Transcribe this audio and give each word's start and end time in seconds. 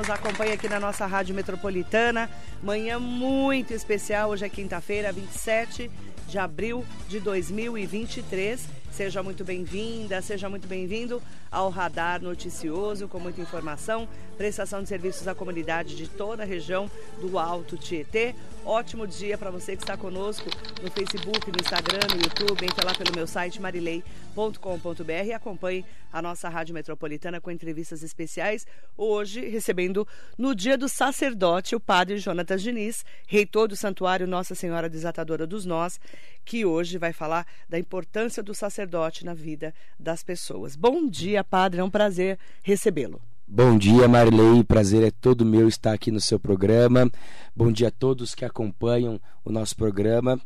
nos 0.00 0.08
acompanha 0.08 0.54
aqui 0.54 0.66
na 0.66 0.80
nossa 0.80 1.04
Rádio 1.04 1.34
Metropolitana. 1.34 2.30
Manhã 2.62 2.98
muito 2.98 3.74
especial, 3.74 4.30
hoje 4.30 4.46
é 4.46 4.48
quinta-feira, 4.48 5.12
27 5.12 5.90
de 6.26 6.38
abril 6.38 6.86
de 7.06 7.20
2023. 7.20 8.66
Seja 8.90 9.22
muito 9.22 9.44
bem-vinda, 9.44 10.22
seja 10.22 10.48
muito 10.48 10.66
bem-vindo 10.66 11.20
ao 11.50 11.68
Radar 11.68 12.22
Noticioso, 12.22 13.08
com 13.08 13.20
muita 13.20 13.42
informação, 13.42 14.08
prestação 14.40 14.82
de 14.82 14.88
serviços 14.88 15.28
à 15.28 15.34
comunidade 15.34 15.94
de 15.94 16.08
toda 16.08 16.44
a 16.44 16.46
região 16.46 16.90
do 17.20 17.38
Alto 17.38 17.76
Tietê. 17.76 18.34
Ótimo 18.64 19.06
dia 19.06 19.36
para 19.36 19.50
você 19.50 19.76
que 19.76 19.82
está 19.82 19.98
conosco 19.98 20.48
no 20.82 20.90
Facebook, 20.90 21.50
no 21.50 21.58
Instagram, 21.60 22.08
no 22.08 22.22
YouTube, 22.22 22.64
entre 22.64 22.82
lá 22.82 22.94
pelo 22.94 23.14
meu 23.14 23.26
site 23.26 23.60
marilei.com.br 23.60 25.26
e 25.26 25.34
acompanhe 25.34 25.84
a 26.10 26.22
nossa 26.22 26.48
Rádio 26.48 26.72
Metropolitana 26.72 27.38
com 27.38 27.50
entrevistas 27.50 28.02
especiais. 28.02 28.66
Hoje, 28.96 29.46
recebendo 29.46 30.08
no 30.38 30.54
dia 30.54 30.78
do 30.78 30.88
sacerdote, 30.88 31.76
o 31.76 31.80
padre 31.80 32.16
Jonatas 32.16 32.62
Diniz, 32.62 33.04
reitor 33.28 33.68
do 33.68 33.76
Santuário 33.76 34.26
Nossa 34.26 34.54
Senhora 34.54 34.88
Desatadora 34.88 35.46
dos 35.46 35.66
Nós, 35.66 36.00
que 36.46 36.64
hoje 36.64 36.96
vai 36.96 37.12
falar 37.12 37.46
da 37.68 37.78
importância 37.78 38.42
do 38.42 38.54
sacerdote 38.54 39.22
na 39.22 39.34
vida 39.34 39.74
das 39.98 40.22
pessoas. 40.22 40.76
Bom 40.76 41.06
dia, 41.06 41.44
padre, 41.44 41.82
é 41.82 41.84
um 41.84 41.90
prazer 41.90 42.38
recebê-lo. 42.62 43.20
Bom 43.52 43.76
dia, 43.76 44.06
Marilei. 44.06 44.62
Prazer 44.62 45.02
é 45.02 45.10
todo 45.10 45.44
meu 45.44 45.66
estar 45.66 45.92
aqui 45.92 46.12
no 46.12 46.20
seu 46.20 46.38
programa. 46.38 47.10
Bom 47.54 47.72
dia 47.72 47.88
a 47.88 47.90
todos 47.90 48.32
que 48.32 48.44
acompanham 48.44 49.20
o 49.44 49.50
nosso 49.50 49.74
programa. 49.74 50.40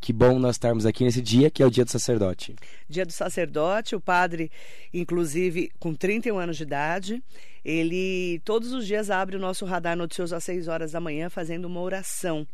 Que 0.00 0.12
bom 0.12 0.40
nós 0.40 0.56
estarmos 0.56 0.84
aqui 0.84 1.04
nesse 1.04 1.22
dia, 1.22 1.52
que 1.52 1.62
é 1.62 1.66
o 1.66 1.70
dia 1.70 1.84
do 1.84 1.90
sacerdote. 1.92 2.56
Dia 2.88 3.06
do 3.06 3.12
sacerdote, 3.12 3.94
o 3.94 4.00
padre, 4.00 4.50
inclusive 4.92 5.70
com 5.78 5.94
31 5.94 6.36
anos 6.36 6.56
de 6.56 6.64
idade, 6.64 7.22
ele 7.64 8.42
todos 8.44 8.72
os 8.72 8.84
dias 8.88 9.08
abre 9.08 9.36
o 9.36 9.40
nosso 9.40 9.64
radar 9.64 9.96
noticioso 9.96 10.34
às 10.34 10.42
6 10.42 10.66
horas 10.66 10.90
da 10.90 11.00
manhã 11.00 11.30
fazendo 11.30 11.66
uma 11.66 11.80
oração. 11.80 12.44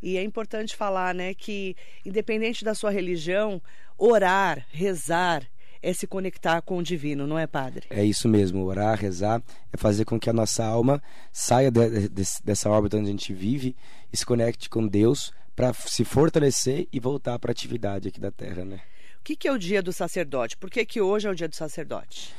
E 0.00 0.16
é 0.16 0.22
importante 0.22 0.76
falar, 0.76 1.12
né, 1.12 1.34
que 1.34 1.74
independente 2.06 2.64
da 2.64 2.76
sua 2.76 2.92
religião, 2.92 3.60
orar, 3.98 4.64
rezar, 4.70 5.42
é 5.82 5.92
se 5.92 6.06
conectar 6.06 6.60
com 6.62 6.78
o 6.78 6.82
divino, 6.82 7.26
não 7.26 7.38
é, 7.38 7.46
padre? 7.46 7.86
É 7.90 8.04
isso 8.04 8.28
mesmo, 8.28 8.64
orar, 8.64 8.98
rezar, 8.98 9.42
é 9.72 9.76
fazer 9.76 10.04
com 10.04 10.18
que 10.18 10.30
a 10.30 10.32
nossa 10.32 10.64
alma 10.64 11.02
saia 11.32 11.70
de, 11.70 12.08
de, 12.08 12.24
dessa 12.44 12.68
órbita 12.70 12.96
onde 12.96 13.08
a 13.08 13.10
gente 13.10 13.32
vive 13.32 13.76
e 14.12 14.16
se 14.16 14.24
conecte 14.24 14.68
com 14.68 14.86
Deus 14.86 15.32
para 15.54 15.72
se 15.72 16.04
fortalecer 16.04 16.86
e 16.92 17.00
voltar 17.00 17.38
para 17.38 17.50
a 17.50 17.52
atividade 17.52 18.08
aqui 18.08 18.20
da 18.20 18.30
Terra, 18.30 18.64
né? 18.64 18.80
O 19.20 19.24
que, 19.24 19.36
que, 19.36 19.48
é 19.48 19.52
o 19.52 19.58
dia 19.58 19.82
do 19.82 19.92
sacerdote? 19.92 20.56
Por 20.56 20.70
que, 20.70 20.84
que 20.84 21.00
hoje 21.00 21.26
é 21.26 21.30
o 21.30 21.34
dia 21.34 21.48
do 21.48 21.56
sacerdote? 21.56 22.32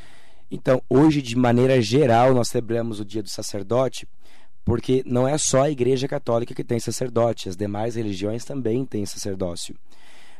Então, 0.49 0.81
hoje, 0.89 1.21
de 1.21 1.35
maneira 1.35 1.79
geral, 1.81 2.33
nós 2.33 2.47
celebramos 2.47 2.99
o 2.99 3.05
dia 3.05 3.21
do 3.21 3.29
sacerdote 3.29 4.07
porque 4.69 5.01
não 5.05 5.27
é 5.27 5.35
só 5.37 5.63
a 5.63 5.71
Igreja 5.71 6.07
Católica 6.07 6.53
que 6.53 6.63
tem 6.63 6.79
sacerdote, 6.79 7.49
as 7.49 7.57
demais 7.57 7.95
religiões 7.95 8.45
também 8.45 8.85
têm 8.85 9.03
sacerdócio. 9.03 9.75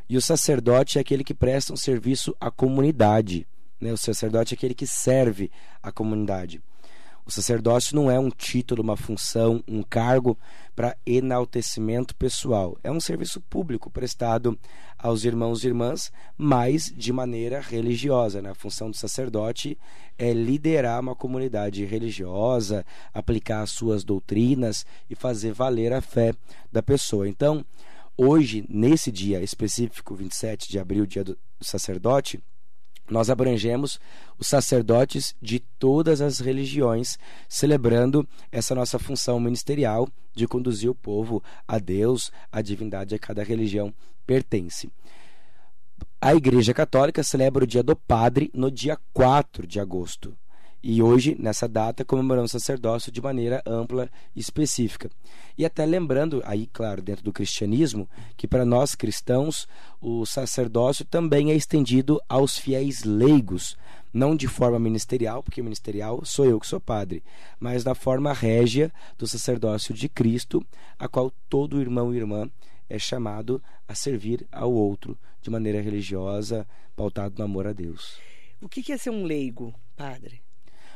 E 0.09 0.18
o 0.18 0.22
sacerdote 0.22 0.97
é 0.97 1.02
aquele 1.02 1.24
que 1.24 1.36
presta 1.36 1.72
um 1.72 1.78
serviço 1.78 2.36
à 2.42 2.50
comunidade. 2.50 3.47
Né? 3.80 3.94
O 3.94 3.97
sacerdote 3.97 4.53
é 4.53 4.56
aquele 4.56 4.74
que 4.74 4.88
serve 4.88 5.52
à 5.84 5.92
comunidade. 5.92 6.59
O 7.30 7.31
sacerdócio 7.31 7.96
não 7.96 8.09
é 8.09 8.20
um 8.20 8.31
título, 8.31 8.81
uma 8.81 8.97
função, 8.97 9.64
um 9.68 9.84
cargo 9.84 10.36
para 10.75 10.97
enaltecimento 11.06 12.16
pessoal. 12.16 12.75
É 12.84 12.92
um 12.92 13.00
serviço 13.00 13.40
público 13.40 13.92
prestado 13.92 14.58
aos 14.97 15.24
irmãos 15.24 15.64
e 15.64 15.68
irmãs, 15.68 16.12
mas 16.36 16.91
de 16.91 17.14
maneira 17.14 17.62
religiosa. 17.62 18.41
Né? 18.41 18.50
A 18.50 18.56
função 18.56 18.90
do 18.90 18.97
sacerdote 18.97 19.78
é 20.18 20.34
liderar 20.34 21.00
uma 21.00 21.16
comunidade 21.16 21.86
religiosa, 21.86 22.84
aplicar 23.14 23.62
as 23.62 23.70
suas 23.70 24.03
doutrinas 24.03 24.84
e 25.08 25.14
fazer 25.14 25.53
valer 25.53 25.94
a 25.94 26.02
fé 26.02 26.34
da 26.72 26.81
pessoa. 26.81 27.30
Então, 27.30 27.64
hoje, 28.19 28.66
nesse 28.68 29.12
dia 29.12 29.41
específico, 29.41 30.13
27 30.13 30.69
de 30.69 30.78
abril, 30.78 31.06
dia 31.06 31.24
do 31.24 31.38
sacerdote, 31.62 32.44
nós 33.09 33.30
abrangemos 33.30 34.00
os 34.38 34.47
sacerdotes 34.47 35.34
de 35.41 35.59
todas 35.59 36.19
as 36.19 36.40
religiões, 36.40 37.18
celebrando 37.47 38.28
essa 38.52 38.75
nossa 38.75 39.00
função 39.00 39.40
ministerial 39.40 40.08
de 40.35 40.47
conduzir 40.47 40.91
o 40.91 40.96
povo 40.96 41.41
a 41.68 41.79
Deus, 41.79 42.29
a 42.52 42.62
divindade 42.62 43.16
a 43.16 43.19
cada 43.19 43.41
religião 43.41 43.94
pertence. 44.28 44.91
A 46.22 46.35
Igreja 46.35 46.74
Católica 46.74 47.24
celebra 47.24 47.63
o 47.63 47.68
Dia 47.68 47.81
do 47.81 47.96
Padre 47.96 48.52
no 48.53 48.69
dia 48.69 48.97
4 49.13 49.66
de 49.66 49.79
agosto. 49.79 50.38
E 50.81 51.01
hoje, 51.01 51.35
nessa 51.38 51.67
data, 51.67 52.06
comemoramos 52.06 52.51
o 52.53 52.59
sacerdócio 52.59 53.12
de 53.12 53.22
maneira 53.22 53.62
ampla 53.66 54.09
e 54.34 54.40
específica. 54.40 55.09
E 55.57 55.66
até 55.66 55.85
lembrando, 55.85 56.41
aí, 56.45 56.67
claro, 56.67 57.01
dentro 57.01 57.23
do 57.23 57.34
cristianismo, 57.34 58.07
que 58.38 58.47
para 58.47 58.63
nós 58.63 58.95
cristãos 58.95 59.67
o 60.00 60.25
sacerdócio 60.25 61.03
também 61.03 61.51
é 61.51 61.56
estendido 61.56 62.22
aos 62.29 62.57
fiéis 62.57 63.03
leigos, 63.03 63.78
não 64.13 64.38
de 64.38 64.47
forma 64.47 64.79
ministerial, 64.79 65.44
porque 65.44 65.62
ministerial 65.62 66.23
sou 66.23 66.45
eu 66.45 66.57
que 66.59 66.66
sou 66.66 66.79
padre, 66.79 67.22
mas 67.59 67.84
na 67.84 67.94
forma 67.94 68.31
régia 68.31 68.90
do 69.17 69.28
sacerdócio 69.28 69.94
de 69.94 70.07
Cristo, 70.07 70.66
a 70.97 71.09
qual 71.09 71.29
todo 71.50 71.81
irmão 71.81 72.13
e 72.13 72.17
irmã 72.17 72.50
é 72.90 72.97
chamado 72.97 73.61
a 73.85 73.94
servir 73.94 74.47
ao 74.50 74.72
outro 74.72 75.17
de 75.41 75.50
maneira 75.50 75.81
religiosa, 75.81 76.66
pautado 76.96 77.35
no 77.38 77.44
amor 77.44 77.67
a 77.67 77.73
Deus. 77.73 78.17
O 78.61 78.69
que 78.69 78.91
é 78.91 78.97
ser 78.97 79.09
um 79.09 79.25
leigo, 79.25 79.73
padre? 79.96 80.41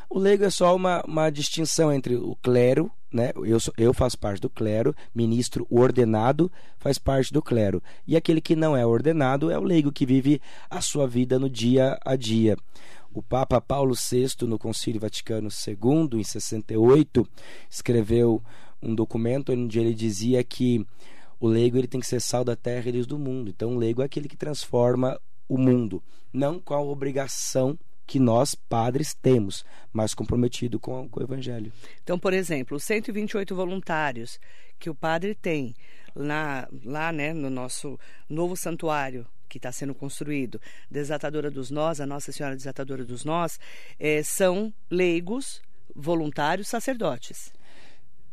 O 0.09 0.19
leigo 0.19 0.43
é 0.43 0.49
só 0.49 0.75
uma, 0.75 1.01
uma 1.07 1.29
distinção 1.29 1.91
entre 1.91 2.15
o 2.15 2.35
clero, 2.41 2.91
né? 3.11 3.31
eu, 3.35 3.59
sou, 3.59 3.73
eu 3.77 3.93
faço 3.93 4.17
parte 4.17 4.41
do 4.41 4.49
clero, 4.49 4.95
ministro 5.13 5.67
ordenado 5.69 6.51
faz 6.79 6.97
parte 6.97 7.31
do 7.31 7.41
clero. 7.41 7.81
E 8.07 8.15
aquele 8.15 8.41
que 8.41 8.55
não 8.55 8.75
é 8.75 8.85
ordenado 8.85 9.49
é 9.49 9.57
o 9.57 9.63
leigo 9.63 9.91
que 9.91 10.05
vive 10.05 10.41
a 10.69 10.81
sua 10.81 11.07
vida 11.07 11.39
no 11.39 11.49
dia 11.49 11.97
a 12.03 12.15
dia. 12.15 12.57
O 13.13 13.21
Papa 13.21 13.61
Paulo 13.61 13.93
VI, 13.93 14.47
no 14.47 14.57
Concílio 14.57 14.99
Vaticano 14.99 15.47
II, 15.49 16.19
em 16.19 16.23
68, 16.23 17.27
escreveu 17.69 18.41
um 18.81 18.95
documento 18.95 19.53
onde 19.53 19.79
ele 19.79 19.93
dizia 19.93 20.43
que 20.43 20.85
o 21.39 21.47
leigo 21.47 21.77
ele 21.77 21.87
tem 21.87 21.99
que 21.99 22.07
ser 22.07 22.19
sal 22.19 22.43
da 22.43 22.55
terra 22.55 22.89
e 22.89 22.91
luz 22.91 23.05
do 23.05 23.19
mundo. 23.19 23.49
Então, 23.49 23.75
o 23.75 23.77
leigo 23.77 24.01
é 24.01 24.05
aquele 24.05 24.27
que 24.27 24.35
transforma 24.35 25.19
o 25.47 25.57
mundo, 25.57 26.01
não 26.31 26.59
com 26.59 26.73
a 26.73 26.81
obrigação 26.81 27.77
que 28.05 28.19
nós, 28.19 28.55
padres, 28.55 29.13
temos, 29.13 29.65
mas 29.91 30.13
comprometido 30.13 30.79
com, 30.79 31.07
com 31.09 31.19
o 31.19 31.23
Evangelho. 31.23 31.71
Então, 32.03 32.19
por 32.19 32.33
exemplo, 32.33 32.77
os 32.77 32.83
128 32.83 33.55
voluntários 33.55 34.39
que 34.79 34.89
o 34.89 34.95
padre 34.95 35.35
tem 35.35 35.73
lá, 36.15 36.67
lá 36.83 37.11
né, 37.11 37.33
no 37.33 37.49
nosso 37.49 37.99
novo 38.29 38.55
santuário, 38.55 39.25
que 39.47 39.57
está 39.57 39.71
sendo 39.71 39.93
construído, 39.93 40.59
Desatadora 40.89 41.49
dos 41.49 41.69
Nós, 41.69 42.01
a 42.01 42.05
Nossa 42.05 42.31
Senhora 42.31 42.55
Desatadora 42.55 43.05
dos 43.05 43.23
Nós, 43.23 43.59
é, 43.99 44.23
são 44.23 44.73
leigos, 44.89 45.61
voluntários, 45.95 46.67
sacerdotes. 46.67 47.51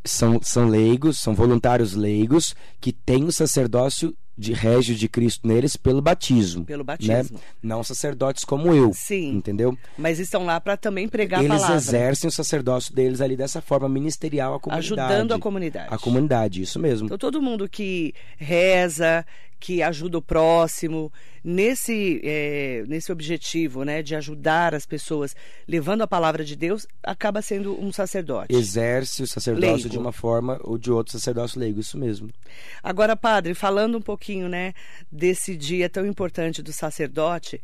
São, 0.03 0.41
são 0.43 0.67
leigos, 0.67 1.19
são 1.19 1.35
voluntários 1.35 1.95
leigos 1.95 2.55
que 2.81 2.91
têm 2.91 3.25
o 3.25 3.33
sacerdócio 3.33 4.17
de 4.41 4.55
régio 4.55 4.95
de 4.95 5.07
Cristo 5.07 5.47
neles 5.47 5.77
pelo 5.77 6.01
batismo. 6.01 6.65
Pelo 6.65 6.83
batismo. 6.83 7.37
Né? 7.37 7.45
Não 7.63 7.85
sacerdotes 7.85 8.43
como 8.43 8.75
eu. 8.75 8.93
Sim. 8.95 9.35
Entendeu? 9.35 9.77
Mas 9.99 10.19
estão 10.19 10.47
lá 10.47 10.59
para 10.59 10.79
também 10.79 11.07
pregar 11.07 11.41
Eles 11.41 11.53
a 11.53 11.57
palavra. 11.57 11.77
exercem 11.77 12.29
o 12.29 12.33
sacerdócio 12.33 12.95
deles 12.95 13.21
ali 13.21 13.37
dessa 13.37 13.61
forma 13.61 13.89
ministerial 13.89 14.55
à 14.55 14.61
comunidade. 14.61 14.95
Ajudando 14.95 15.35
a 15.35 15.39
comunidade. 15.39 15.95
A 15.95 15.99
comunidade, 15.99 16.63
isso 16.63 16.79
mesmo. 16.79 17.07
Então 17.07 17.19
todo 17.19 17.43
mundo 17.43 17.69
que 17.69 18.15
reza, 18.39 19.27
que 19.61 19.83
ajuda 19.83 20.17
o 20.17 20.23
próximo, 20.23 21.13
nesse, 21.45 22.21
é, 22.25 22.85
nesse 22.89 23.13
objetivo 23.13 23.85
né, 23.85 24.03
de 24.03 24.15
ajudar 24.15 24.75
as 24.75 24.87
pessoas, 24.87 25.37
levando 25.69 26.03
a 26.03 26.07
palavra 26.07 26.43
de 26.43 26.57
Deus, 26.57 26.87
acaba 27.03 27.43
sendo 27.43 27.79
um 27.79 27.93
sacerdote. 27.93 28.55
Exerce 28.55 29.23
o 29.23 29.27
sacerdócio 29.27 29.75
Leigo. 29.75 29.89
de 29.91 29.99
uma 29.99 30.13
forma 30.13 30.59
ou 30.63 30.79
de 30.79 30.91
outra, 30.91 31.13
sacerdócio 31.13 31.61
leigo, 31.61 31.79
isso 31.79 31.99
mesmo. 31.99 32.31
Agora, 32.83 33.15
padre, 33.15 33.53
falando 33.53 33.99
um 33.99 34.03
pouquinho 34.03 34.30
né, 34.39 34.73
desse 35.11 35.57
dia 35.57 35.89
tão 35.89 36.07
importante 36.07 36.63
do 36.63 36.73
sacerdote, 36.73 37.61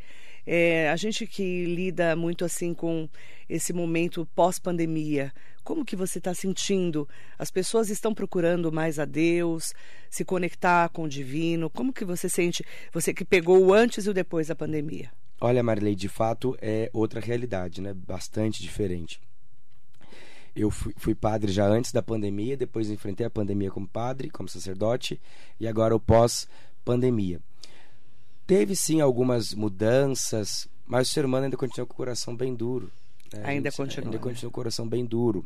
é, 0.46 0.88
a 0.90 0.96
gente 0.96 1.26
que 1.26 1.64
lida 1.64 2.14
muito 2.14 2.44
assim 2.44 2.72
com 2.72 3.08
esse 3.48 3.72
momento 3.72 4.26
pós-pandemia, 4.34 5.32
como 5.66 5.84
que 5.84 5.96
você 5.96 6.18
está 6.18 6.32
sentindo? 6.32 7.08
As 7.36 7.50
pessoas 7.50 7.90
estão 7.90 8.14
procurando 8.14 8.70
mais 8.70 9.00
a 9.00 9.04
Deus, 9.04 9.74
se 10.08 10.24
conectar 10.24 10.88
com 10.90 11.02
o 11.02 11.08
divino. 11.08 11.68
Como 11.68 11.92
que 11.92 12.04
você 12.04 12.28
sente? 12.28 12.64
Você 12.92 13.12
que 13.12 13.24
pegou 13.24 13.58
o 13.58 13.74
antes 13.74 14.06
e 14.06 14.10
o 14.10 14.14
depois 14.14 14.46
da 14.46 14.54
pandemia. 14.54 15.10
Olha, 15.40 15.64
Marilei, 15.64 15.96
de 15.96 16.08
fato 16.08 16.56
é 16.62 16.88
outra 16.92 17.20
realidade, 17.20 17.80
né? 17.80 17.92
Bastante 17.92 18.62
diferente. 18.62 19.20
Eu 20.56 20.70
fui, 20.70 20.94
fui, 20.96 21.14
padre 21.14 21.52
já 21.52 21.66
antes 21.66 21.92
da 21.92 22.02
pandemia, 22.02 22.56
depois 22.56 22.90
enfrentei 22.90 23.26
a 23.26 23.30
pandemia 23.30 23.70
como 23.70 23.86
padre, 23.86 24.30
como 24.30 24.48
sacerdote, 24.48 25.20
e 25.60 25.68
agora 25.68 25.94
o 25.94 26.00
pós-pandemia. 26.00 27.40
Teve 28.46 28.74
sim 28.74 29.00
algumas 29.00 29.52
mudanças, 29.52 30.66
mas 30.86 31.08
o 31.08 31.12
ser 31.12 31.24
humano 31.24 31.44
ainda 31.44 31.56
continua 31.56 31.86
com 31.86 31.92
o 31.92 31.96
coração 31.96 32.34
bem 32.34 32.54
duro. 32.54 32.90
Né? 33.32 33.42
Ainda 33.44 33.70
continua. 33.70 34.06
Ainda 34.06 34.18
continua 34.18 34.50
com 34.50 34.54
o 34.54 34.62
coração 34.62 34.88
bem 34.88 35.04
duro. 35.04 35.44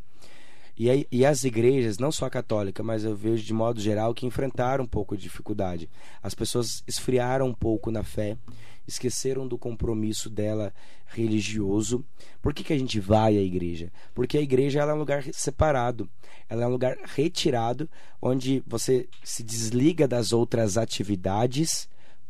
E, 0.83 1.07
e 1.11 1.23
as 1.23 1.43
igrejas, 1.43 1.99
não 1.99 2.11
só 2.11 2.25
a 2.25 2.29
católica, 2.31 2.81
mas 2.81 3.03
eu 3.03 3.15
vejo 3.15 3.43
de 3.43 3.53
modo 3.53 3.79
geral 3.79 4.15
que 4.15 4.25
enfrentaram 4.25 4.83
um 4.83 4.87
pouco 4.87 5.15
de 5.15 5.21
dificuldade. 5.21 5.87
As 6.23 6.33
pessoas 6.33 6.83
esfriaram 6.87 7.45
um 7.45 7.53
pouco 7.53 7.91
na 7.91 8.01
fé, 8.01 8.35
esqueceram 8.87 9.47
do 9.47 9.59
compromisso 9.59 10.27
dela 10.27 10.73
religioso. 11.05 12.03
Por 12.41 12.51
que, 12.51 12.63
que 12.63 12.73
a 12.73 12.79
gente 12.79 12.99
vai 12.99 13.37
à 13.37 13.41
igreja? 13.43 13.91
Porque 14.15 14.39
a 14.39 14.41
igreja 14.41 14.79
ela 14.79 14.93
é 14.93 14.95
um 14.95 14.97
lugar 14.97 15.23
separado, 15.31 16.09
ela 16.49 16.63
é 16.63 16.67
um 16.67 16.71
lugar 16.71 16.97
retirado, 17.13 17.87
onde 18.19 18.63
você 18.65 19.07
se 19.23 19.43
desliga 19.43 20.07
das 20.07 20.33
outras 20.33 20.79
atividades 20.79 21.87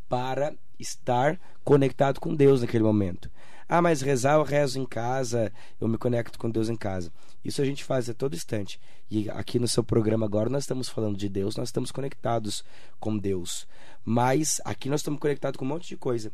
para 0.09 0.53
estar 0.77 1.39
conectado 1.63 2.19
com 2.19 2.35
Deus 2.35 2.59
naquele 2.59 2.83
momento. 2.83 3.31
Ah, 3.69 3.81
mas 3.81 4.01
rezar 4.01 4.33
eu 4.33 4.43
rezo 4.43 4.77
em 4.77 4.85
casa, 4.85 5.53
eu 5.79 5.87
me 5.87 5.97
conecto 5.97 6.37
com 6.37 6.49
Deus 6.49 6.67
em 6.67 6.75
casa. 6.75 7.09
Isso 7.43 7.61
a 7.61 7.65
gente 7.65 7.83
faz 7.83 8.09
a 8.09 8.13
todo 8.13 8.35
instante. 8.35 8.79
E 9.09 9.29
aqui 9.29 9.59
no 9.59 9.67
seu 9.67 9.83
programa 9.83 10.25
agora 10.25 10.49
nós 10.49 10.63
estamos 10.63 10.89
falando 10.89 11.17
de 11.17 11.27
Deus, 11.27 11.55
nós 11.55 11.69
estamos 11.69 11.91
conectados 11.91 12.63
com 12.99 13.17
Deus. 13.17 13.67
Mas 14.05 14.61
aqui 14.63 14.89
nós 14.89 15.01
estamos 15.01 15.19
conectados 15.19 15.57
com 15.57 15.65
um 15.65 15.69
monte 15.69 15.87
de 15.87 15.97
coisa. 15.97 16.31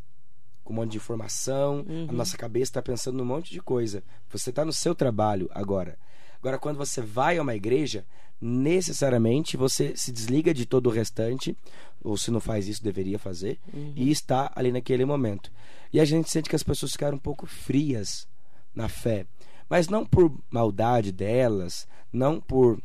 Com 0.64 0.74
um 0.74 0.76
monte 0.78 0.92
de 0.92 0.98
informação, 0.98 1.86
uhum. 1.88 2.08
a 2.10 2.12
nossa 2.12 2.38
cabeça 2.38 2.72
está 2.72 2.82
pensando 2.82 3.18
num 3.18 3.26
monte 3.26 3.52
de 3.52 3.62
coisa. 3.62 4.04
Você 4.30 4.50
está 4.50 4.66
no 4.66 4.74
seu 4.74 4.94
trabalho 4.94 5.50
agora. 5.54 5.98
Agora, 6.40 6.60
quando 6.60 6.78
você 6.78 7.02
vai 7.02 7.38
a 7.38 7.42
uma 7.42 7.56
igreja, 7.56 8.06
necessariamente 8.40 9.58
você 9.58 9.96
se 9.96 10.12
desliga 10.12 10.54
de 10.54 10.66
todo 10.66 10.88
o 10.88 10.92
restante, 10.92 11.58
ou 12.04 12.16
se 12.18 12.30
não 12.30 12.40
faz 12.40 12.68
isso, 12.68 12.84
deveria 12.84 13.18
fazer, 13.18 13.60
uhum. 13.74 13.94
e 13.96 14.12
está 14.12 14.52
ali 14.56 14.72
naquele 14.72 15.06
momento. 15.06 15.52
E 15.92 16.00
a 16.00 16.06
gente 16.06 16.30
sente 16.30 16.50
que 16.50 16.56
as 16.56 16.64
pessoas 16.64 16.92
ficaram 16.92 17.18
um 17.18 17.20
pouco 17.20 17.46
frias 17.48 18.28
na 18.76 18.88
fé, 18.88 19.26
mas 19.70 19.88
não 19.88 20.06
por 20.06 20.32
maldade 20.50 21.12
delas, 21.12 21.88
não 22.12 22.40
por 22.40 22.82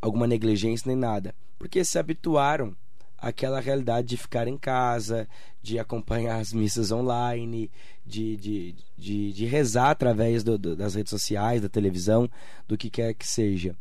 alguma 0.00 0.26
negligência 0.26 0.88
nem 0.88 0.96
nada, 0.96 1.34
porque 1.58 1.84
se 1.84 1.98
habituaram 1.98 2.76
àquela 3.16 3.60
realidade 3.60 4.08
de 4.08 4.16
ficar 4.16 4.46
em 4.46 4.58
casa, 4.58 5.26
de 5.62 5.78
acompanhar 5.78 6.38
as 6.38 6.52
missas 6.52 6.92
online, 6.92 7.70
de, 8.04 8.36
de, 8.36 8.74
de, 8.98 9.32
de 9.32 9.46
rezar 9.46 9.90
através 9.90 10.44
do, 10.44 10.58
do, 10.58 10.76
das 10.76 10.94
redes 10.94 11.10
sociais, 11.10 11.62
da 11.62 11.68
televisão, 11.68 12.28
do 12.68 12.76
que 12.76 12.90
quer 12.90 13.14
que 13.14 13.26
seja. 13.26 13.74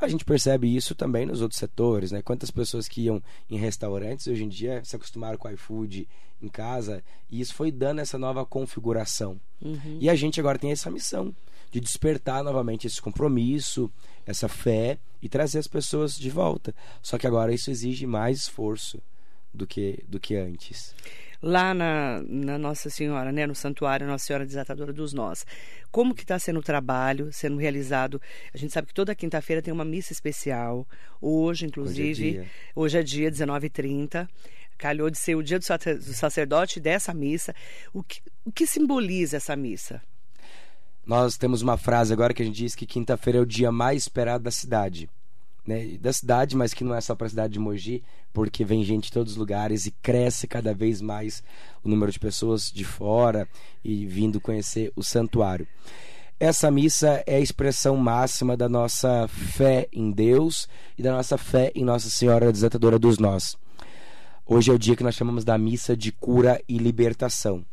A 0.00 0.08
gente 0.08 0.24
percebe 0.24 0.74
isso 0.74 0.94
também 0.94 1.26
nos 1.26 1.40
outros 1.42 1.58
setores, 1.58 2.10
né? 2.10 2.22
Quantas 2.22 2.50
pessoas 2.50 2.88
que 2.88 3.02
iam 3.02 3.22
em 3.50 3.56
restaurantes 3.56 4.26
hoje 4.26 4.44
em 4.44 4.48
dia 4.48 4.82
se 4.84 4.96
acostumaram 4.96 5.36
com 5.36 5.48
o 5.48 5.50
iFood 5.52 6.08
em 6.42 6.48
casa 6.48 7.04
e 7.30 7.40
isso 7.40 7.54
foi 7.54 7.70
dando 7.70 8.00
essa 8.00 8.18
nova 8.18 8.44
configuração. 8.46 9.38
Uhum. 9.60 9.98
E 10.00 10.08
a 10.08 10.14
gente 10.14 10.40
agora 10.40 10.58
tem 10.58 10.72
essa 10.72 10.90
missão 10.90 11.34
de 11.70 11.80
despertar 11.80 12.42
novamente 12.42 12.86
esse 12.86 13.00
compromisso, 13.00 13.90
essa 14.26 14.48
fé 14.48 14.98
e 15.22 15.28
trazer 15.28 15.58
as 15.58 15.68
pessoas 15.68 16.16
de 16.16 16.30
volta. 16.30 16.74
Só 17.02 17.18
que 17.18 17.26
agora 17.26 17.52
isso 17.52 17.70
exige 17.70 18.06
mais 18.06 18.38
esforço 18.38 19.00
do 19.52 19.66
que 19.66 20.02
do 20.08 20.18
que 20.18 20.36
antes 20.36 20.94
lá 21.42 21.72
na, 21.72 22.22
na, 22.26 22.58
Nossa 22.58 22.90
Senhora, 22.90 23.32
né, 23.32 23.46
no 23.46 23.54
Santuário 23.54 24.06
Nossa 24.06 24.26
Senhora 24.26 24.46
Desatadora 24.46 24.92
dos 24.92 25.12
Nós. 25.12 25.46
Como 25.90 26.14
que 26.14 26.22
está 26.22 26.38
sendo 26.38 26.60
o 26.60 26.62
trabalho, 26.62 27.32
sendo 27.32 27.56
realizado? 27.56 28.20
A 28.52 28.58
gente 28.58 28.72
sabe 28.72 28.88
que 28.88 28.94
toda 28.94 29.14
quinta-feira 29.14 29.62
tem 29.62 29.72
uma 29.72 29.84
missa 29.84 30.12
especial. 30.12 30.86
Hoje, 31.20 31.66
inclusive, 31.66 32.46
hoje 32.74 32.98
é 32.98 33.02
dia, 33.02 33.30
dia 33.30 33.46
19h30 33.46 34.28
calhou 34.76 35.10
de 35.10 35.18
ser 35.18 35.34
o 35.34 35.42
dia 35.42 35.58
do 35.58 35.64
sacerdote 36.14 36.80
dessa 36.80 37.12
missa. 37.12 37.54
O 37.92 38.02
que, 38.02 38.22
o 38.46 38.50
que 38.50 38.66
simboliza 38.66 39.36
essa 39.36 39.54
missa? 39.54 40.02
Nós 41.06 41.36
temos 41.36 41.60
uma 41.60 41.76
frase 41.76 42.12
agora 42.14 42.32
que 42.32 42.42
a 42.42 42.46
gente 42.46 42.56
diz 42.56 42.74
que 42.74 42.86
quinta-feira 42.86 43.38
é 43.38 43.42
o 43.42 43.46
dia 43.46 43.70
mais 43.70 44.02
esperado 44.02 44.44
da 44.44 44.50
cidade 44.50 45.08
né, 45.66 45.98
da 46.00 46.12
cidade, 46.12 46.56
mas 46.56 46.74
que 46.74 46.84
não 46.84 46.94
é 46.94 47.00
só 47.00 47.14
para 47.14 47.26
a 47.26 47.30
cidade 47.30 47.54
de 47.54 47.58
Mogi, 47.58 48.02
porque 48.32 48.64
vem 48.64 48.84
gente 48.84 49.04
de 49.04 49.12
todos 49.12 49.32
os 49.32 49.38
lugares 49.38 49.86
e 49.86 49.90
cresce 49.90 50.46
cada 50.46 50.72
vez 50.74 51.00
mais 51.00 51.42
o 51.82 51.88
número 51.88 52.10
de 52.10 52.18
pessoas 52.18 52.70
de 52.70 52.84
fora 52.84 53.48
e 53.84 54.06
vindo 54.06 54.40
conhecer 54.40 54.92
o 54.96 55.02
santuário. 55.02 55.66
Essa 56.38 56.70
missa 56.70 57.22
é 57.26 57.36
a 57.36 57.40
expressão 57.40 57.96
máxima 57.96 58.56
da 58.56 58.68
nossa 58.68 59.28
fé 59.28 59.88
em 59.92 60.10
Deus 60.10 60.68
e 60.96 61.02
da 61.02 61.12
nossa 61.12 61.36
fé 61.36 61.70
em 61.74 61.84
Nossa 61.84 62.08
Senhora 62.08 62.50
Desatadora 62.50 62.98
dos 62.98 63.18
Nós. 63.18 63.56
Hoje 64.46 64.70
é 64.70 64.74
o 64.74 64.78
dia 64.78 64.96
que 64.96 65.04
nós 65.04 65.14
chamamos 65.14 65.44
da 65.44 65.58
missa 65.58 65.96
de 65.96 66.10
cura 66.10 66.60
e 66.66 66.78
libertação 66.78 67.64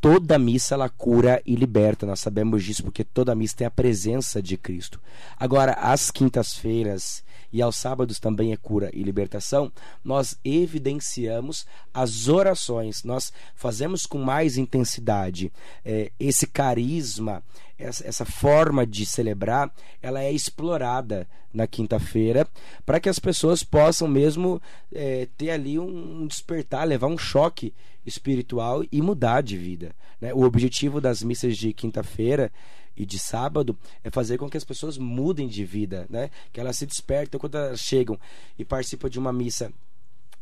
toda 0.00 0.38
missa 0.38 0.74
ela 0.74 0.88
cura 0.88 1.42
e 1.44 1.54
liberta. 1.54 2.06
Nós 2.06 2.20
sabemos 2.20 2.64
disso 2.64 2.82
porque 2.82 3.04
toda 3.04 3.34
missa 3.34 3.56
tem 3.56 3.66
a 3.66 3.70
presença 3.70 4.42
de 4.42 4.56
Cristo. 4.56 5.00
Agora, 5.38 5.72
às 5.72 6.10
quintas-feiras 6.10 7.22
e 7.52 7.62
aos 7.62 7.76
sábados 7.76 8.18
também 8.18 8.52
é 8.52 8.56
cura 8.56 8.90
e 8.92 9.02
libertação. 9.02 9.72
Nós 10.04 10.38
evidenciamos 10.44 11.66
as 11.92 12.28
orações, 12.28 13.04
nós 13.04 13.32
fazemos 13.54 14.06
com 14.06 14.18
mais 14.18 14.56
intensidade 14.56 15.52
é, 15.84 16.12
esse 16.20 16.46
carisma, 16.46 17.42
essa, 17.78 18.06
essa 18.06 18.24
forma 18.24 18.86
de 18.86 19.06
celebrar, 19.06 19.72
ela 20.02 20.22
é 20.22 20.32
explorada 20.32 21.28
na 21.52 21.66
quinta-feira 21.66 22.46
para 22.84 23.00
que 23.00 23.08
as 23.08 23.18
pessoas 23.18 23.62
possam 23.62 24.08
mesmo 24.08 24.60
é, 24.92 25.28
ter 25.36 25.50
ali 25.50 25.78
um 25.78 26.26
despertar, 26.26 26.86
levar 26.86 27.06
um 27.06 27.18
choque 27.18 27.72
espiritual 28.04 28.84
e 28.90 29.00
mudar 29.00 29.42
de 29.42 29.56
vida. 29.56 29.94
Né? 30.20 30.32
O 30.34 30.42
objetivo 30.42 31.00
das 31.00 31.22
missas 31.22 31.56
de 31.56 31.72
quinta-feira 31.72 32.50
e 32.96 33.06
de 33.06 33.18
sábado 33.18 33.78
é 34.02 34.10
fazer 34.10 34.38
com 34.38 34.50
que 34.50 34.56
as 34.56 34.64
pessoas 34.64 34.98
mudem 34.98 35.46
de 35.46 35.64
vida, 35.64 36.06
né? 36.10 36.30
que 36.52 36.60
elas 36.60 36.76
se 36.76 36.86
despertem 36.86 37.38
quando 37.38 37.56
elas 37.56 37.80
chegam 37.80 38.18
e 38.58 38.64
participam 38.64 39.08
de 39.08 39.18
uma 39.18 39.32
missa 39.32 39.72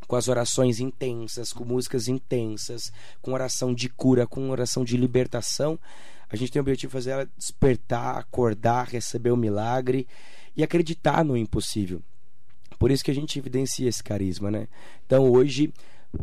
com 0.07 0.17
as 0.17 0.29
orações 0.29 0.79
intensas, 0.79 1.53
com 1.53 1.65
músicas 1.65 2.09
intensas, 2.09 2.93
com 3.21 3.33
oração 3.33 3.75
de 3.75 3.89
cura, 3.89 4.27
com 4.27 4.51
oração 4.51 4.85
de 4.85 4.97
libertação. 4.97 5.79
A 6.31 6.37
gente 6.37 6.53
tem 6.53 6.61
o 6.61 6.63
objetivo 6.63 6.91
de 6.91 6.93
fazer 6.93 7.11
ela 7.11 7.29
despertar, 7.37 8.19
acordar, 8.19 8.89
receber 8.89 9.31
o 9.31 9.37
milagre 9.37 10.07
e 10.57 10.63
acreditar 10.63 11.25
no 11.25 11.37
impossível. 11.37 12.03
Por 12.79 12.91
isso 12.91 13.05
que 13.05 13.11
a 13.11 13.15
gente 13.15 13.39
evidencia 13.39 13.89
esse 13.89 14.03
carisma, 14.03 14.51
né? 14.51 14.69
Então 15.07 15.31
hoje 15.31 15.73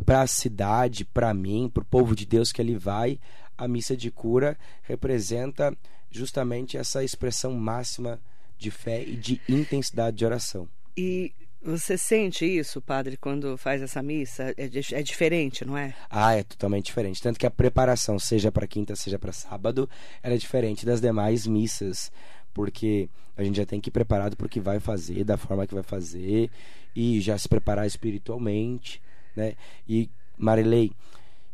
para 0.06 0.22
a 0.22 0.28
cidade, 0.28 1.06
para 1.06 1.34
mim, 1.34 1.70
para 1.72 1.84
o 1.84 1.86
povo 1.86 2.16
de 2.16 2.26
Deus 2.26 2.52
que 2.52 2.62
ali 2.62 2.76
vai, 2.76 3.20
a 3.58 3.68
missa 3.68 3.96
de 3.96 4.10
cura 4.10 4.58
representa 4.82 5.76
justamente 6.10 6.78
essa 6.78 7.04
expressão 7.04 7.54
máxima 7.54 8.20
de 8.58 8.72
fé 8.72 9.04
e 9.04 9.16
de 9.16 9.42
intensidade 9.48 10.18
de 10.18 10.26
oração. 10.26 10.68
E 10.96 11.34
você 11.64 11.98
sente 11.98 12.46
isso, 12.46 12.82
padre, 12.82 13.18
quando 13.18 13.58
faz 13.58 13.82
essa 13.82 14.02
missa? 14.04 14.54
É, 14.58 14.66
é, 14.66 15.04
diferente, 15.04 15.64
não 15.66 15.78
é? 15.78 15.94
Ah, 16.10 16.34
é 16.36 16.44
totalmente 16.44 16.86
diferente. 16.86 17.22
Tanto 17.22 17.40
que 17.40 17.46
a 17.46 17.52
preparação, 17.52 18.20
seja 18.20 18.52
para 18.52 18.68
quinta, 18.68 18.96
seja 18.96 19.18
para 19.18 19.32
sábado, 19.32 19.90
ela 20.22 20.36
é 20.36 20.38
diferente 20.38 20.86
das 20.86 21.00
demais 21.00 21.48
missas. 21.48 22.12
Porque 22.54 23.10
a 23.36 23.44
gente 23.44 23.56
já 23.58 23.66
tem 23.66 23.82
que 23.82 23.90
ir 23.90 23.92
preparado 23.92 24.36
para 24.36 24.46
o 24.46 24.50
que 24.50 24.60
vai 24.60 24.80
fazer, 24.80 25.24
da 25.24 25.38
forma 25.38 25.66
que 25.66 25.74
vai 25.74 25.84
fazer, 25.84 26.52
e 26.96 27.20
já 27.20 27.38
se 27.38 27.50
preparar 27.50 27.88
espiritualmente 27.88 29.02
né? 29.36 29.56
E 29.88 30.10
Marilei, 30.38 30.92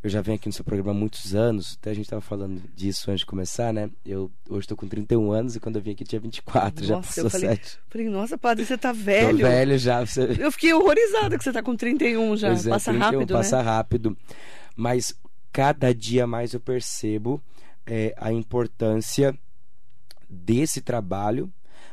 eu 0.01 0.09
já 0.09 0.21
venho 0.21 0.37
aqui 0.37 0.47
no 0.47 0.53
seu 0.53 0.63
programa 0.63 0.91
há 0.91 0.93
muitos 0.93 1.35
anos, 1.35 1.77
até 1.79 1.89
a 1.89 1.93
gente 1.93 2.05
estava 2.05 2.21
falando 2.21 2.61
disso 2.73 3.11
antes 3.11 3.19
de 3.19 3.25
começar, 3.25 3.73
né? 3.73 3.89
Eu 4.05 4.31
hoje 4.49 4.61
estou 4.61 4.77
com 4.77 4.87
31 4.87 5.31
anos 5.31 5.57
e 5.57 5.59
quando 5.59 5.75
eu 5.75 5.81
vim 5.81 5.91
aqui 5.91 6.05
tinha 6.05 6.21
24, 6.21 6.81
nossa, 6.81 6.87
já 6.87 6.95
passou 6.95 7.23
eu 7.25 7.29
falei, 7.29 7.49
7. 7.49 7.79
Falei, 7.89 8.09
nossa, 8.09 8.37
padre, 8.37 8.65
você 8.65 8.77
tá 8.77 8.93
velho. 8.93 9.39
Tô 9.39 9.43
velho 9.43 9.77
já. 9.77 10.05
Você... 10.05 10.21
Eu 10.39 10.51
fiquei 10.53 10.73
horrorizada 10.73 11.37
que 11.37 11.43
você 11.43 11.51
tá 11.51 11.61
com 11.61 11.75
31 11.75 12.37
já. 12.37 12.47
Pois 12.47 12.65
é, 12.65 12.69
passa 12.69 12.91
31, 12.91 13.11
rápido, 13.11 13.33
passa 13.33 13.57
né? 13.57 13.63
rápido. 13.63 14.17
Mas 14.73 15.13
cada 15.51 15.93
dia 15.93 16.25
mais 16.25 16.53
eu 16.53 16.61
percebo 16.61 17.41
é, 17.85 18.13
a 18.17 18.31
importância 18.31 19.37
desse 20.29 20.79
trabalho, 20.79 21.51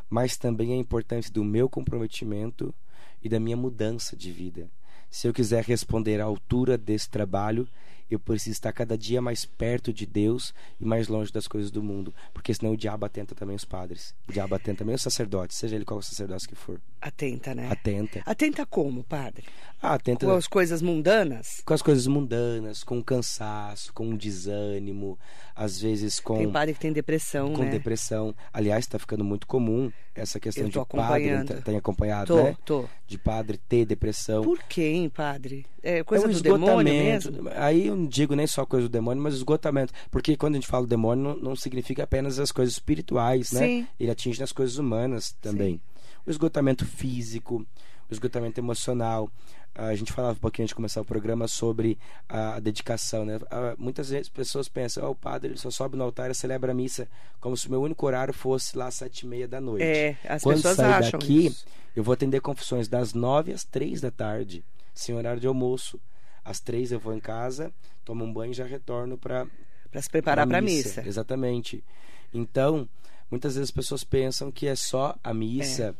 mas 0.08 0.36
também 0.36 0.72
a 0.72 0.76
importância 0.76 1.32
do 1.32 1.42
meu 1.42 1.68
comprometimento 1.68 2.72
e 3.20 3.28
da 3.28 3.40
minha 3.40 3.56
mudança 3.56 4.14
de 4.14 4.30
vida 4.30 4.70
se 5.10 5.26
eu 5.26 5.32
quiser 5.32 5.64
responder 5.64 6.20
à 6.20 6.24
altura 6.24 6.76
desse 6.76 7.08
trabalho 7.08 7.66
eu 8.10 8.18
preciso 8.18 8.52
estar 8.52 8.72
cada 8.72 8.96
dia 8.96 9.20
mais 9.20 9.44
perto 9.44 9.92
de 9.92 10.06
Deus 10.06 10.54
e 10.80 10.84
mais 10.84 11.08
longe 11.08 11.32
das 11.32 11.48
coisas 11.48 11.70
do 11.70 11.82
mundo, 11.82 12.14
porque 12.32 12.54
senão 12.54 12.72
o 12.72 12.76
diabo 12.76 13.04
atenta 13.04 13.34
também 13.34 13.56
os 13.56 13.64
padres, 13.64 14.14
o 14.28 14.32
diabo 14.32 14.54
atenta 14.54 14.78
também 14.78 14.94
os 14.94 15.02
sacerdotes, 15.02 15.56
seja 15.56 15.76
ele 15.76 15.84
qual 15.84 16.00
sacerdócio 16.02 16.48
que 16.48 16.54
for. 16.54 16.80
Atenta, 17.00 17.54
né? 17.54 17.70
Atenta. 17.70 18.22
Atenta 18.24 18.66
como, 18.66 19.04
padre? 19.04 19.44
Ah, 19.86 19.94
atenta 19.94 20.26
com 20.26 20.32
as 20.32 20.48
coisas 20.48 20.82
mundanas? 20.82 21.62
Com 21.64 21.72
as 21.74 21.80
coisas 21.82 22.06
mundanas, 22.08 22.82
com 22.82 23.02
cansaço, 23.02 23.92
com 23.92 24.16
desânimo, 24.16 25.18
às 25.54 25.80
vezes 25.80 26.18
com 26.18 26.38
Tem 26.38 26.50
padre 26.50 26.74
que 26.74 26.80
tem 26.80 26.92
depressão, 26.92 27.52
com 27.52 27.62
né? 27.62 27.70
depressão. 27.70 28.34
Aliás, 28.52 28.84
está 28.84 28.98
ficando 28.98 29.22
muito 29.22 29.46
comum 29.46 29.90
essa 30.14 30.40
questão 30.40 30.64
Eu 30.64 30.70
tô 30.72 30.80
de 30.80 30.86
padre, 30.86 31.30
acompanhando. 31.30 31.62
tem 31.62 31.76
acompanhado, 31.76 32.26
Tô, 32.34 32.42
né? 32.42 32.56
tô. 32.64 32.84
De 33.06 33.16
padre 33.16 33.58
ter 33.68 33.84
depressão. 33.84 34.42
Por 34.42 34.60
quê, 34.64 34.82
hein, 34.88 35.08
padre? 35.08 35.64
É 35.82 36.02
coisa 36.02 36.24
é 36.24 36.28
um 36.28 36.32
do 36.32 36.40
demônio 36.40 36.92
esgotamento. 36.92 37.32
mesmo? 37.32 37.50
Aí 37.54 37.86
eu 37.86 37.94
não 37.96 38.06
digo 38.06 38.34
nem 38.34 38.46
só 38.46 38.66
coisa 38.66 38.88
do 38.88 38.92
demônio, 38.92 39.22
mas 39.22 39.34
esgotamento. 39.34 39.92
Porque 40.10 40.36
quando 40.36 40.54
a 40.54 40.56
gente 40.56 40.66
fala 40.66 40.84
demônio, 40.84 41.22
não, 41.22 41.36
não 41.50 41.54
significa 41.56 42.02
apenas 42.02 42.40
as 42.40 42.50
coisas 42.50 42.74
espirituais, 42.74 43.52
né? 43.52 43.60
Sim. 43.60 43.86
Ele 44.00 44.10
atinge 44.10 44.42
as 44.42 44.50
coisas 44.50 44.78
humanas 44.78 45.30
também. 45.40 45.80
O 46.26 46.30
esgotamento 46.30 46.84
físico, 46.84 47.64
o 48.10 48.12
esgotamento 48.12 48.58
emocional. 48.58 49.30
A 49.78 49.94
gente 49.94 50.10
falava 50.10 50.32
um 50.32 50.40
pouquinho 50.40 50.64
antes 50.64 50.70
de 50.70 50.74
começar 50.74 51.02
o 51.02 51.04
programa 51.04 51.46
sobre 51.46 51.98
a 52.26 52.58
dedicação, 52.58 53.26
né? 53.26 53.38
Muitas 53.76 54.08
vezes 54.08 54.28
pessoas 54.30 54.70
pensam, 54.70 55.04
oh, 55.06 55.10
o 55.10 55.14
padre 55.14 55.50
ele 55.50 55.58
só 55.58 55.70
sobe 55.70 55.98
no 55.98 56.04
altar 56.04 56.30
e 56.30 56.34
celebra 56.34 56.72
a 56.72 56.74
missa 56.74 57.06
como 57.40 57.54
se 57.54 57.68
o 57.68 57.70
meu 57.70 57.82
único 57.82 58.06
horário 58.06 58.32
fosse 58.32 58.76
lá 58.76 58.86
às 58.86 58.94
sete 58.94 59.20
e 59.20 59.26
meia 59.26 59.46
da 59.46 59.60
noite. 59.60 59.84
É, 59.84 60.16
as 60.26 60.42
Quando 60.42 60.56
pessoas 60.56 60.76
sair 60.76 60.92
acham 60.94 61.20
daqui, 61.20 61.48
isso. 61.48 61.66
eu 61.94 62.02
vou 62.02 62.14
atender 62.14 62.40
confissões 62.40 62.88
das 62.88 63.12
nove 63.12 63.52
às 63.52 63.64
três 63.64 64.00
da 64.00 64.10
tarde, 64.10 64.64
sem 64.94 65.14
horário 65.14 65.40
de 65.40 65.46
almoço. 65.46 66.00
Às 66.42 66.58
três 66.58 66.90
eu 66.90 66.98
vou 66.98 67.12
em 67.12 67.20
casa, 67.20 67.70
tomo 68.02 68.24
um 68.24 68.32
banho 68.32 68.52
e 68.52 68.54
já 68.54 68.64
retorno 68.64 69.18
para 69.18 69.46
Para 69.90 70.00
se 70.00 70.08
preparar 70.08 70.46
para 70.46 70.58
a 70.58 70.62
missa. 70.62 71.02
Exatamente. 71.06 71.84
Então, 72.32 72.88
muitas 73.30 73.56
vezes 73.56 73.68
as 73.68 73.74
pessoas 73.74 74.04
pensam 74.04 74.50
que 74.50 74.66
é 74.66 74.74
só 74.74 75.14
a 75.22 75.34
missa. 75.34 75.94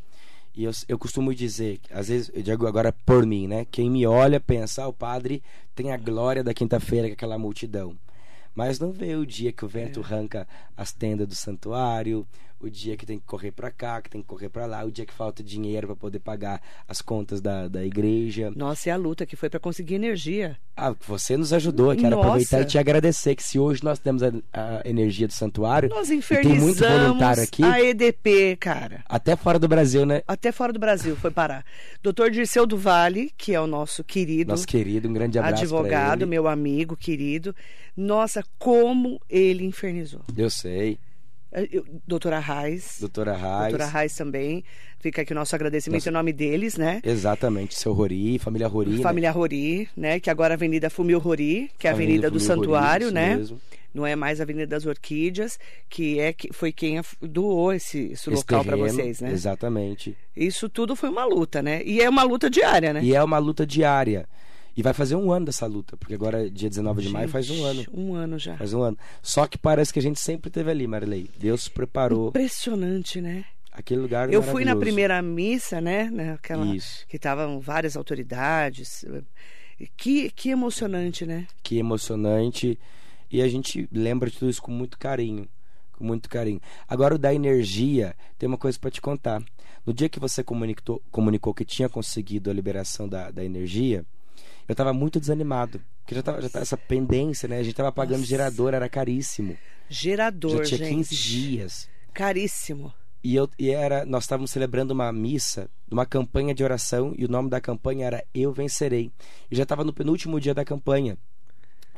E 0.57 0.65
eu, 0.65 0.73
eu 0.89 0.99
costumo 0.99 1.35
dizer, 1.35 1.81
às 1.91 2.09
vezes, 2.09 2.31
eu 2.33 2.43
digo 2.43 2.67
agora 2.67 2.91
por 2.91 3.27
mim, 3.27 3.47
né? 3.47 3.67
Quem 3.71 3.91
me 3.91 4.07
olha 4.07 4.41
pensa, 4.41 4.85
ah, 4.85 4.89
o 4.89 4.93
padre 4.93 5.43
tem 5.75 5.93
a 5.93 5.99
glória 5.99 6.43
da 6.43 6.55
quinta-feira 6.55 7.09
com 7.09 7.13
aquela 7.13 7.39
multidão. 7.39 7.95
Mas 8.55 8.81
não 8.81 8.91
vê 8.91 9.15
o 9.17 9.27
dia 9.27 9.53
que 9.53 9.67
o 9.67 9.69
vento 9.69 10.01
arranca 10.01 10.49
as 10.75 10.93
tendas 10.93 11.29
do 11.29 11.35
santuário, 11.35 12.27
o 12.61 12.71
dia 12.71 12.97
que 12.97 13.05
tem 13.05 13.19
que 13.19 13.25
correr 13.27 13.53
para 13.53 13.71
cá, 13.71 14.01
que 14.01 14.09
tem 14.09 14.23
que 14.23 14.27
correr 14.27 14.49
para 14.49 14.67
lá, 14.67 14.85
o 14.85 14.91
dia 14.91 15.05
que 15.05 15.13
falta 15.13 15.43
dinheiro 15.43 15.87
para 15.89 15.97
poder 15.97 16.19
pagar 16.21 16.61
as 16.89 17.01
contas 17.03 17.41
da, 17.41 17.69
da 17.69 17.85
igreja. 17.85 18.53
Nossa, 18.57 18.89
e 18.89 18.93
a 18.93 18.97
luta 18.97 19.27
que 19.27 19.37
foi 19.37 19.51
para 19.51 19.61
conseguir 19.61 19.95
energia. 19.95 20.57
Ah, 20.77 20.95
você 21.07 21.37
nos 21.37 21.53
ajudou. 21.53 21.95
Quero 21.95 22.11
Nossa. 22.11 22.27
aproveitar 22.29 22.61
e 22.63 22.65
te 22.65 22.79
agradecer 22.79 23.35
que 23.35 23.43
se 23.43 23.59
hoje 23.59 23.85
nós 23.85 23.99
temos 23.99 24.23
a, 24.23 24.31
a 24.53 24.83
energia 24.85 25.27
do 25.27 25.33
santuário, 25.33 25.89
Nós 25.89 26.09
e 26.11 26.19
tem 26.21 26.59
muito 26.59 26.79
infernizamos 26.79 27.03
voluntário 27.07 27.43
aqui, 27.43 27.63
a 27.63 27.83
EDP, 27.83 28.57
cara. 28.57 29.05
até 29.07 29.37
fora 29.37 29.59
do 29.59 29.69
Brasil, 29.69 30.05
né? 30.07 30.23
Até 30.27 30.53
fora 30.53 30.73
do 30.73 30.79
Brasil 30.79 31.17
foi 31.17 31.31
parar. 31.31 31.65
Doutor 32.03 32.31
Dirceu 32.31 32.67
do 32.67 32.77
Vale, 32.77 33.33
que 33.37 33.55
é 33.55 33.61
o 33.61 33.67
nosso 33.67 34.03
querido 34.03 34.51
Nosso 34.51 34.67
querido, 34.67 35.09
um 35.09 35.13
grande 35.13 35.39
abraço 35.39 35.63
advogado, 35.63 36.27
meu 36.27 36.49
amigo 36.49 36.97
querido. 36.97 37.55
Nossa, 37.97 38.45
como 38.59 39.21
ele 39.29 39.65
infernizou. 39.65 40.21
Eu 40.37 40.51
sei. 40.51 40.99
Eu- 41.73 41.85
Doutora 42.07 42.39
Raiz. 42.39 42.97
Doutora 43.01 43.35
Raiz. 43.35 43.69
Doutora 43.71 43.87
Raiz 43.91 44.15
também. 44.15 44.63
Fica 44.99 45.23
aqui 45.23 45.33
o 45.33 45.35
nosso 45.35 45.55
agradecimento 45.55 46.01
Nossa. 46.01 46.11
em 46.11 46.13
nome 46.13 46.33
deles, 46.33 46.77
né? 46.77 47.01
Exatamente, 47.05 47.75
seu 47.75 47.93
Rori, 47.93 48.39
família 48.39 48.67
Rori. 48.69 48.91
né? 48.91 49.03
Família 49.03 49.31
Rori, 49.31 49.89
né? 49.97 50.21
Que 50.21 50.31
agora 50.31 50.53
é 50.53 50.55
a 50.55 50.57
Avenida 50.57 50.91
Fumil 50.91 51.19
Rori, 51.19 51.71
que 51.79 51.87
é 51.87 51.91
a 51.91 51.93
Avenida 51.95 52.29
do 52.31 52.35
Rori, 52.39 52.45
Santuário, 52.45 53.07
isso 53.07 53.15
né? 53.15 53.37
mesmo. 53.37 53.61
Não 53.95 54.07
é 54.07 54.15
mais 54.15 54.41
a 54.41 54.43
Avenida 54.43 54.67
das 54.67 54.85
Orquídeas, 54.85 55.59
que 55.89 56.21
é 56.21 56.31
que 56.33 56.53
foi 56.53 56.71
quem 56.71 57.01
doou 57.23 57.73
esse, 57.73 58.11
esse 58.13 58.29
local 58.29 58.63
para 58.63 58.77
vocês, 58.77 59.21
né? 59.21 59.31
Exatamente. 59.33 60.15
Isso 60.37 60.69
tudo 60.69 60.95
foi 60.95 61.09
uma 61.09 61.25
luta, 61.25 61.63
né? 61.63 61.83
E 61.83 62.03
é 62.03 62.09
uma 62.09 62.23
luta 62.23 62.51
diária, 62.51 62.93
né? 62.93 63.01
E 63.03 63.15
é 63.15 63.23
uma 63.23 63.39
luta 63.39 63.67
diária. 63.67 64.29
E 64.77 64.83
vai 64.83 64.93
fazer 64.93 65.17
um 65.17 65.33
ano 65.33 65.47
dessa 65.47 65.67
luta, 65.67 65.97
porque 65.97 66.15
agora, 66.15 66.51
dia 66.51 66.69
19 66.69 67.03
de 67.03 67.09
maio, 67.09 67.29
faz 67.29 67.49
um 67.49 67.65
ano. 67.65 67.85
Um 67.93 68.15
ano 68.15 68.39
já. 68.39 68.57
Faz 68.57 68.75
um 68.75 68.83
ano. 68.83 68.99
Só 69.23 69.47
que 69.47 69.57
parece 69.57 69.93
que 69.93 69.99
a 69.99 70.03
gente 70.03 70.21
sempre 70.21 70.49
esteve 70.49 70.71
ali, 70.71 70.87
Marilei. 70.87 71.31
Deus 71.39 71.69
preparou 71.69 72.29
Impressionante, 72.29 73.21
né? 73.21 73.45
aquele 73.77 74.01
lugar 74.01 74.33
Eu 74.33 74.43
fui 74.43 74.65
na 74.65 74.75
primeira 74.75 75.21
missa, 75.21 75.81
né? 75.81 76.11
Naquela, 76.11 76.65
Isso. 76.75 77.07
que 77.07 77.17
estavam 77.17 77.61
várias 77.61 77.97
autoridades. 77.97 79.05
Que, 79.97 80.31
que 80.31 80.49
emocionante, 80.49 81.27
né? 81.27 81.47
que 81.63 81.77
emocionante 81.77 82.79
e 83.31 83.43
a 83.43 83.49
gente 83.49 83.89
lembra 83.93 84.31
de 84.31 84.39
tudo 84.39 84.51
isso 84.51 84.63
com 84.63 84.71
muito 84.71 84.99
carinho, 84.99 85.47
com 85.93 86.05
muito 86.05 86.29
carinho. 86.29 86.61
Agora 86.89 87.15
o 87.15 87.19
da 87.19 87.35
energia, 87.35 88.15
tem 88.39 88.47
uma 88.47 88.57
coisa 88.57 88.79
para 88.79 88.91
te 88.91 89.01
contar. 89.01 89.43
No 89.85 89.93
dia 89.93 90.09
que 90.09 90.19
você 90.19 90.43
comunicou, 90.43 91.03
comunicou 91.11 91.53
que 91.53 91.65
tinha 91.65 91.89
conseguido 91.89 92.51
a 92.51 92.55
liberação 92.55 93.07
da, 93.07 93.31
da 93.31 93.45
energia, 93.45 94.07
eu 94.69 94.73
estava 94.73 94.93
muito 94.93 95.21
desanimado, 95.21 95.81
porque 96.01 96.15
já 96.15 96.23
tava, 96.23 96.43
já 96.43 96.49
tava 96.49 96.63
essa 96.63 96.77
pendência, 96.77 97.49
né? 97.49 97.59
A 97.59 97.63
gente 97.63 97.73
estava 97.73 97.93
pagando 97.93 98.19
Nossa. 98.19 98.31
gerador, 98.31 98.75
era 98.75 98.89
caríssimo. 98.89 99.57
Gerador, 99.89 100.65
já 100.65 100.77
tinha 100.77 100.89
gente. 100.89 101.09
15 101.09 101.17
dias. 101.17 101.89
Caríssimo. 102.13 102.93
E, 103.23 103.35
eu, 103.35 103.49
e 103.59 103.71
era, 103.71 104.05
nós 104.05 104.25
estávamos 104.25 104.51
celebrando 104.51 104.93
uma 104.93 105.13
missa, 105.13 105.69
uma 105.91 106.07
campanha 106.07 106.55
de 106.55 106.63
oração, 106.63 107.13
e 107.17 107.25
o 107.25 107.29
nome 107.29 107.51
da 107.51 107.61
campanha 107.61 108.07
era 108.07 108.25
Eu 108.35 108.53
Vencerei. 108.53 109.11
E 109.51 109.57
já 109.57 109.65
estava 109.65 109.85
no 109.85 109.93
penúltimo 109.93 110.41
dia 110.41 110.55
da 110.55 110.65
campanha. 110.65 111.19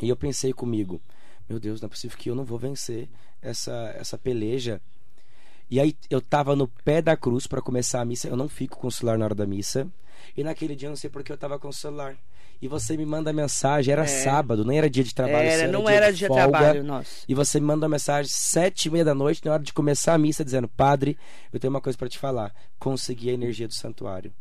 E 0.01 0.09
eu 0.09 0.17
pensei 0.17 0.53
comigo, 0.53 1.01
meu 1.49 1.59
Deus, 1.59 1.81
não 1.81 1.87
é 1.87 1.91
possível 1.91 2.17
que 2.17 2.31
eu 2.31 2.35
não 2.35 2.45
vou 2.45 2.59
vencer 2.59 3.09
essa, 3.43 3.95
essa 3.97 4.19
peleja. 4.19 4.81
E 5.71 5.81
aí 5.81 5.97
eu 6.09 6.19
estava 6.19 6.57
no 6.57 6.69
pé 6.69 7.03
da 7.03 7.17
cruz 7.17 7.47
para 7.47 7.61
começar 7.61 8.01
a 8.01 8.05
missa, 8.05 8.29
eu 8.29 8.37
não 8.37 8.49
fico 8.49 8.79
com 8.79 8.87
o 8.87 8.93
celular 8.93 9.19
na 9.19 9.27
hora 9.27 9.35
da 9.35 9.47
missa. 9.47 9.87
E 10.37 10.43
naquele 10.43 10.75
dia 10.75 10.87
eu 10.87 10.91
não 10.91 10.97
sei 10.97 11.11
porque 11.11 11.31
eu 11.31 11.35
estava 11.37 11.59
com 11.59 11.69
o 11.69 11.73
celular. 11.73 12.17
E 12.61 12.67
você 12.67 12.97
me 12.97 13.07
manda 13.07 13.33
mensagem, 13.33 13.93
era 13.93 14.07
sábado, 14.07 14.65
nem 14.65 14.79
era 14.79 14.91
dia 14.91 15.05
de 15.05 15.15
trabalho, 15.15 15.49
isso 15.49 15.59
Era, 15.59 15.73
não 15.73 15.85
dia 15.85 15.95
era 15.95 16.13
de 16.13 16.19
dia 16.19 16.29
de 16.29 16.35
trabalho 16.35 16.83
nosso. 16.83 17.25
E 17.29 17.35
você 17.35 17.61
me 17.61 17.67
manda 17.67 17.87
uma 17.87 17.91
mensagem 17.91 18.31
sete 18.33 18.87
e 18.87 18.91
meia 18.91 19.05
da 19.05 19.15
noite, 19.15 19.41
na 19.45 19.53
hora 19.53 19.63
de 19.63 19.73
começar 19.73 20.15
a 20.15 20.19
missa, 20.19 20.45
dizendo: 20.45 20.69
Padre, 20.69 21.17
eu 21.53 21.61
tenho 21.61 21.73
uma 21.73 21.81
coisa 21.81 21.97
para 21.97 22.09
te 22.09 22.19
falar. 22.19 22.53
Consegui 22.79 23.31
a 23.31 23.33
energia 23.33 23.69
do 23.69 23.75
santuário. 23.75 24.33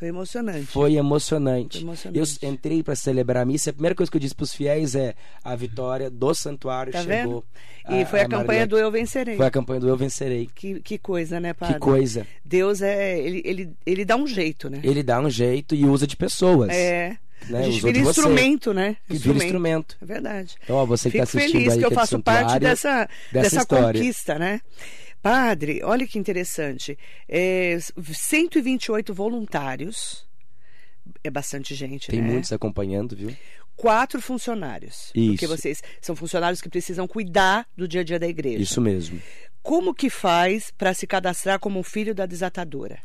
Foi 0.00 0.08
emocionante. 0.08 0.64
Foi 0.64 0.94
emocionante. 0.94 1.76
Foi 1.76 1.86
emocionante. 1.86 2.38
Eu 2.42 2.50
entrei 2.50 2.82
para 2.82 2.96
celebrar 2.96 3.42
a 3.42 3.44
missa. 3.44 3.68
A 3.68 3.72
primeira 3.74 3.94
coisa 3.94 4.10
que 4.10 4.16
eu 4.16 4.20
disse 4.20 4.34
para 4.34 4.44
os 4.44 4.54
fiéis 4.54 4.94
é: 4.94 5.14
a 5.44 5.54
vitória 5.54 6.08
do 6.08 6.32
santuário 6.32 6.90
Tá 6.90 7.02
chegou. 7.02 7.44
vendo? 7.86 8.00
E 8.00 8.06
foi 8.06 8.20
a, 8.20 8.24
campanha 8.24 8.46
Marilete- 8.46 8.68
do 8.70 8.78
Eu 8.78 8.90
Vencerei. 8.90 9.36
Foi 9.36 9.44
a 9.44 9.50
campanha 9.50 9.78
do 9.78 9.88
Eu 9.90 9.96
Vencerei. 9.98 10.48
Que, 10.54 10.80
que 10.80 10.96
coisa, 10.96 11.38
né, 11.38 11.52
padre? 11.52 11.74
Que 11.74 11.80
coisa. 11.80 12.26
Deus 12.42 12.80
é. 12.80 13.18
Ele, 13.18 13.42
ele, 13.44 13.72
ele 13.84 14.04
dá 14.06 14.16
um 14.16 14.26
jeito, 14.26 14.70
né? 14.70 14.80
Ele 14.82 15.02
dá 15.02 15.20
um 15.20 15.28
jeito 15.28 15.74
e 15.74 15.84
usa 15.84 16.06
de 16.06 16.16
pessoas. 16.16 16.70
É. 16.70 17.18
Né? 17.50 17.58
A 17.58 17.62
gente 17.64 17.76
Usou 17.78 17.92
vira 17.92 18.08
instrumento, 18.08 18.72
né? 18.72 18.96
Que 19.06 19.18
vira 19.18 19.36
instrumento. 19.36 19.98
É 20.00 20.04
verdade. 20.06 20.56
Então, 20.64 20.76
ó, 20.76 20.86
você 20.86 21.10
que 21.10 21.18
Fico 21.18 21.24
está 21.24 21.38
assistindo 21.38 21.58
feliz 21.60 21.72
aí, 21.74 21.78
que 21.78 21.84
eu 21.84 21.90
é 21.90 21.94
faço 21.94 22.22
parte 22.22 22.58
dessa, 22.58 23.06
dessa 23.30 23.56
dessa 23.56 23.66
conquista, 23.66 24.38
né? 24.38 24.60
Padre, 25.22 25.82
olha 25.82 26.06
que 26.06 26.18
interessante. 26.18 26.98
É, 27.28 27.78
128 27.78 29.12
voluntários. 29.12 30.26
É 31.22 31.30
bastante 31.30 31.74
gente, 31.74 32.10
Tem 32.10 32.20
né? 32.20 32.28
muitos 32.28 32.52
acompanhando, 32.52 33.16
viu? 33.16 33.36
Quatro 33.76 34.20
funcionários. 34.20 35.10
Porque 35.12 35.44
Isso. 35.44 35.48
vocês 35.48 35.82
são 36.00 36.14
funcionários 36.14 36.60
que 36.60 36.68
precisam 36.68 37.08
cuidar 37.08 37.66
do 37.76 37.88
dia 37.88 38.02
a 38.02 38.04
dia 38.04 38.18
da 38.18 38.26
igreja. 38.28 38.62
Isso 38.62 38.80
mesmo. 38.80 39.20
Como 39.62 39.94
que 39.94 40.08
faz 40.08 40.70
para 40.70 40.94
se 40.94 41.06
cadastrar 41.06 41.58
como 41.58 41.82
filho 41.82 42.14
da 42.14 42.26
desatadora? 42.26 42.98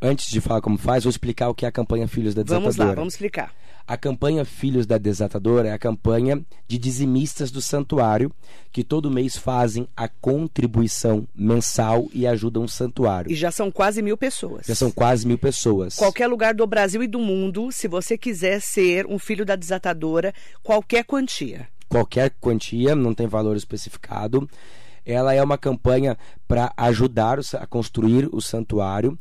Antes 0.00 0.28
de 0.30 0.40
falar 0.40 0.60
como 0.60 0.78
faz, 0.78 1.02
vou 1.04 1.10
explicar 1.10 1.48
o 1.48 1.54
que 1.54 1.64
é 1.64 1.68
a 1.68 1.72
campanha 1.72 2.06
Filhos 2.06 2.32
da 2.32 2.42
Desatadora. 2.42 2.72
Vamos 2.72 2.76
lá, 2.76 2.94
vamos 2.94 3.14
explicar. 3.14 3.52
A 3.88 3.96
campanha 3.96 4.44
Filhos 4.44 4.84
da 4.86 4.98
Desatadora 4.98 5.68
é 5.68 5.72
a 5.72 5.78
campanha 5.78 6.44
de 6.66 6.76
dizimistas 6.76 7.50
do 7.50 7.62
santuário 7.62 8.30
que 8.70 8.84
todo 8.84 9.10
mês 9.10 9.34
fazem 9.34 9.88
a 9.96 10.06
contribuição 10.06 11.26
mensal 11.34 12.06
e 12.12 12.26
ajudam 12.26 12.64
o 12.64 12.68
santuário. 12.68 13.32
E 13.32 13.34
já 13.34 13.50
são 13.50 13.70
quase 13.70 14.02
mil 14.02 14.18
pessoas. 14.18 14.66
Já 14.66 14.74
são 14.74 14.90
quase 14.90 15.26
mil 15.26 15.38
pessoas. 15.38 15.96
Qualquer 15.96 16.26
lugar 16.26 16.52
do 16.52 16.66
Brasil 16.66 17.02
e 17.02 17.06
do 17.06 17.18
mundo, 17.18 17.72
se 17.72 17.88
você 17.88 18.18
quiser 18.18 18.60
ser 18.60 19.06
um 19.06 19.18
filho 19.18 19.46
da 19.46 19.56
desatadora, 19.56 20.34
qualquer 20.62 21.02
quantia. 21.04 21.66
Qualquer 21.88 22.34
quantia, 22.38 22.94
não 22.94 23.14
tem 23.14 23.26
valor 23.26 23.56
especificado. 23.56 24.46
Ela 25.02 25.32
é 25.32 25.42
uma 25.42 25.56
campanha 25.56 26.18
para 26.46 26.74
ajudar 26.76 27.38
a 27.54 27.66
construir 27.66 28.28
o 28.34 28.42
santuário. 28.42 29.18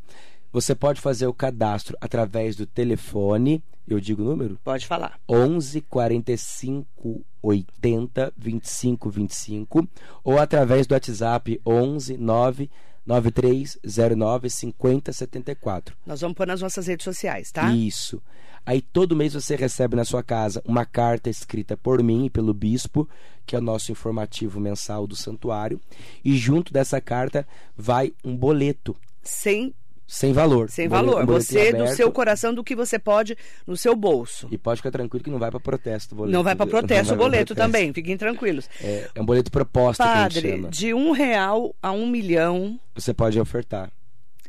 Você 0.51 0.75
pode 0.75 0.99
fazer 0.99 1.25
o 1.25 1.33
cadastro 1.33 1.95
através 2.01 2.57
do 2.57 2.65
telefone, 2.65 3.63
eu 3.93 3.99
digo 3.99 4.21
o 4.21 4.25
número? 4.25 4.59
Pode 4.63 4.85
falar. 4.85 5.19
11 5.27 5.81
45 5.81 7.25
80 7.41 8.33
25 8.37 9.09
25 9.09 9.87
ou 10.23 10.37
através 10.37 10.85
do 10.85 10.93
WhatsApp 10.93 11.61
11 11.65 12.17
9 12.17 12.69
9309 13.05 14.49
50 14.49 15.13
74. 15.13 15.95
Nós 16.05 16.19
vamos 16.19 16.35
pôr 16.35 16.45
nas 16.45 16.61
nossas 16.61 16.87
redes 16.87 17.05
sociais, 17.05 17.51
tá? 17.51 17.73
Isso. 17.73 18.21
Aí 18.65 18.81
todo 18.81 19.15
mês 19.15 19.33
você 19.33 19.55
recebe 19.55 19.95
na 19.95 20.03
sua 20.03 20.21
casa 20.21 20.61
uma 20.65 20.85
carta 20.85 21.29
escrita 21.29 21.77
por 21.77 22.03
mim 22.03 22.25
e 22.25 22.29
pelo 22.29 22.53
bispo, 22.53 23.07
que 23.45 23.55
é 23.55 23.59
o 23.59 23.61
nosso 23.61 23.93
informativo 23.93 24.59
mensal 24.59 25.07
do 25.07 25.15
santuário, 25.15 25.79
e 26.23 26.35
junto 26.35 26.73
dessa 26.73 26.99
carta 26.99 27.47
vai 27.77 28.13
um 28.25 28.35
boleto. 28.35 28.93
Sem 29.23 29.73
sem 30.07 30.31
valor. 30.31 30.69
Sem 30.69 30.87
valor. 30.87 31.25
você, 31.25 31.73
do 31.73 31.85
seu 31.89 32.09
coração, 32.11 32.53
do 32.53 32.63
que 32.63 32.73
você 32.75 32.97
pode 32.97 33.37
no 33.67 33.75
seu 33.75 33.93
bolso. 33.95 34.47
E 34.49 34.57
pode 34.57 34.77
ficar 34.77 34.89
tranquilo 34.91 35.23
que 35.23 35.29
não 35.29 35.37
vai 35.37 35.51
para 35.51 35.59
protesto 35.59 36.15
o 36.15 36.17
boleto. 36.19 36.33
Não 36.33 36.43
vai 36.43 36.55
para 36.55 36.65
protesto 36.65 37.13
o 37.13 37.17
boleto 37.17 37.53
também, 37.53 37.91
fiquem 37.93 38.15
tranquilos. 38.17 38.69
É, 38.81 39.09
é 39.13 39.21
um 39.21 39.25
boleto 39.25 39.51
proposta 39.51 40.03
Padre, 40.03 40.41
que 40.41 40.47
a 40.47 40.49
gente 40.51 40.59
chama. 40.61 40.69
de 40.69 40.93
um 40.93 41.11
real 41.11 41.75
a 41.83 41.91
um 41.91 42.07
milhão. 42.07 42.79
Você 42.95 43.13
pode 43.13 43.37
ofertar. 43.39 43.91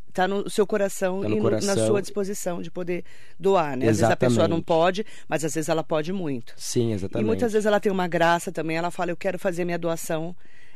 Está 0.09 0.27
no 0.27 0.49
seu 0.51 0.67
coração 0.67 1.21
Tá 1.23 1.29
no 1.29 1.35
e 1.35 1.39
no- 1.39 1.43
coração. 1.43 1.75
na 1.77 1.87
sua 1.87 2.01
disposição 2.03 2.63
de 2.63 2.71
poder 2.71 3.05
doar, 3.39 3.77
né? 3.77 3.87
Às 3.89 3.99
vezes 3.99 4.03
a 4.13 4.17
pessoa 4.17 4.49
não 4.49 4.57
Exatamente. 4.59 4.65
pode, 4.65 5.07
mas 5.29 5.45
às 5.45 5.55
vezes 5.55 5.69
ela 5.69 5.85
pode 5.85 6.13
muito. 6.13 6.55
Sim, 6.57 6.93
exatamente. 6.93 7.25
E 7.25 7.27
muitas 7.27 7.53
vezes 7.53 7.67
ela 7.67 7.79
tem 7.79 7.93
uma 7.93 8.09
graça 8.09 8.51
também, 8.51 8.77
ela 8.77 8.91
fala, 8.91 9.11
eu 9.13 9.17
quero 9.17 9.39
fazer 9.39 9.65
minha 9.65 9.79
doação, 9.79 10.35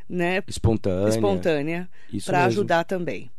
né? 0.09 0.43
Espontânea. 0.47 1.09
espontânea 1.09 1.89
para 2.25 2.45
ajudar 2.45 2.85
também. 2.85 3.31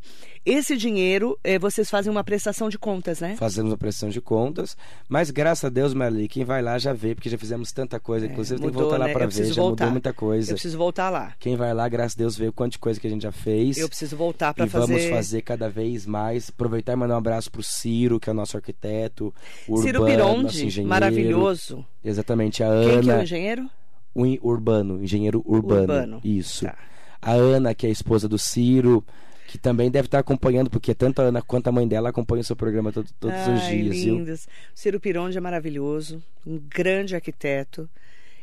Esse 0.46 0.76
dinheiro, 0.76 1.40
eh, 1.42 1.58
vocês 1.58 1.90
fazem 1.90 2.12
uma 2.12 2.24
prestação 2.24 2.68
de 2.68 2.78
contas, 2.78 3.22
né? 3.22 3.36
Fazemos 3.38 3.72
a 3.72 3.78
pressão 3.78 4.10
de 4.10 4.20
contas, 4.20 4.76
mas 5.08 5.32
graças 5.32 5.64
a 5.64 5.70
Deus, 5.70 5.94
Marli, 5.94 6.28
quem 6.28 6.44
vai 6.44 6.62
lá 6.62 6.78
já 6.78 6.92
vê, 6.92 7.16
porque 7.16 7.30
já 7.30 7.38
fizemos 7.38 7.72
tanta 7.72 7.98
coisa. 8.00 8.26
Inclusive, 8.26 8.60
tem 8.60 8.70
que 8.70 8.76
É, 8.76 8.78
mudou, 8.78 8.90
voltar 8.90 8.98
lá 9.00 9.08
né? 9.08 9.14
para 9.14 9.24
Eu 9.26 9.30
ver, 9.30 9.46
já 9.46 9.54
voltar. 9.62 9.86
mudou 9.86 9.92
muita 9.92 10.12
coisa. 10.14 10.52
Eu 10.52 10.56
preciso 10.56 10.78
voltar 10.78 11.10
lá. 11.10 11.34
Quem 11.40 11.56
vai 11.56 11.74
lá, 11.74 11.88
graças 11.88 12.18
a 12.18 12.20
Deus, 12.20 12.36
vê 12.38 12.48
o 12.50 12.52
quanto 12.54 12.74
de 12.74 12.80
coisa 12.80 13.00
que 13.00 13.08
a 13.08 13.10
gente 13.10 13.22
já 13.24 13.32
fez. 13.32 13.78
Eu 13.78 13.88
preciso 13.88 14.18
voltar 14.18 14.54
para 14.54 14.66
e 14.66 14.68
vamos 14.70 14.90
fazer. 14.90 15.10
fazer 15.10 15.42
cada 15.44 15.70
vez 15.70 16.06
mais. 16.06 16.50
Aproveitar 16.50 16.92
e 16.92 16.96
mandar 16.98 17.14
um 17.16 17.20
abraço 17.20 17.50
pro 17.50 17.64
Ciro, 17.64 18.20
que 18.20 18.30
é 18.30 18.34
o 18.34 18.36
nosso 18.36 18.58
arquiteto. 18.58 19.34
O 19.66 19.78
Ciro 19.78 20.02
Urbano, 20.04 20.44
nosso 20.44 20.58
engenheiro. 20.66 20.90
maravilhoso. 20.90 21.86
Exatamente, 22.04 22.62
a 22.64 22.68
Quem 22.68 23.02
que 23.02 23.10
é 23.10 23.12
o 23.12 23.14
Ana. 23.14 23.24
engenheiro? 23.24 23.70
o 24.16 24.48
urbano, 24.48 25.02
engenheiro 25.04 25.42
urbano. 25.46 25.82
Urbano. 25.82 26.22
Isso. 26.24 26.66
Tá. 26.66 26.76
A 27.22 27.32
Ana, 27.32 27.74
que 27.74 27.86
é 27.88 27.90
a 27.90 27.92
esposa 27.94 28.28
do 28.28 28.38
Ciro, 28.38 29.04
que 29.48 29.58
também 29.58 29.90
deve 29.92 30.08
estar 30.08 30.20
acompanhando, 30.20 30.70
porque 30.70 30.94
tanto 30.96 31.22
a 31.22 31.26
Ana 31.26 31.42
quanto 31.42 31.68
a 31.68 31.72
mãe 31.72 31.88
dela 31.88 32.10
acompanham 32.10 32.42
o 32.42 32.46
seu 32.46 32.56
programa 32.56 32.92
todo- 32.92 33.10
todos 33.20 33.40
os 33.42 33.62
Ai, 33.64 33.78
dias. 33.82 33.96
viu? 33.98 34.16
lindos. 34.18 34.46
O 34.46 34.48
Ciro 34.80 35.00
Pironde 35.00 35.38
é 35.38 35.42
maravilhoso, 35.42 36.22
um 36.46 36.58
grande 36.60 37.16
arquiteto. 37.16 37.90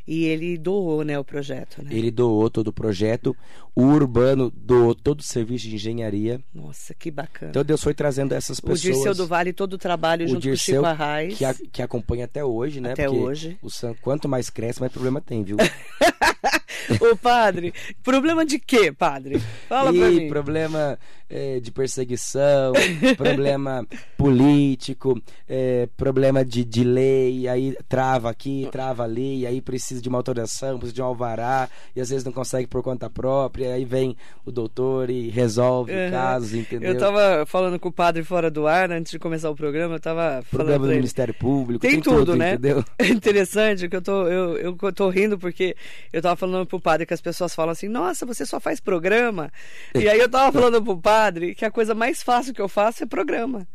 E 0.07 0.25
ele 0.25 0.57
doou, 0.59 1.05
né, 1.05 1.17
o 1.19 1.25
projeto, 1.25 1.85
né? 1.85 1.91
Ele 1.93 2.11
doou 2.11 2.51
todo 2.51 2.69
o 2.69 2.73
projeto. 2.73 3.37
O 3.77 3.83
Urbano 3.83 4.51
doou 4.57 4.93
todo 4.93 5.21
o 5.21 5.23
serviço 5.23 5.69
de 5.69 5.77
engenharia. 5.77 6.41
Nossa, 6.53 6.95
que 6.95 7.11
bacana. 7.13 7.51
Então 7.51 7.63
Deus 7.63 7.81
foi 7.81 7.95
trazendo 7.95 8.33
essas 8.35 8.59
o 8.59 8.63
pessoas. 8.63 8.81
Dirceu 8.81 9.15
do 9.15 9.27
Vale, 9.27 9.53
todo 9.53 9.75
o 9.75 9.79
trabalho 9.79 10.25
o 10.25 10.29
junto 10.29 10.41
Dirceu, 10.41 10.83
com 10.83 10.89
o 10.89 10.91
Chico 10.91 11.03
Arraes. 11.03 11.39
que, 11.39 11.45
a- 11.45 11.55
que 11.55 11.83
acompanha 11.83 12.25
até 12.25 12.45
hoje, 12.45 12.81
né? 12.81 12.93
Até 12.93 13.05
Porque 13.05 13.21
hoje. 13.21 13.59
O 13.63 13.71
Sam, 13.71 13.95
quanto 14.01 14.29
mais 14.29 14.51
cresce, 14.51 14.81
mais 14.81 14.91
problema 14.91 15.21
tem, 15.21 15.45
viu? 15.45 15.57
Ô, 17.01 17.17
padre, 17.17 17.73
problema 18.03 18.45
de 18.45 18.59
quê, 18.59 18.93
padre? 18.93 19.41
Fala 19.69 19.93
pra 19.93 20.09
Ih, 20.11 20.21
mim. 20.21 20.29
problema 20.29 20.99
eh, 21.29 21.61
de 21.61 21.71
perseguição, 21.71 22.73
problema 23.17 23.87
político, 24.17 25.21
eh, 25.49 25.89
problema 25.97 26.45
de, 26.45 26.65
de 26.65 26.83
lei, 26.85 27.47
aí 27.49 27.77
trava 27.89 28.31
aqui, 28.31 28.69
trava 28.73 29.05
ali, 29.05 29.47
aí 29.47 29.61
precisa 29.61 30.01
de 30.01 30.09
uma 30.09 30.19
autorização, 30.19 30.79
precisa 30.79 30.95
de 30.95 31.03
um 31.03 31.05
alvará, 31.07 31.69
e 31.95 32.01
às 32.01 32.11
vezes 32.11 32.25
não 32.25 32.33
consegue 32.33 32.67
por 32.67 32.83
conta 32.83 33.09
própria, 33.11 33.75
aí 33.75 33.85
vem 33.85 34.17
o 34.45 34.51
doutor 34.51 35.11
e 35.11 35.29
resolve 35.31 35.93
Uhum. 35.93 36.09
o 36.09 36.11
caso, 36.11 36.57
entendeu? 36.57 36.93
Eu 36.93 36.99
tava 36.99 37.45
falando 37.47 37.79
com 37.79 37.89
o 37.89 37.93
padre 37.93 38.23
fora 38.23 38.51
do 38.51 38.67
ar, 38.67 38.89
né, 38.89 38.97
antes 38.97 39.11
de 39.13 39.19
começar 39.19 39.51
o 39.51 39.55
programa, 39.57 39.97
eu 39.97 40.01
tava 40.01 40.43
falando 40.43 40.47
Problema 40.51 40.79
pra 40.81 40.89
do. 40.89 40.95
Ministério 40.95 41.35
Público, 41.35 41.81
Tem, 41.81 42.01
tudo, 42.01 42.37
né? 42.37 42.53
entendeu? 42.55 42.85
É 42.99 43.07
interessante 43.09 43.89
que 43.89 43.97
eu 43.97 44.03
tô, 44.03 44.27
eu, 44.27 44.57
eu 44.59 44.93
tô 44.93 45.09
rindo 45.09 45.39
porque 45.39 45.77
eu 46.13 46.21
tava 46.23 46.37
falando 46.37 46.67
pro 46.71 46.81
padre 46.81 47.05
que 47.05 47.13
as 47.13 47.21
pessoas 47.21 47.55
falam 47.55 47.73
assim, 47.73 47.89
nossa, 47.89 48.25
você 48.25 48.47
só 48.47 48.59
faz 48.59 48.81
programa. 48.81 49.51
E 49.95 50.09
aí 50.09 50.19
eu 50.19 50.29
tava 50.31 50.51
falando 50.59 50.83
pro 50.83 50.97
padre 50.97 51.55
que 51.55 51.65
a 51.65 51.71
coisa 51.71 51.95
mais 51.95 52.23
fácil 52.23 52.55
que 52.55 52.63
eu 52.63 52.69
faço 52.69 53.03
é 53.03 53.07
programa. 53.07 53.67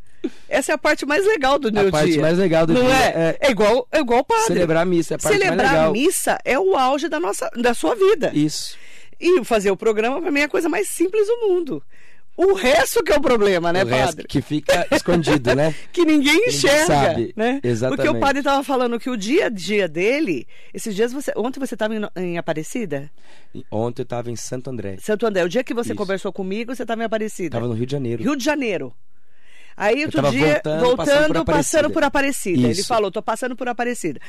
Essa 0.49 0.71
é 0.71 0.75
a 0.75 0.77
parte 0.77 1.05
mais 1.05 1.23
legal 1.27 1.59
do 1.59 1.71
meu 1.71 1.89
A 1.89 1.91
parte 1.91 2.13
dia. 2.13 2.21
mais 2.21 2.37
legal 2.39 2.65
do 2.65 2.73
Não 2.73 2.81
dia 2.81 2.95
é? 2.95 3.37
É 3.41 3.51
igual, 3.51 3.87
é 3.91 3.99
igual 3.99 4.21
o 4.21 4.23
padre. 4.23 4.45
celebrar 4.45 4.81
a 4.81 4.85
missa, 4.85 5.13
é 5.13 5.15
a 5.15 5.19
parte 5.19 5.33
mais 5.37 5.43
Celebrar 5.43 5.71
legal. 5.73 5.89
a 5.89 5.91
missa 5.93 6.37
é 6.43 6.57
o 6.57 6.75
auge 6.75 7.07
da, 7.07 7.19
nossa, 7.19 7.47
da 7.55 7.75
sua 7.75 7.93
vida. 7.93 8.31
Isso. 8.33 8.75
E 9.19 9.43
fazer 9.45 9.69
o 9.69 9.77
programa, 9.77 10.19
pra 10.19 10.31
mim, 10.31 10.39
é 10.39 10.43
a 10.45 10.49
coisa 10.49 10.67
mais 10.67 10.89
simples 10.89 11.27
do 11.27 11.47
mundo. 11.47 11.83
O 12.37 12.53
resto 12.53 13.01
que 13.03 13.13
é 13.13 13.15
o 13.15 13.21
problema, 13.21 13.71
né, 13.71 13.83
o 13.83 13.87
resto 13.87 14.15
padre? 14.17 14.27
que 14.27 14.41
fica 14.41 14.85
escondido, 14.91 15.55
né? 15.55 15.73
que 15.93 16.03
ninguém 16.03 16.47
enxerga, 16.47 16.85
sabe. 16.85 17.33
né? 17.35 17.61
Exatamente. 17.63 17.97
Porque 18.05 18.17
o 18.17 18.19
padre 18.19 18.39
estava 18.39 18.61
falando 18.63 18.99
que 18.99 19.09
o 19.09 19.15
dia 19.15 19.45
a 19.45 19.49
dia 19.49 19.87
dele, 19.87 20.45
esses 20.73 20.93
dias 20.93 21.13
você, 21.13 21.31
ontem 21.37 21.59
você 21.59 21.75
estava 21.75 21.95
em, 21.95 22.01
em 22.17 22.37
Aparecida, 22.37 23.09
Ontem 23.71 24.01
eu 24.01 24.05
tava 24.05 24.29
em 24.29 24.35
Santo 24.35 24.69
André. 24.69 24.97
Santo 24.99 25.25
André. 25.25 25.43
O 25.43 25.49
dia 25.49 25.63
que 25.63 25.73
você 25.73 25.89
Isso. 25.89 25.97
conversou 25.97 26.33
comigo, 26.33 26.75
você 26.75 26.83
estava 26.83 27.01
em 27.01 27.05
Aparecida, 27.05 27.51
Tava 27.51 27.67
no 27.67 27.73
Rio 27.73 27.85
de 27.85 27.91
Janeiro. 27.91 28.23
Rio 28.23 28.35
de 28.35 28.43
Janeiro. 28.43 28.93
Aí 29.77 30.05
outro 30.05 30.29
dia 30.31 30.53
voltando, 30.53 30.79
voltando, 30.79 30.97
passando 30.97 31.33
por 31.33 31.45
passando 31.45 31.89
por 31.89 32.03
Aparecida. 32.03 32.59
Aparecida. 32.59 32.79
Ele 32.79 32.83
falou, 32.83 33.11
tô 33.11 33.21
passando 33.21 33.55
por 33.55 33.67
Aparecida. 33.67 34.19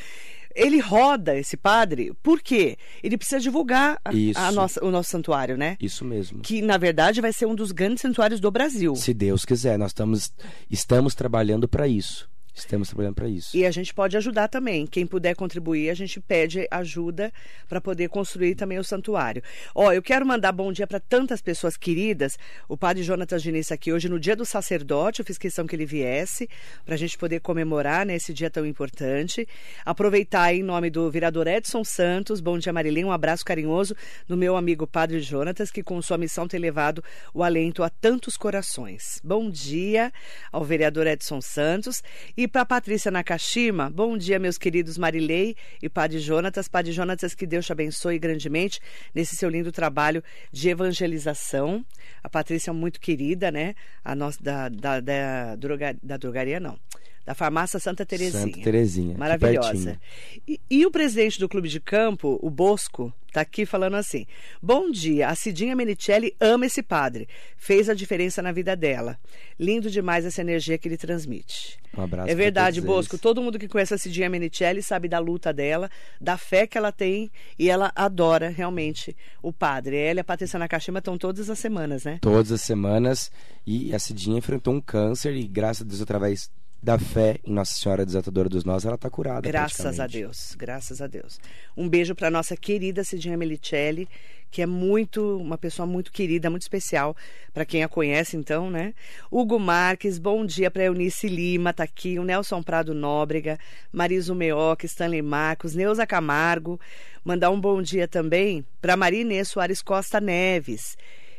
Ele 0.57 0.79
roda 0.81 1.37
esse 1.39 1.57
padre, 1.57 2.13
por 2.23 2.41
quê? 2.41 2.79
Ele 3.03 3.19
precisa 3.19 3.39
divulgar 3.39 4.01
a- 4.05 4.11
a 4.39 4.51
nossa- 4.53 4.85
o 4.85 4.91
nosso 4.91 5.11
santuário, 5.11 5.57
né? 5.57 5.77
Isso 5.81 6.05
mesmo. 6.05 6.41
Que 6.41 6.63
na 6.63 6.79
verdade 6.79 7.21
vai 7.21 7.33
ser 7.33 7.45
um 7.47 7.55
dos 7.55 7.73
grandes 7.73 8.01
santuários 8.01 8.41
do 8.41 8.51
Brasil. 8.51 8.97
Se 8.97 9.13
Deus 9.13 9.45
quiser, 9.45 9.79
nós 9.79 9.91
estamos, 9.91 10.33
estamos 10.71 11.15
trabalhando 11.15 11.69
para 11.69 11.87
isso. 11.87 12.29
Estamos 12.57 12.89
trabalhando 12.89 13.15
para 13.15 13.29
isso. 13.29 13.55
E 13.55 13.67
a 13.67 13.71
gente 13.71 13.93
pode 13.93 14.17
ajudar 14.17 14.49
também. 14.49 14.87
Quem 14.87 15.07
puder 15.07 15.37
contribuir, 15.37 15.91
a 15.91 15.95
gente 15.95 16.19
pede 16.19 16.67
ajuda 16.71 17.31
para 17.69 17.83
poder 17.83 18.09
construir 18.09 18.55
também 18.55 18.79
o 18.79 18.85
santuário. 18.85 19.43
Ó, 19.75 19.93
eu 19.93 20.03
quero 20.03 20.25
mandar 20.25 20.53
bom 20.53 20.73
dia 20.73 20.87
para 20.87 20.99
tantas 20.99 21.43
pessoas 21.43 21.77
queridas. 21.77 22.39
O 22.67 22.75
padre 22.75 23.03
Jonatas 23.03 23.43
Diniz 23.43 23.71
aqui 23.71 23.93
hoje, 23.93 24.09
no 24.09 24.19
dia 24.19 24.35
do 24.35 24.47
sacerdote, 24.47 25.21
eu 25.21 25.27
fiz 25.27 25.37
questão 25.37 25.67
que 25.67 25.77
ele 25.77 25.85
viesse 25.85 26.49
para 26.83 26.95
a 26.95 26.99
gente 26.99 27.19
poder 27.19 27.41
comemorar 27.41 28.07
nesse 28.07 28.33
dia 28.33 28.49
tão 28.49 28.65
importante. 28.65 29.47
Aproveitar 29.85 30.55
em 30.55 30.63
nome 30.63 30.89
do 30.89 31.11
vereador 31.11 31.47
Edson 31.47 31.85
Santos, 31.85 32.41
bom 32.41 32.59
dia 32.59 32.73
Marilene, 32.73 33.05
um 33.05 33.13
abraço 33.13 33.45
carinhoso 33.45 33.95
do 34.27 34.37
meu 34.37 34.57
amigo 34.57 34.87
padre 34.87 35.21
Jonatas, 35.21 35.71
que 35.71 35.83
com 35.83 36.01
sua 36.01 36.17
missão 36.17 36.49
tem 36.49 36.59
levado 36.59 37.05
o 37.35 37.43
alento 37.43 37.83
a 37.83 37.91
tantos 37.91 38.35
corações. 38.39 39.21
Bom 39.23 39.51
dia 39.51 40.11
ao 40.51 40.65
vereador 40.65 41.07
Edson 41.07 41.43
Santos 41.43 42.03
e 42.35 42.46
para 42.49 42.65
Patrícia 42.65 43.11
Nakashima, 43.11 43.91
bom 43.91 44.17
dia, 44.17 44.39
meus 44.39 44.59
queridos 44.59 44.99
Marilei 44.99 45.57
e 45.83 45.89
Padre 45.89 46.19
Jonatas. 46.19 46.69
Padre 46.69 46.93
Jonatas, 46.93 47.35
que 47.35 47.47
Deus 47.47 47.67
te 47.67 47.73
abençoe 47.73 48.19
grandemente 48.19 48.81
nesse 49.15 49.35
seu 49.37 49.49
lindo 49.49 49.73
trabalho 49.73 50.23
de 50.53 50.69
evangelização. 50.69 51.85
A 52.23 52.29
Patrícia 52.29 52.71
é 52.71 52.75
muito 52.75 53.01
querida, 53.01 53.51
né? 53.51 53.75
A 54.05 54.15
nossa 54.15 54.43
da, 54.43 54.69
da, 54.69 55.01
da, 55.01 55.57
droga- 55.57 55.97
da 56.03 56.17
drogaria, 56.17 56.61
não. 56.61 56.79
Da 57.27 57.35
farmácia 57.35 57.81
Santa 57.81 58.07
Terezinha. 58.07 58.43
Santa 58.45 58.61
Terezinha. 58.61 59.19
Maravilhosa. 59.19 60.01
E, 60.47 60.61
e 60.71 60.87
o 60.87 60.93
presidente 60.93 61.41
do 61.41 61.49
clube 61.49 61.69
de 61.69 61.81
campo, 61.81 62.39
o 62.41 62.49
Bosco, 62.49 63.13
tá 63.33 63.41
aqui 63.41 63.67
falando 63.67 63.97
assim: 63.97 64.27
Bom 64.63 64.93
dia, 64.93 65.29
a 65.29 65.35
Cidinha 65.35 65.75
Menicelli 65.75 66.37
ama 66.41 66.67
esse 66.67 66.85
padre. 66.85 67.29
Fez 67.57 67.89
a 67.89 67.95
diferença 67.95 68.41
na 68.41 68.53
vida 68.53 68.77
dela. 68.77 69.19
Lindo 69.59 69.91
demais 69.91 70.25
essa 70.25 70.41
energia 70.41 70.79
que 70.79 70.87
ele 70.87 70.97
transmite. 70.97 71.81
Um 71.99 72.03
abraço 72.03 72.31
É 72.31 72.35
verdade, 72.37 72.81
Bosco. 72.81 73.17
eles. 73.17 73.21
Todo 73.21 73.43
mundo 73.43 73.59
que 73.59 73.67
conhece 73.67 73.93
a 73.93 73.99
Cidinha 73.99 74.31
Menicelli 74.31 74.81
sabe 74.81 75.09
da 75.09 75.19
luta 75.19 75.53
dela, 75.53 75.91
da 76.21 76.39
fé 76.39 76.65
que 76.65 76.79
ela 76.79 76.93
tem 76.93 77.29
e 77.59 77.69
ela 77.69 77.91
adora 77.97 78.51
realmente 78.51 79.17
o 79.43 79.53
padre. 79.53 79.97
Ela 79.97 80.21
e 80.21 80.23
a 80.23 80.25
Patrícia 80.25 80.61
Nakashima 80.61 81.01
estão 81.01 81.19
todas 81.19 81.51
as 81.51 81.59
semanas, 81.59 82.05
né? 82.05 82.19
Todas 82.23 82.53
as 82.53 82.61
semanas. 82.61 83.33
E 83.67 83.93
a 83.93 83.99
Cidinha 83.99 84.39
enfrentou 84.39 84.73
um 84.73 84.81
câncer 84.81 85.35
e, 85.35 85.45
graças 85.49 85.83
a 85.83 85.89
Deus, 85.89 86.01
através 86.01 86.49
da 86.87 87.01
fé 87.01 87.41
em 87.45 87.53
Nossa 87.53 87.75
Senhora 87.75 88.07
Desatadora 88.07 88.49
dos 88.49 88.65
Nós, 88.65 88.85
ela 88.85 88.95
está 88.95 89.11
curada. 89.11 89.41
Graças 89.41 89.99
a. 89.99 90.07
Deus, 90.07 90.55
graças 90.57 91.03
a 91.03 91.09
Deus. 91.09 91.41
Um 91.77 91.89
beijo 91.89 92.15
para 92.15 92.31
nossa 92.31 92.57
querida 92.57 93.03
Cidinha 93.03 93.37
Melicelli, 93.37 94.09
que 94.53 94.63
é 94.63 94.67
muito 94.67 95.37
uma 95.37 95.59
pessoa 95.59 95.85
muito 95.85 96.13
querida, 96.13 96.49
muito 96.49 96.63
especial 96.63 97.17
para 97.53 97.65
quem 97.65 97.83
a 97.83 97.89
conhece, 97.89 98.37
então, 98.37 98.71
né? 98.71 98.95
Hugo 99.29 99.59
Marques, 99.59 100.17
bom 100.17 100.47
dia 100.47 100.71
para 100.71 100.85
Eunice 100.85 101.27
Lima, 101.27 101.73
tá 101.73 101.83
aqui, 101.83 102.21
o 102.21 102.25
Nelson 102.25 102.63
Prado 102.63 102.95
Nóbrega, 102.95 103.59
Mariso 103.93 104.33
Meoca, 104.33 104.87
Stanley 104.87 105.23
Marcos, 105.23 105.75
Neuza 105.75 106.07
Camargo, 106.07 106.79
mandar 107.25 107.51
um 107.51 107.61
bom 107.61 107.83
dia 107.83 108.07
também 108.07 108.65
para 108.81 108.97
Maria 108.97 109.23
Inês 109.23 109.49
Soares 109.49 109.83
Costa 109.83 110.21
Neves 110.21 110.97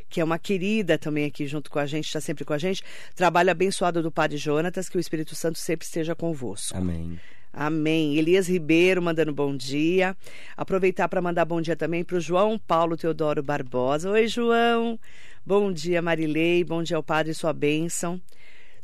que 0.09 0.21
é 0.21 0.23
uma 0.23 0.39
querida 0.39 0.97
também 0.97 1.25
aqui 1.25 1.47
junto 1.47 1.69
com 1.69 1.79
a 1.79 1.85
gente, 1.85 2.05
está 2.05 2.21
sempre 2.21 2.45
com 2.45 2.53
a 2.53 2.57
gente. 2.57 2.83
Trabalho 3.15 3.51
abençoado 3.51 4.01
do 4.01 4.11
Padre 4.11 4.37
Jonatas, 4.37 4.89
que 4.89 4.97
o 4.97 4.99
Espírito 4.99 5.35
Santo 5.35 5.57
sempre 5.57 5.85
esteja 5.85 6.15
convosco. 6.15 6.77
Amém. 6.77 7.19
Amém. 7.53 8.17
Elias 8.17 8.47
Ribeiro 8.47 9.01
mandando 9.01 9.33
bom 9.33 9.55
dia. 9.55 10.15
Aproveitar 10.55 11.07
para 11.07 11.21
mandar 11.21 11.45
bom 11.45 11.59
dia 11.59 11.75
também 11.75 12.03
para 12.03 12.17
o 12.17 12.19
João 12.19 12.59
Paulo 12.59 12.95
Teodoro 12.95 13.41
Barbosa. 13.41 14.11
Oi, 14.11 14.27
João. 14.27 14.99
Bom 15.45 15.71
dia, 15.71 16.01
Marilei. 16.01 16.63
Bom 16.63 16.83
dia 16.83 16.97
ao 16.97 17.03
Padre 17.03 17.31
e 17.31 17.35
sua 17.35 17.53
bênção. 17.53 18.21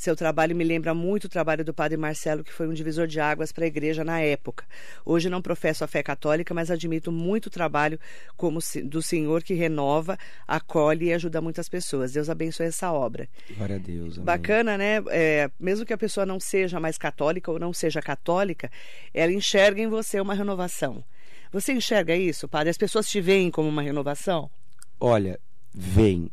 Seu 0.03 0.17
trabalho 0.17 0.53
me 0.53 0.65
lembra 0.65 0.93
muito 0.93 1.23
o 1.23 1.29
trabalho 1.29 1.63
do 1.63 1.73
padre 1.73 1.95
Marcelo, 1.95 2.43
que 2.43 2.51
foi 2.51 2.67
um 2.67 2.73
divisor 2.73 3.07
de 3.07 3.21
águas 3.21 3.53
para 3.53 3.63
a 3.63 3.67
igreja 3.67 4.03
na 4.03 4.19
época. 4.19 4.65
Hoje 5.05 5.29
não 5.29 5.41
professo 5.41 5.81
a 5.81 5.87
fé 5.87 6.03
católica, 6.03 6.53
mas 6.53 6.69
admito 6.69 7.09
muito 7.09 7.45
o 7.45 7.49
trabalho 7.49 7.97
como 8.35 8.59
do 8.83 9.01
senhor 9.01 9.41
que 9.41 9.53
renova, 9.53 10.19
acolhe 10.45 11.05
e 11.05 11.13
ajuda 11.13 11.39
muitas 11.39 11.69
pessoas. 11.69 12.11
Deus 12.11 12.29
abençoe 12.29 12.65
essa 12.65 12.91
obra. 12.91 13.29
Glória 13.55 13.77
a 13.77 13.79
Deus. 13.79 14.15
Amém. 14.15 14.25
Bacana, 14.25 14.77
né? 14.77 15.01
É, 15.07 15.49
mesmo 15.57 15.85
que 15.85 15.93
a 15.93 15.97
pessoa 15.97 16.25
não 16.25 16.37
seja 16.37 16.81
mais 16.81 16.97
católica 16.97 17.49
ou 17.49 17.57
não 17.57 17.71
seja 17.71 18.01
católica, 18.01 18.69
ela 19.13 19.31
enxerga 19.31 19.81
em 19.81 19.87
você 19.87 20.19
uma 20.19 20.33
renovação. 20.33 21.01
Você 21.49 21.71
enxerga 21.71 22.13
isso, 22.13 22.45
padre? 22.49 22.71
As 22.71 22.77
pessoas 22.77 23.07
te 23.09 23.21
veem 23.21 23.49
como 23.49 23.69
uma 23.69 23.81
renovação? 23.81 24.51
Olha, 24.99 25.39
veem. 25.73 26.29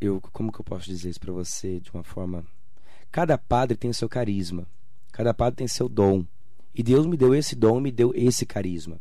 Eu, 0.00 0.20
como 0.32 0.52
que 0.52 0.60
eu 0.60 0.64
posso 0.64 0.86
dizer 0.86 1.10
isso 1.10 1.18
para 1.18 1.32
você 1.32 1.80
de 1.80 1.90
uma 1.90 2.04
forma? 2.04 2.46
Cada 3.10 3.38
padre 3.38 3.76
tem 3.76 3.90
o 3.90 3.94
seu 3.94 4.08
carisma. 4.08 4.66
Cada 5.12 5.32
padre 5.34 5.56
tem 5.56 5.68
seu 5.68 5.88
dom. 5.88 6.24
E 6.74 6.82
Deus 6.82 7.06
me 7.06 7.16
deu 7.16 7.34
esse 7.34 7.56
dom, 7.56 7.80
me 7.80 7.90
deu 7.90 8.12
esse 8.14 8.46
carisma. 8.46 9.00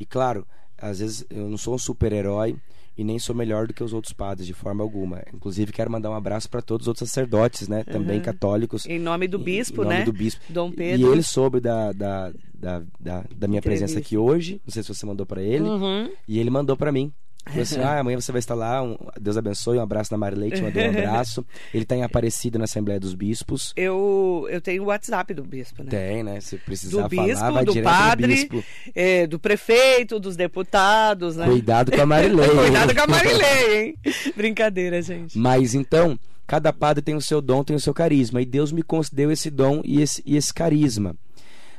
E 0.00 0.04
claro, 0.04 0.46
às 0.76 0.98
vezes 0.98 1.24
eu 1.30 1.48
não 1.48 1.56
sou 1.56 1.74
um 1.74 1.78
super-herói 1.78 2.56
e 2.96 3.04
nem 3.04 3.18
sou 3.18 3.34
melhor 3.34 3.68
do 3.68 3.72
que 3.72 3.84
os 3.84 3.92
outros 3.92 4.12
padres 4.12 4.46
de 4.46 4.52
forma 4.52 4.82
alguma. 4.82 5.22
Inclusive 5.32 5.72
quero 5.72 5.90
mandar 5.90 6.10
um 6.10 6.14
abraço 6.14 6.50
para 6.50 6.60
todos 6.60 6.84
os 6.84 6.88
outros 6.88 7.08
sacerdotes, 7.08 7.68
né, 7.68 7.84
também 7.84 8.18
uhum. 8.18 8.24
católicos. 8.24 8.86
Em 8.86 8.98
nome 8.98 9.28
do 9.28 9.38
bispo, 9.38 9.82
em, 9.82 9.84
em 9.84 9.88
nome 9.88 9.98
né? 10.00 10.04
do 10.04 10.12
bispo. 10.12 10.40
Dom 10.48 10.72
Pedro. 10.72 11.06
E 11.06 11.12
ele 11.12 11.22
soube 11.22 11.60
da, 11.60 11.92
da, 11.92 12.32
da, 12.52 12.82
da, 12.98 13.24
da 13.36 13.46
minha 13.46 13.62
presença 13.62 14.00
aqui 14.00 14.16
hoje. 14.16 14.60
Não 14.66 14.72
sei 14.72 14.82
se 14.82 14.92
você 14.92 15.06
mandou 15.06 15.24
para 15.24 15.40
ele. 15.40 15.62
Uhum. 15.62 16.10
E 16.26 16.40
ele 16.40 16.50
mandou 16.50 16.76
para 16.76 16.90
mim. 16.90 17.12
Falou 17.48 17.62
assim: 17.62 17.80
ah, 17.82 17.98
amanhã 17.98 18.20
você 18.20 18.32
vai 18.32 18.38
estar 18.38 18.54
lá. 18.54 18.82
Um, 18.82 18.96
Deus 19.20 19.36
abençoe. 19.36 19.78
Um 19.78 19.82
abraço 19.82 20.10
da 20.10 20.16
Marileite, 20.16 20.62
mandou 20.62 20.82
um 20.82 20.88
abraço. 20.88 21.44
Ele 21.72 21.82
está 21.82 21.96
em 21.96 22.02
Aparecida 22.02 22.58
na 22.58 22.64
Assembleia 22.64 23.00
dos 23.00 23.14
Bispos. 23.14 23.72
Eu, 23.76 24.46
eu 24.50 24.60
tenho 24.60 24.82
o 24.82 24.86
WhatsApp 24.86 25.32
do 25.34 25.42
bispo, 25.42 25.82
né? 25.82 25.90
Tem, 25.90 26.22
né? 26.22 26.40
Se 26.40 26.56
precisar 26.58 27.02
do 27.02 27.08
bispo, 27.08 27.36
falar, 27.36 27.50
vai 27.50 27.64
do 27.64 27.72
direto 27.72 27.92
padre, 27.92 28.26
do 28.26 28.56
bispo. 28.56 28.64
É, 28.94 29.26
do 29.26 29.38
prefeito, 29.38 30.18
dos 30.18 30.36
deputados, 30.36 31.36
né? 31.36 31.46
Cuidado 31.46 31.92
com 31.92 32.00
a 32.00 32.06
Marilei. 32.06 32.48
Cuidado 32.54 32.94
com 32.94 33.02
a 33.02 33.06
Marilei, 33.06 33.86
hein? 33.86 33.98
Brincadeira, 34.36 35.00
gente. 35.02 35.38
Mas 35.38 35.74
então, 35.74 36.18
cada 36.46 36.72
padre 36.72 37.02
tem 37.02 37.14
o 37.14 37.20
seu 37.20 37.40
dom, 37.40 37.64
tem 37.64 37.76
o 37.76 37.80
seu 37.80 37.94
carisma. 37.94 38.40
E 38.40 38.46
Deus 38.46 38.72
me 38.72 38.82
concedeu 38.82 39.30
esse 39.30 39.50
dom 39.50 39.80
e 39.84 40.00
esse, 40.00 40.22
e 40.24 40.36
esse 40.36 40.52
carisma. 40.52 41.14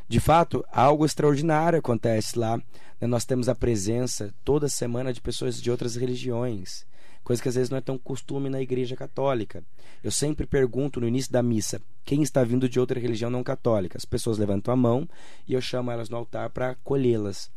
De 0.08 0.20
fato, 0.20 0.66
algo 0.72 1.06
extraordinário 1.06 1.78
acontece 1.78 2.38
lá. 2.38 2.60
Né? 3.00 3.08
Nós 3.08 3.26
temos 3.26 3.50
a 3.50 3.56
presença 3.56 4.34
toda 4.44 4.68
semana 4.68 5.14
de 5.14 5.22
pessoas 5.22 5.62
de 5.62 5.70
outras 5.72 5.96
religiões, 5.96 6.86
coisa 7.24 7.42
que 7.42 7.50
às 7.50 7.56
vezes 7.56 7.70
não 7.70 7.78
é 7.78 7.82
tão 7.82 7.98
costume 7.98 8.50
na 8.50 8.62
Igreja 8.62 8.96
Católica. 8.96 9.64
Eu 10.04 10.12
sempre 10.12 10.46
pergunto 10.46 11.00
no 11.00 11.08
início 11.08 11.32
da 11.32 11.44
missa 11.44 11.82
quem 12.06 12.22
está 12.24 12.44
vindo 12.44 12.68
de 12.68 12.80
outra 12.80 13.00
religião 13.00 13.30
não 13.30 13.44
católica. 13.44 13.98
As 13.98 14.06
pessoas 14.06 14.38
levantam 14.38 14.74
a 14.74 14.78
mão 14.78 15.08
e 15.48 15.54
eu 15.54 15.62
chamo 15.62 15.92
elas 15.92 16.10
no 16.10 16.18
altar 16.18 16.50
para 16.50 16.72
acolhê-las 16.72 17.52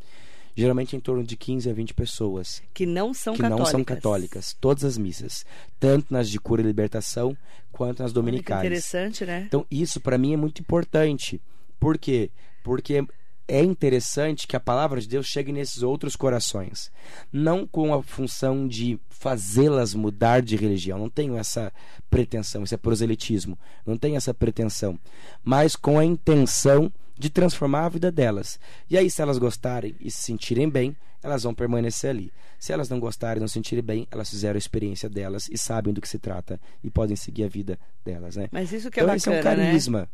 geralmente 0.55 0.95
em 0.95 0.99
torno 0.99 1.23
de 1.23 1.35
15 1.35 1.69
a 1.69 1.73
20 1.73 1.93
pessoas 1.93 2.61
que 2.73 2.85
não 2.85 3.13
são 3.13 3.33
que 3.33 3.41
católicas. 3.41 3.65
não 3.65 3.71
são 3.71 3.83
católicas, 3.83 4.55
todas 4.59 4.83
as 4.83 4.97
missas, 4.97 5.45
tanto 5.79 6.13
nas 6.13 6.29
de 6.29 6.39
cura 6.39 6.61
e 6.61 6.65
libertação 6.65 7.35
quanto 7.71 8.03
nas 8.03 8.13
dominicais. 8.13 8.63
Interessante, 8.63 9.25
né? 9.25 9.43
Então 9.47 9.65
isso 9.69 9.99
para 9.99 10.17
mim 10.17 10.33
é 10.33 10.37
muito 10.37 10.61
importante. 10.61 11.41
Por 11.79 11.97
quê? 11.97 12.29
Porque 12.63 13.05
é 13.53 13.61
interessante 13.61 14.47
que 14.47 14.55
a 14.55 14.59
palavra 14.59 14.99
de 14.99 15.07
Deus 15.07 15.27
chegue 15.27 15.51
nesses 15.51 15.83
outros 15.83 16.15
corações, 16.15 16.91
não 17.31 17.67
com 17.67 17.93
a 17.93 18.01
função 18.01 18.67
de 18.67 18.99
fazê-las 19.09 19.93
mudar 19.93 20.41
de 20.41 20.55
religião, 20.55 20.97
não 20.97 21.07
tenho 21.07 21.37
essa 21.37 21.71
pretensão, 22.09 22.63
isso 22.63 22.73
é 22.73 22.77
proselitismo, 22.77 23.55
não 23.85 23.95
tenho 23.95 24.15
essa 24.15 24.33
pretensão, 24.33 24.99
mas 25.43 25.75
com 25.75 25.99
a 25.99 26.03
intenção 26.03 26.91
de 27.15 27.29
transformar 27.29 27.85
a 27.85 27.89
vida 27.89 28.11
delas. 28.11 28.59
E 28.89 28.97
aí, 28.97 29.07
se 29.07 29.21
elas 29.21 29.37
gostarem 29.37 29.95
e 29.99 30.09
se 30.09 30.23
sentirem 30.23 30.67
bem, 30.67 30.97
elas 31.21 31.43
vão 31.43 31.53
permanecer 31.53 32.09
ali. 32.09 32.33
Se 32.57 32.73
elas 32.73 32.89
não 32.89 32.99
gostarem, 32.99 33.39
não 33.39 33.47
se 33.47 33.53
sentirem 33.53 33.83
bem, 33.83 34.07
elas 34.09 34.31
fizeram 34.31 34.55
a 34.55 34.57
experiência 34.57 35.07
delas 35.07 35.47
e 35.47 35.59
sabem 35.59 35.93
do 35.93 36.01
que 36.01 36.09
se 36.09 36.17
trata 36.17 36.59
e 36.83 36.89
podem 36.89 37.15
seguir 37.15 37.43
a 37.43 37.47
vida 37.47 37.77
delas, 38.03 38.35
né? 38.35 38.49
Mas 38.51 38.71
isso 38.71 38.89
que 38.89 38.99
é 38.99 39.03
então, 39.03 39.15
bacana, 39.15 39.17
isso 39.17 39.29
é 39.29 39.39
um 39.39 39.43
carisma. 39.43 39.99
Né? 40.01 40.07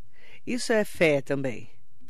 Isso 0.46 0.74
é 0.74 0.84
fé 0.84 1.22
também. 1.22 1.70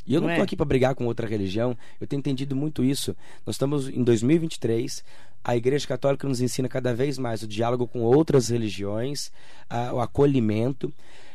E 0.10 0.13
eu 0.15 0.22
não 0.22 0.28
estou 0.30 0.41
é? 0.41 0.43
aqui 0.43 0.56
para 0.56 0.65
brigar 0.65 0.95
com 0.95 1.06
outra 1.06 1.28
religião, 1.28 1.78
eu 2.02 2.08
tenho 2.08 2.19
entendido 2.19 2.56
muito 2.56 2.84
isso. 2.84 3.15
Nós 3.45 3.56
estamos 3.56 3.88
em 3.88 4.04
2023, 4.04 5.04
a 5.43 5.56
Igreja 5.56 5.88
Católica 5.88 6.28
nos 6.28 6.41
ensina 6.41 6.67
cada 6.67 6.93
vez 6.95 7.17
mais 7.17 7.43
o 7.43 7.48
diálogo 7.48 7.88
com 7.88 8.02
outras 8.02 8.50
religiões, 8.50 9.32
a, 9.69 9.93
o 9.93 10.00
acolhimento. 10.02 10.91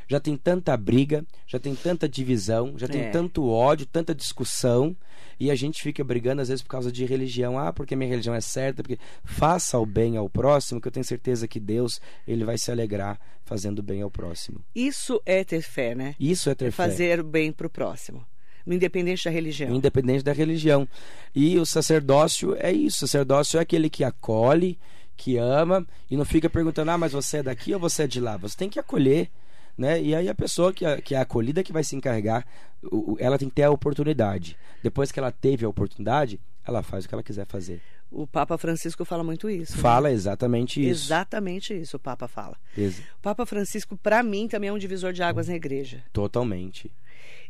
Já 0.07 0.21
tem 0.21 0.37
tanta 0.37 0.77
briga, 0.77 1.25
já 1.47 1.59
tem 1.59 1.75
tanta 1.75 2.07
divisão, 2.07 2.75
já 2.77 2.87
tem 2.87 3.03
É. 3.03 3.11
tanto 3.11 3.49
ódio, 3.49 3.87
tanta 3.87 4.15
discussão, 4.15 4.95
e 5.41 5.51
a 5.51 5.55
gente 5.55 5.81
fica 5.83 6.05
brigando 6.05 6.43
às 6.43 6.49
vezes 6.49 6.63
por 6.63 6.69
causa 6.69 6.93
de 6.93 7.07
religião. 7.07 7.59
Ah, 7.59 7.73
porque 7.73 7.97
minha 7.97 8.11
religião 8.11 8.35
é 8.35 8.41
certa, 8.41 8.83
porque 8.83 8.99
faça 9.25 9.79
o 9.79 9.87
bem 9.87 10.19
ao 10.19 10.29
próximo, 10.29 10.79
que 10.81 10.89
eu 10.89 10.93
tenho 10.93 11.05
certeza 11.05 11.49
que 11.49 11.59
Deus, 11.59 12.01
ele 12.29 12.45
vai 12.45 12.59
se 12.59 12.71
alegrar 12.71 13.19
fazendo 13.47 13.83
bem 13.83 14.03
ao 14.03 14.11
próximo. 14.11 14.61
Isso 14.75 15.23
é 15.25 15.43
ter 15.43 15.63
fé, 15.63 15.95
né? 15.95 16.15
Isso 16.21 16.51
é 16.51 16.55
ter 16.55 16.67
É 16.67 16.71
fé. 16.71 16.77
fazer 16.77 17.21
o 17.21 17.25
bem 17.25 17.51
pro 17.51 17.71
próximo. 17.71 18.27
Independente 18.67 19.25
da 19.25 19.31
religião. 19.31 19.75
independente 19.75 20.23
da 20.25 20.33
religião. 20.33 20.89
E 21.35 21.59
o 21.59 21.67
sacerdócio 21.67 22.57
é 22.59 22.73
isso. 22.73 23.05
O 23.05 23.09
sacerdócio 23.09 23.59
é 23.59 23.63
aquele 23.63 23.91
que 23.91 24.03
acolhe, 24.05 24.79
que 25.17 25.37
ama 25.37 25.87
e 26.11 26.17
não 26.17 26.25
fica 26.25 26.49
perguntando: 26.49 26.91
ah, 26.91 26.99
mas 26.99 27.13
você 27.13 27.39
é 27.39 27.43
daqui 27.43 27.75
ou 27.75 27.81
você 27.81 28.05
é 28.05 28.07
de 28.07 28.21
lá? 28.21 28.37
Você 28.37 28.57
tem 28.57 28.69
que 28.71 28.79
acolher. 28.81 29.29
Né? 29.77 30.01
E 30.01 30.15
aí 30.15 30.29
a 30.29 30.35
pessoa 30.35 30.73
que 30.73 30.87
é, 30.87 31.01
que 31.01 31.17
é 31.17 31.19
acolhida 31.19 31.63
que 31.65 31.73
vai 31.73 31.83
se 31.83 31.97
encarregar, 31.97 32.47
o- 32.93 33.17
ela 33.19 33.37
tem 33.37 33.49
que 33.49 33.57
ter 33.57 33.65
a 33.65 33.71
oportunidade. 33.73 34.57
Depois 34.83 35.11
que 35.11 35.19
ela 35.19 35.33
teve 35.33 35.65
a 35.65 35.69
oportunidade, 35.69 36.39
ela 36.65 36.81
faz 36.81 37.05
o 37.05 37.09
que 37.09 37.15
ela 37.15 37.25
quiser 37.25 37.45
fazer. 37.45 37.81
O 38.09 38.25
Papa 38.25 38.57
Francisco 38.57 39.05
fala 39.05 39.25
muito 39.25 39.51
isso. 39.51 39.75
né? 39.75 39.83
Fala 39.83 40.13
exatamente 40.13 40.81
isso. 40.81 41.07
Exatamente 41.07 41.75
isso 41.75 41.97
o 41.97 42.01
Papa 42.01 42.29
fala. 42.29 42.57
Ex- 42.79 43.01
O 43.19 43.21
Papa 43.21 43.45
Francisco, 43.45 43.97
para 43.97 44.23
mim, 44.23 44.47
também 44.47 44.69
é 44.71 44.73
um 44.73 44.79
divisor 44.79 45.13
de 45.13 45.25
águas 45.25 45.49
na 45.49 45.57
igreja. 45.57 46.05
Totalmente. 46.13 46.93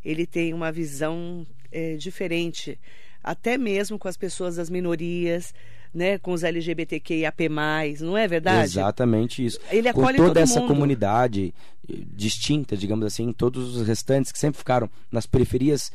Ele 0.04 0.26
tem 0.26 0.52
uma 0.52 0.70
visão 0.70 1.46
é, 1.72 1.96
diferente, 1.96 2.78
até 3.22 3.56
mesmo 3.56 3.98
com 3.98 4.06
as 4.08 4.16
pessoas 4.16 4.56
das 4.56 4.68
minorias, 4.68 5.54
né, 5.92 6.18
com 6.18 6.32
os 6.32 6.42
LGBTQIAP+, 6.42 7.48
não 8.00 8.18
é 8.18 8.26
verdade? 8.26 8.64
Exatamente 8.64 9.44
isso. 9.46 9.60
Ele 9.70 9.92
Com 9.92 10.00
acolhe 10.00 10.16
toda 10.16 10.28
todo 10.30 10.36
essa 10.38 10.58
mundo. 10.60 10.68
comunidade 10.68 11.54
eh, 11.88 11.94
distinta, 12.16 12.76
digamos 12.76 13.06
assim, 13.06 13.32
todos 13.32 13.76
os 13.76 13.86
restantes 13.86 14.32
que 14.32 14.38
sempre 14.38 14.58
ficaram 14.58 14.90
nas 15.10 15.24
periferias 15.24 15.92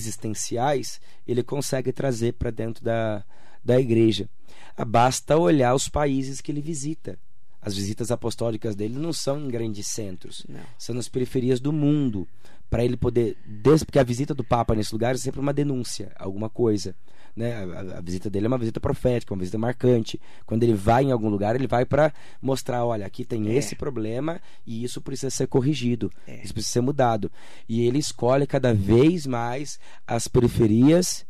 existenciais, 0.00 1.00
ele 1.26 1.42
consegue 1.42 1.92
trazer 1.92 2.32
para 2.34 2.50
dentro 2.50 2.84
da, 2.84 3.24
da 3.64 3.78
igreja. 3.80 4.28
Ah, 4.76 4.84
Basta 4.84 5.36
olhar 5.36 5.74
os 5.74 5.88
países 5.88 6.40
que 6.40 6.52
ele 6.52 6.60
visita. 6.60 7.18
As 7.62 7.74
visitas 7.74 8.10
apostólicas 8.12 8.76
dele 8.76 8.96
não 8.98 9.12
são 9.12 9.40
em 9.40 9.48
grandes 9.48 9.86
centros, 9.88 10.44
Não. 10.48 10.60
são 10.78 10.94
nas 10.94 11.08
periferias 11.08 11.58
do 11.58 11.72
mundo, 11.72 12.28
para 12.68 12.84
ele 12.84 12.96
poder, 12.96 13.36
porque 13.84 13.98
a 13.98 14.02
visita 14.02 14.34
do 14.34 14.42
Papa 14.44 14.74
nesse 14.74 14.92
lugar 14.92 15.14
é 15.14 15.18
sempre 15.18 15.40
uma 15.40 15.52
denúncia, 15.52 16.12
alguma 16.18 16.48
coisa. 16.50 16.94
Né? 17.34 17.52
A, 17.54 17.62
a- 17.64 17.98
a 17.98 18.00
visita 18.00 18.30
dele 18.30 18.46
é 18.46 18.48
uma 18.48 18.58
visita 18.58 18.80
profética, 18.80 19.32
uma 19.34 19.40
visita 19.40 19.58
marcante. 19.58 20.18
Quando 20.46 20.62
ele 20.62 20.72
vai 20.74 21.04
em 21.04 21.12
algum 21.12 21.28
lugar, 21.28 21.54
ele 21.54 21.66
vai 21.66 21.84
para 21.84 22.12
mostrar, 22.40 22.84
olha, 22.84 23.04
aqui 23.06 23.24
tem 23.24 23.48
É. 23.50 23.54
esse 23.54 23.76
problema 23.76 24.40
e 24.66 24.82
isso 24.82 25.00
precisa 25.02 25.30
ser 25.30 25.46
corrigido, 25.46 26.10
É. 26.26 26.42
isso 26.42 26.52
precisa 26.54 26.72
ser 26.72 26.80
mudado. 26.80 27.30
E 27.68 27.86
ele 27.86 27.98
escolhe 27.98 28.46
cada 28.46 28.72
vez 28.74 29.26
mais 29.26 29.78
as 30.06 30.26
periferias 30.26 31.26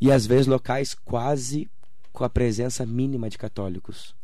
e 0.00 0.12
às 0.12 0.26
vezes 0.26 0.46
locais 0.46 0.94
quase 0.94 1.68
com 2.12 2.24
a 2.24 2.28
presença 2.28 2.84
mínima 2.84 3.30
de 3.30 3.38
católicos. 3.38 4.14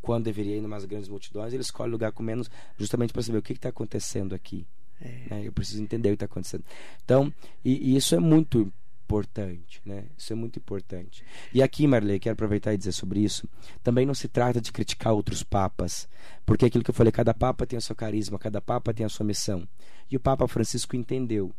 Quando 0.00 0.24
deveria 0.24 0.56
ir 0.56 0.60
em 0.60 0.64
umas 0.64 0.86
grandes 0.86 1.08
multidões, 1.10 1.52
ele 1.52 1.62
escolhe 1.62 1.90
lugar 1.92 2.10
com 2.12 2.22
menos, 2.22 2.50
justamente 2.78 3.12
para 3.12 3.22
saber 3.22 3.38
o 3.38 3.42
que 3.42 3.52
está 3.52 3.68
acontecendo 3.68 4.34
aqui. 4.34 4.66
É. 5.00 5.34
né? 5.34 5.42
Eu 5.44 5.52
preciso 5.52 5.82
entender 5.82 6.08
o 6.08 6.12
que 6.12 6.16
está 6.16 6.26
acontecendo. 6.26 6.64
Então, 7.04 7.32
e, 7.64 7.92
e 7.92 7.96
isso 7.96 8.14
é 8.14 8.18
muito 8.18 8.72
importante, 9.04 9.80
né? 9.86 10.04
Isso 10.18 10.32
é 10.32 10.36
muito 10.36 10.58
importante. 10.58 11.24
E 11.52 11.62
aqui, 11.62 11.86
Marley, 11.86 12.20
quero 12.20 12.34
aproveitar 12.34 12.74
e 12.74 12.76
dizer 12.76 12.92
sobre 12.92 13.20
isso. 13.20 13.48
Também 13.82 14.04
não 14.04 14.14
se 14.14 14.28
trata 14.28 14.60
de 14.60 14.70
criticar 14.70 15.14
outros 15.14 15.42
papas, 15.42 16.06
porque 16.44 16.66
aquilo 16.66 16.84
que 16.84 16.90
eu 16.90 16.94
falei, 16.94 17.10
cada 17.10 17.32
papa 17.32 17.66
tem 17.66 17.78
o 17.78 17.82
seu 17.82 17.96
carisma, 17.96 18.38
cada 18.38 18.60
papa 18.60 18.92
tem 18.92 19.06
a 19.06 19.08
sua 19.08 19.24
missão. 19.24 19.66
E 20.10 20.16
o 20.16 20.20
Papa 20.20 20.46
Francisco 20.48 20.96
entendeu 20.96 21.52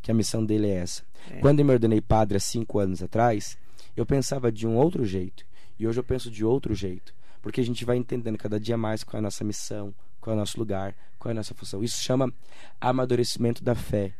que 0.00 0.10
a 0.10 0.14
missão 0.14 0.44
dele 0.44 0.68
é 0.68 0.74
essa. 0.74 1.02
É. 1.30 1.38
Quando 1.38 1.60
eu 1.60 1.64
me 1.64 1.72
ordenei 1.72 2.00
padre 2.00 2.36
há 2.36 2.40
cinco 2.40 2.78
anos 2.78 3.02
atrás, 3.02 3.56
eu 3.96 4.04
pensava 4.04 4.50
de 4.50 4.66
um 4.66 4.76
outro 4.76 5.04
jeito. 5.04 5.44
E 5.78 5.86
hoje 5.86 6.00
eu 6.00 6.04
penso 6.04 6.30
de 6.30 6.44
outro 6.44 6.74
jeito. 6.74 7.14
Porque 7.40 7.60
a 7.60 7.64
gente 7.64 7.84
vai 7.84 7.96
entendendo 7.96 8.38
cada 8.38 8.58
dia 8.58 8.76
mais 8.76 9.02
qual 9.02 9.18
é 9.18 9.20
a 9.20 9.22
nossa 9.22 9.44
missão, 9.44 9.94
qual 10.22 10.32
é 10.32 10.36
o 10.36 10.38
nosso 10.40 10.58
lugar, 10.58 10.94
qual 11.18 11.30
é 11.30 11.32
a 11.32 11.34
nossa 11.34 11.52
função. 11.52 11.82
Isso 11.82 12.02
chama 12.02 12.32
amadurecimento 12.80 13.62
da 13.62 13.74
fé. 13.74 14.14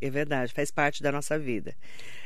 É 0.00 0.10
verdade, 0.10 0.52
faz 0.52 0.70
parte 0.70 1.02
da 1.02 1.10
nossa 1.10 1.38
vida. 1.38 1.74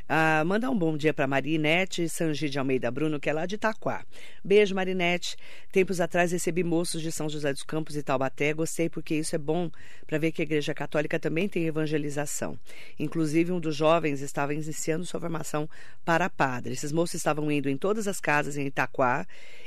Ah, 0.09 0.43
manda 0.45 0.71
um 0.71 0.77
bom 0.77 0.97
dia 0.97 1.13
para 1.13 1.27
Marinete 1.27 2.09
Sangi 2.09 2.49
de 2.49 2.59
Almeida 2.59 2.91
Bruno, 2.91 3.21
que 3.21 3.29
é 3.29 3.33
lá 3.33 3.45
de 3.47 3.57
Itaquá. 3.57 4.05
Beijo, 4.43 4.75
Marinete. 4.75 5.37
Tempos 5.71 6.01
atrás 6.01 6.33
recebi 6.33 6.65
moços 6.65 7.03
de 7.03 7.13
São 7.13 7.29
José 7.29 7.53
dos 7.53 7.63
Campos 7.63 7.95
e 7.95 8.03
Taubaté. 8.03 8.55
Gostei 8.55 8.89
porque 8.89 9.15
isso 9.17 9.35
é 9.37 9.39
bom 9.39 9.71
para 10.07 10.19
ver 10.19 10.33
que 10.33 10.41
a 10.41 10.45
Igreja 10.45 10.73
Católica 10.73 11.21
também 11.21 11.47
tem 11.47 11.67
evangelização. 11.67 12.59
Inclusive, 12.99 13.53
um 13.53 13.61
dos 13.61 13.77
jovens 13.77 14.23
estava 14.23 14.55
iniciando 14.55 15.05
sua 15.05 15.21
formação 15.21 15.69
para 16.07 16.31
padre. 16.31 16.73
Esses 16.73 16.91
moços 16.91 17.15
estavam 17.15 17.53
indo 17.53 17.69
em 17.69 17.77
todas 17.77 18.09
as 18.09 18.19
casas 18.19 18.57
em 18.57 18.67
Itaquá. 18.67 19.27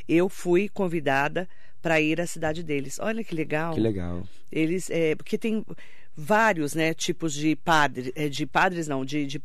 Eu 0.09 0.27
fui 0.27 0.67
convidada 0.67 1.47
para 1.81 1.99
ir 1.99 2.21
à 2.21 2.27
cidade 2.27 2.63
deles. 2.63 2.99
Olha 2.99 3.23
que 3.23 3.33
legal. 3.33 3.73
Que 3.73 3.81
legal. 3.81 4.23
Eles, 4.51 4.89
é, 4.89 5.15
porque 5.15 5.37
tem 5.37 5.65
vários 6.21 6.75
né, 6.75 6.93
tipos 6.93 7.33
de 7.33 7.55
padres, 7.55 8.11
eh, 8.15 8.29
de 8.29 8.45
padres 8.45 8.87
não, 8.87 9.03
de, 9.03 9.25
de 9.25 9.41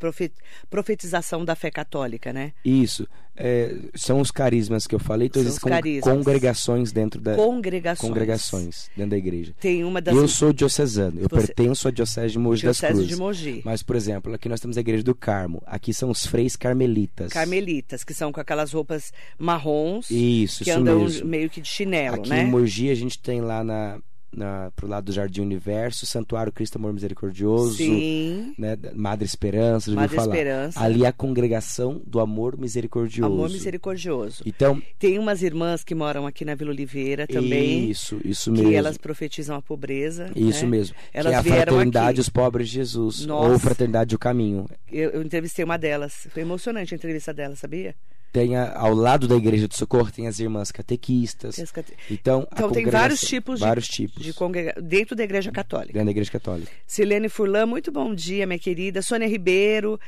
profetização 0.69 1.43
da 1.43 1.55
fé 1.55 1.71
católica, 1.71 2.31
né? 2.31 2.53
Isso. 2.63 3.07
É, 3.39 3.75
são 3.93 4.19
os 4.19 4.31
carismas 4.31 4.87
que 4.87 4.95
eu 4.95 4.99
falei, 4.99 5.27
então 5.27 5.39
existem 5.39 5.71
congregações 6.01 6.91
dentro 6.91 7.21
da 7.21 7.35
congregações. 7.35 8.09
congregações 8.09 8.89
dentro 8.97 9.11
da 9.11 9.17
igreja. 9.17 9.53
Tem 9.59 9.83
uma 9.83 10.01
das 10.01 10.15
Eu 10.15 10.27
sou 10.27 10.51
diocesano, 10.51 11.19
eu 11.19 11.29
Você... 11.29 11.45
pertenço 11.45 11.87
à 11.87 11.91
diocese 11.91 12.31
de 12.31 12.39
Mogi 12.39 12.61
diocese 12.61 12.81
das 12.81 12.91
Cruzes. 12.91 13.07
de 13.07 13.15
Mogi. 13.15 13.61
Mas 13.63 13.83
por 13.83 13.95
exemplo, 13.95 14.33
aqui 14.33 14.49
nós 14.49 14.59
temos 14.59 14.75
a 14.75 14.79
igreja 14.79 15.03
do 15.03 15.13
Carmo. 15.13 15.61
Aqui 15.67 15.93
são 15.93 16.09
os 16.09 16.25
freis 16.25 16.55
carmelitas. 16.55 17.31
Carmelitas, 17.31 18.03
que 18.03 18.13
são 18.13 18.31
com 18.31 18.41
aquelas 18.41 18.71
roupas 18.71 19.13
marrons, 19.37 20.09
isso, 20.09 20.63
que 20.63 20.71
isso 20.71 20.79
andam 20.79 21.01
mesmo. 21.01 21.27
meio 21.27 21.47
que 21.47 21.61
de 21.61 21.67
chinelo, 21.67 22.15
aqui 22.15 22.29
né? 22.29 22.39
Aqui 22.39 22.47
em 22.47 22.51
Mogi 22.51 22.89
a 22.89 22.95
gente 22.95 23.19
tem 23.19 23.39
lá 23.39 23.63
na 23.63 23.99
na, 24.37 24.71
pro 24.75 24.87
lado 24.87 25.05
do 25.05 25.11
Jardim 25.11 25.41
Universo, 25.41 26.05
Santuário 26.05 26.51
Cristo 26.51 26.77
Amor 26.77 26.93
Misericordioso, 26.93 27.75
Sim. 27.75 28.53
Né, 28.57 28.77
Madre 28.93 29.25
Esperança, 29.25 29.91
Madre 29.91 30.15
falar. 30.15 30.35
Esperança. 30.35 30.79
Ali 30.79 31.03
é 31.03 31.07
a 31.07 31.11
congregação 31.11 32.01
do 32.05 32.19
Amor 32.19 32.57
Misericordioso. 32.57 33.33
Amor 33.33 33.49
Misericordioso. 33.49 34.43
Então, 34.45 34.81
tem 34.99 35.17
umas 35.17 35.41
irmãs 35.41 35.83
que 35.83 35.95
moram 35.95 36.27
aqui 36.27 36.45
na 36.45 36.53
Vila 36.53 36.69
Oliveira 36.69 37.25
também. 37.25 37.89
Isso, 37.89 38.21
isso 38.23 38.51
mesmo. 38.51 38.69
Que 38.69 38.75
elas 38.75 38.97
profetizam 38.97 39.55
a 39.55 39.61
pobreza. 39.61 40.31
Isso 40.35 40.65
né? 40.65 40.69
mesmo. 40.69 40.95
Elas 41.11 41.31
que 41.31 41.49
é 41.49 41.53
a 41.53 41.55
Fraternidade 41.55 42.09
aqui. 42.09 42.19
os 42.19 42.29
Pobres 42.29 42.69
de 42.69 42.75
Jesus, 42.75 43.25
Nossa. 43.25 43.49
ou 43.49 43.59
Fraternidade 43.59 44.11
do 44.11 44.19
Caminho. 44.19 44.67
Eu, 44.91 45.09
eu 45.09 45.21
entrevistei 45.23 45.65
uma 45.65 45.77
delas. 45.77 46.27
Foi 46.29 46.43
emocionante 46.43 46.93
a 46.93 46.97
entrevista 46.97 47.33
dela, 47.33 47.55
sabia? 47.55 47.95
Tem 48.31 48.55
a, 48.55 48.77
ao 48.77 48.93
lado 48.93 49.27
da 49.27 49.35
igreja 49.35 49.67
do 49.67 49.73
socorro 49.73 50.11
tem 50.11 50.27
as 50.27 50.39
irmãs 50.39 50.71
catequistas. 50.71 51.55
Cate... 51.71 51.93
então 52.09 52.47
então 52.51 52.71
tem 52.71 52.85
vários 52.85 53.21
tipos 53.21 53.59
vários 53.59 53.85
de, 53.85 53.91
tipos. 53.91 54.23
de 54.23 54.33
congrega... 54.33 54.79
dentro 54.81 55.15
da 55.15 55.23
igreja 55.23 55.51
católica. 55.51 55.93
Dentro 55.93 56.05
da 56.05 56.11
igreja 56.11 56.31
católica. 56.31 56.71
Silene 56.85 57.29
Furlan 57.29 57.65
muito 57.65 57.91
bom 57.91 58.13
dia 58.13 58.45
minha 58.45 58.59
querida. 58.59 59.01
Sônia 59.01 59.27
Ribeiro 59.27 59.99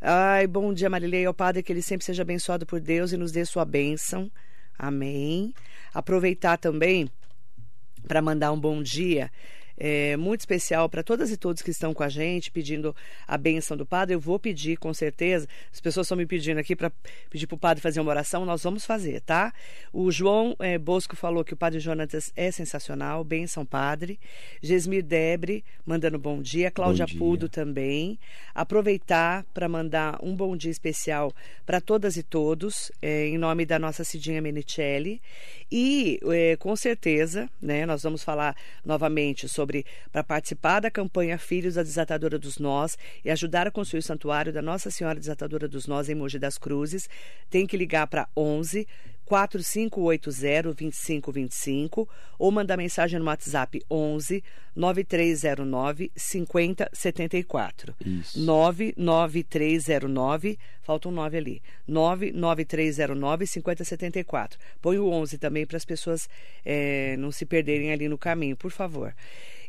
ai 0.00 0.46
bom 0.46 0.72
dia 0.72 0.90
Marilei 0.90 1.24
ao 1.24 1.34
Padre 1.34 1.62
que 1.62 1.72
ele 1.72 1.82
sempre 1.82 2.04
seja 2.04 2.22
abençoado 2.22 2.66
por 2.66 2.80
Deus 2.80 3.12
e 3.12 3.16
nos 3.16 3.32
dê 3.32 3.44
sua 3.44 3.64
bênção. 3.64 4.30
Amém. 4.78 5.54
Aproveitar 5.92 6.58
também 6.58 7.08
para 8.06 8.22
mandar 8.22 8.52
um 8.52 8.60
bom 8.60 8.82
dia 8.82 9.30
é, 9.76 10.16
muito 10.16 10.40
especial 10.40 10.88
para 10.88 11.02
todas 11.02 11.30
e 11.30 11.36
todos 11.36 11.62
que 11.62 11.70
estão 11.70 11.92
com 11.92 12.02
a 12.02 12.08
gente, 12.08 12.50
pedindo 12.50 12.94
a 13.26 13.36
benção 13.36 13.76
do 13.76 13.84
padre. 13.84 14.14
Eu 14.14 14.20
vou 14.20 14.38
pedir, 14.38 14.76
com 14.76 14.92
certeza. 14.94 15.46
As 15.72 15.80
pessoas 15.80 16.06
estão 16.06 16.16
me 16.16 16.26
pedindo 16.26 16.58
aqui 16.58 16.74
para 16.74 16.90
pedir 17.30 17.46
para 17.46 17.54
o 17.54 17.58
padre 17.58 17.82
fazer 17.82 18.00
uma 18.00 18.10
oração, 18.10 18.44
nós 18.44 18.62
vamos 18.62 18.84
fazer, 18.84 19.20
tá? 19.20 19.52
O 19.92 20.10
João 20.10 20.56
é, 20.58 20.78
Bosco 20.78 21.16
falou 21.16 21.44
que 21.44 21.54
o 21.54 21.56
padre 21.56 21.80
Jonatas 21.80 22.32
é 22.36 22.50
sensacional, 22.50 23.22
benção 23.24 23.64
padre. 23.64 24.18
Gesmir 24.62 25.04
Debre 25.04 25.64
mandando 25.84 26.18
bom 26.18 26.40
dia, 26.40 26.70
Cláudia 26.70 27.06
bom 27.06 27.10
dia. 27.10 27.18
Pudo 27.18 27.48
também. 27.48 28.18
Aproveitar 28.54 29.44
para 29.52 29.68
mandar 29.68 30.18
um 30.22 30.34
bom 30.34 30.56
dia 30.56 30.70
especial 30.70 31.32
para 31.64 31.80
todas 31.80 32.16
e 32.16 32.22
todos, 32.22 32.90
é, 33.02 33.26
em 33.26 33.38
nome 33.38 33.66
da 33.66 33.78
nossa 33.78 34.04
Cidinha 34.04 34.40
Menicelli. 34.40 35.20
E, 35.70 36.20
é, 36.32 36.56
com 36.56 36.76
certeza, 36.76 37.50
né, 37.60 37.84
nós 37.84 38.02
vamos 38.02 38.22
falar 38.22 38.56
novamente 38.84 39.48
sobre 39.48 39.84
para 40.12 40.22
participar 40.22 40.80
da 40.80 40.90
campanha 40.90 41.38
Filhos 41.38 41.74
da 41.74 41.82
Desatadora 41.82 42.38
dos 42.38 42.58
Nós 42.58 42.96
e 43.24 43.30
ajudar 43.30 43.66
a 43.66 43.70
construir 43.70 43.98
o 43.98 44.02
santuário 44.02 44.52
da 44.52 44.62
Nossa 44.62 44.90
Senhora 44.90 45.18
Desatadora 45.18 45.66
dos 45.66 45.86
Nós 45.86 46.08
em 46.08 46.14
Mogi 46.14 46.38
das 46.38 46.56
Cruzes, 46.56 47.08
tem 47.50 47.66
que 47.66 47.76
ligar 47.76 48.06
para 48.06 48.28
11 48.36 48.86
4580-2525 49.26 52.06
ou 52.38 52.52
mandar 52.52 52.76
mensagem 52.76 53.18
no 53.18 53.24
WhatsApp 53.26 53.82
11 53.90 54.44
9309 54.74 56.12
5074. 56.14 57.94
Isso. 58.04 58.38
99309, 58.40 60.58
falta 60.82 61.08
um 61.08 61.12
9 61.12 61.36
ali. 61.36 61.60
99309 61.88 63.46
5074. 63.46 64.58
Põe 64.80 64.98
o 64.98 65.08
11 65.08 65.38
também 65.38 65.66
para 65.66 65.76
as 65.76 65.84
pessoas 65.84 66.28
é, 66.64 67.16
não 67.16 67.32
se 67.32 67.44
perderem 67.44 67.92
ali 67.92 68.08
no 68.08 68.18
caminho, 68.18 68.56
por 68.56 68.70
favor. 68.70 69.12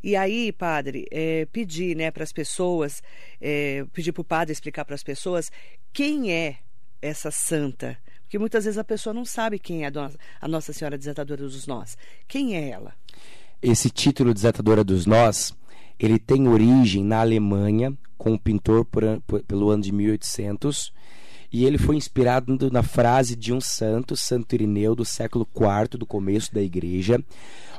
E 0.03 0.15
aí, 0.15 0.51
padre, 0.51 1.07
é, 1.09 1.47
pedir 1.51 1.95
né, 1.95 2.11
para 2.11 2.23
as 2.23 2.31
pessoas, 2.31 3.01
é, 3.41 3.83
pedir 3.93 4.11
para 4.11 4.21
o 4.21 4.25
padre 4.25 4.51
explicar 4.51 4.85
para 4.85 4.93
as 4.93 5.01
pessoas 5.01 5.51
quem 5.91 6.31
é 6.31 6.57
essa 7.01 7.31
santa 7.31 7.97
porque 8.27 8.37
muitas 8.37 8.65
vezes 8.65 8.77
a 8.77 8.83
pessoa 8.83 9.13
não 9.13 9.23
sabe 9.23 9.57
quem 9.57 9.85
é 9.85 9.91
a 10.41 10.47
Nossa 10.49 10.73
Senhora 10.73 10.97
Desatadora 10.97 11.43
dos 11.43 11.65
Nós. 11.65 11.97
Quem 12.27 12.57
é 12.57 12.69
ela? 12.69 12.93
Esse 13.61 13.89
título 13.89 14.33
Desatadora 14.33 14.83
dos 14.83 15.05
Nós, 15.05 15.55
ele 15.97 16.19
tem 16.19 16.45
origem 16.45 17.05
na 17.05 17.21
Alemanha, 17.21 17.97
com 18.17 18.33
um 18.33 18.37
pintor 18.37 18.83
por, 18.83 19.01
por, 19.25 19.41
pelo 19.43 19.69
ano 19.69 19.81
de 19.81 19.93
1800, 19.93 20.91
e 21.53 21.63
ele 21.63 21.77
foi 21.77 21.95
inspirado 21.95 22.69
na 22.69 22.83
frase 22.83 23.33
de 23.33 23.53
um 23.53 23.61
santo, 23.61 24.17
Santo 24.17 24.53
Irineu, 24.55 24.93
do 24.93 25.05
século 25.05 25.47
IV, 25.55 25.97
do 25.97 26.05
começo 26.05 26.53
da 26.53 26.61
igreja, 26.61 27.23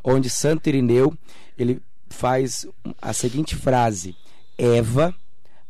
onde 0.02 0.30
Santo 0.30 0.66
Irineu 0.66 1.14
ele 1.58 1.82
faz 2.08 2.66
a 3.02 3.12
seguinte 3.12 3.54
frase: 3.54 4.16
Eva 4.56 5.14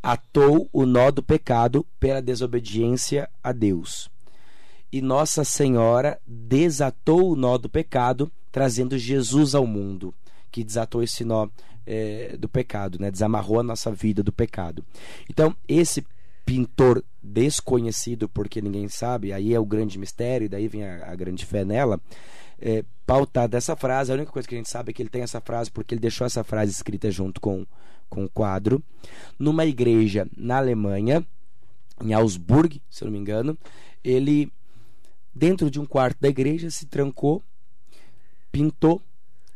atou 0.01 0.69
o 0.73 0.87
nó 0.87 1.11
do 1.11 1.21
pecado 1.21 1.85
pela 1.99 2.23
desobediência 2.23 3.29
a 3.43 3.51
Deus 3.51 4.09
e 4.93 5.01
Nossa 5.03 5.45
Senhora 5.45 6.19
desatou 6.27 7.33
o 7.33 7.37
nó 7.37 7.59
do 7.59 7.69
pecado, 7.69 8.31
trazendo 8.51 8.99
Jesus 8.99 9.55
ao 9.55 9.67
mundo, 9.67 10.15
que 10.51 10.65
desatou 10.65 11.03
esse 11.03 11.25
nó 11.25 11.49
é, 11.87 12.37
do 12.39 12.49
pecado, 12.49 12.99
né? 12.99 13.11
desamarrou 13.11 13.61
a 13.61 13.63
nossa 13.63 13.91
vida 13.91 14.23
do 14.23 14.33
pecado. 14.33 14.85
Então, 15.29 15.55
esse 15.67 16.05
pintor 16.45 17.05
desconhecido, 17.23 18.29
porque 18.29 18.61
ninguém 18.63 18.89
sabe, 18.89 19.33
aí 19.33 19.53
é 19.53 19.61
o 19.61 19.67
grande 19.67 19.99
mistério, 19.99 20.47
e 20.47 20.49
daí 20.49 20.69
vem 20.69 20.85
a, 20.85 21.11
a 21.11 21.15
grande 21.15 21.45
fé 21.45 21.65
nela, 21.65 22.01
é, 22.59 22.85
pautar 23.07 23.49
dessa 23.49 23.77
frase. 23.77 24.11
A 24.11 24.15
única 24.15 24.33
coisa 24.33 24.49
que 24.49 24.55
a 24.55 24.59
gente 24.59 24.69
sabe 24.69 24.91
é 24.91 24.93
que 24.95 25.03
ele 25.03 25.11
tem 25.11 25.23
essa 25.23 25.41
frase 25.41 25.71
porque 25.71 25.95
ele 25.95 26.01
deixou 26.01 26.27
essa 26.27 26.43
frase 26.43 26.73
escrita 26.73 27.11
junto 27.11 27.41
com, 27.41 27.67
com 28.09 28.25
o 28.25 28.31
quadro, 28.31 28.83
numa 29.39 29.65
igreja 29.65 30.27
na 30.37 30.59
Alemanha, 30.59 31.25
em 32.03 32.13
Augsburg, 32.13 32.81
se 32.89 33.03
eu 33.03 33.07
não 33.07 33.13
me 33.13 33.19
engano. 33.19 33.57
Ele 34.05 34.51
dentro 35.39 35.71
de 35.71 35.81
um 35.81 35.87
quarto 35.87 36.19
da 36.21 36.29
igreja, 36.29 36.69
se 36.71 36.85
trancou, 36.85 37.43
pintou 38.51 39.01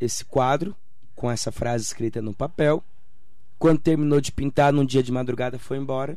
esse 0.00 0.24
quadro 0.24 0.76
com 1.14 1.30
essa 1.30 1.50
frase 1.50 1.84
escrita 1.84 2.22
no 2.22 2.32
papel. 2.32 2.82
Quando 3.58 3.80
terminou 3.80 4.20
de 4.20 4.32
pintar, 4.32 4.72
num 4.72 4.84
dia 4.84 5.02
de 5.02 5.12
madrugada, 5.12 5.58
foi 5.58 5.76
embora. 5.76 6.16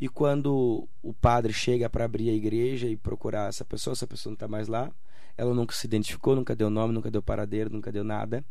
E 0.00 0.08
quando 0.08 0.88
o 1.02 1.14
padre 1.14 1.52
chega 1.52 1.88
para 1.88 2.04
abrir 2.04 2.30
a 2.30 2.32
igreja 2.32 2.88
e 2.88 2.96
procurar 2.96 3.48
essa 3.48 3.64
pessoa, 3.64 3.92
essa 3.92 4.06
pessoa 4.06 4.32
não 4.32 4.34
está 4.34 4.48
mais 4.48 4.66
lá. 4.66 4.90
Ela 5.36 5.54
nunca 5.54 5.74
se 5.74 5.86
identificou, 5.86 6.36
nunca 6.36 6.54
deu 6.54 6.68
nome, 6.68 6.92
nunca 6.92 7.10
deu 7.10 7.22
paradeiro, 7.22 7.70
nunca 7.70 7.90
deu 7.90 8.04
nada. 8.04 8.44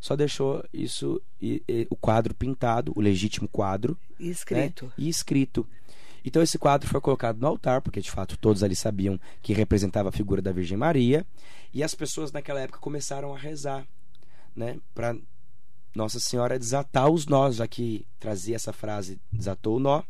Só 0.00 0.16
deixou 0.16 0.64
isso, 0.72 1.20
e, 1.40 1.62
e, 1.68 1.86
o 1.90 1.96
quadro 1.96 2.34
pintado, 2.34 2.92
o 2.94 3.00
legítimo 3.00 3.48
quadro. 3.48 3.96
E 4.18 4.30
escrito. 4.30 4.86
Né? 4.86 4.92
E 4.98 5.08
escrito. 5.08 5.66
Então 6.26 6.42
esse 6.42 6.58
quadro 6.58 6.88
foi 6.88 7.00
colocado 7.00 7.38
no 7.38 7.46
altar, 7.46 7.80
porque 7.80 8.00
de 8.00 8.10
fato 8.10 8.36
todos 8.36 8.64
ali 8.64 8.74
sabiam 8.74 9.18
que 9.40 9.52
representava 9.52 10.08
a 10.08 10.12
figura 10.12 10.42
da 10.42 10.50
Virgem 10.50 10.76
Maria, 10.76 11.24
e 11.72 11.84
as 11.84 11.94
pessoas 11.94 12.32
naquela 12.32 12.60
época 12.60 12.80
começaram 12.80 13.32
a 13.32 13.38
rezar, 13.38 13.86
né, 14.54 14.80
para 14.92 15.16
Nossa 15.94 16.18
Senhora 16.18 16.58
desatar 16.58 17.08
os 17.08 17.26
nós, 17.26 17.56
já 17.56 17.68
que 17.68 18.04
trazia 18.18 18.56
essa 18.56 18.72
frase 18.72 19.20
desatou 19.30 19.76
o 19.76 19.80
nó, 19.80 20.02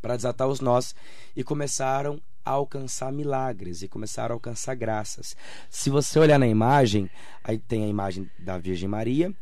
para 0.00 0.16
desatar 0.16 0.48
os 0.48 0.60
nós 0.60 0.94
e 1.36 1.44
começaram 1.44 2.18
a 2.42 2.52
alcançar 2.52 3.12
milagres 3.12 3.82
e 3.82 3.88
começaram 3.88 4.32
a 4.32 4.36
alcançar 4.36 4.74
graças. 4.74 5.36
Se 5.68 5.90
você 5.90 6.18
olhar 6.18 6.38
na 6.38 6.46
imagem, 6.46 7.10
aí 7.44 7.58
tem 7.58 7.84
a 7.84 7.88
imagem 7.88 8.30
da 8.38 8.56
Virgem 8.56 8.88
Maria 8.88 9.34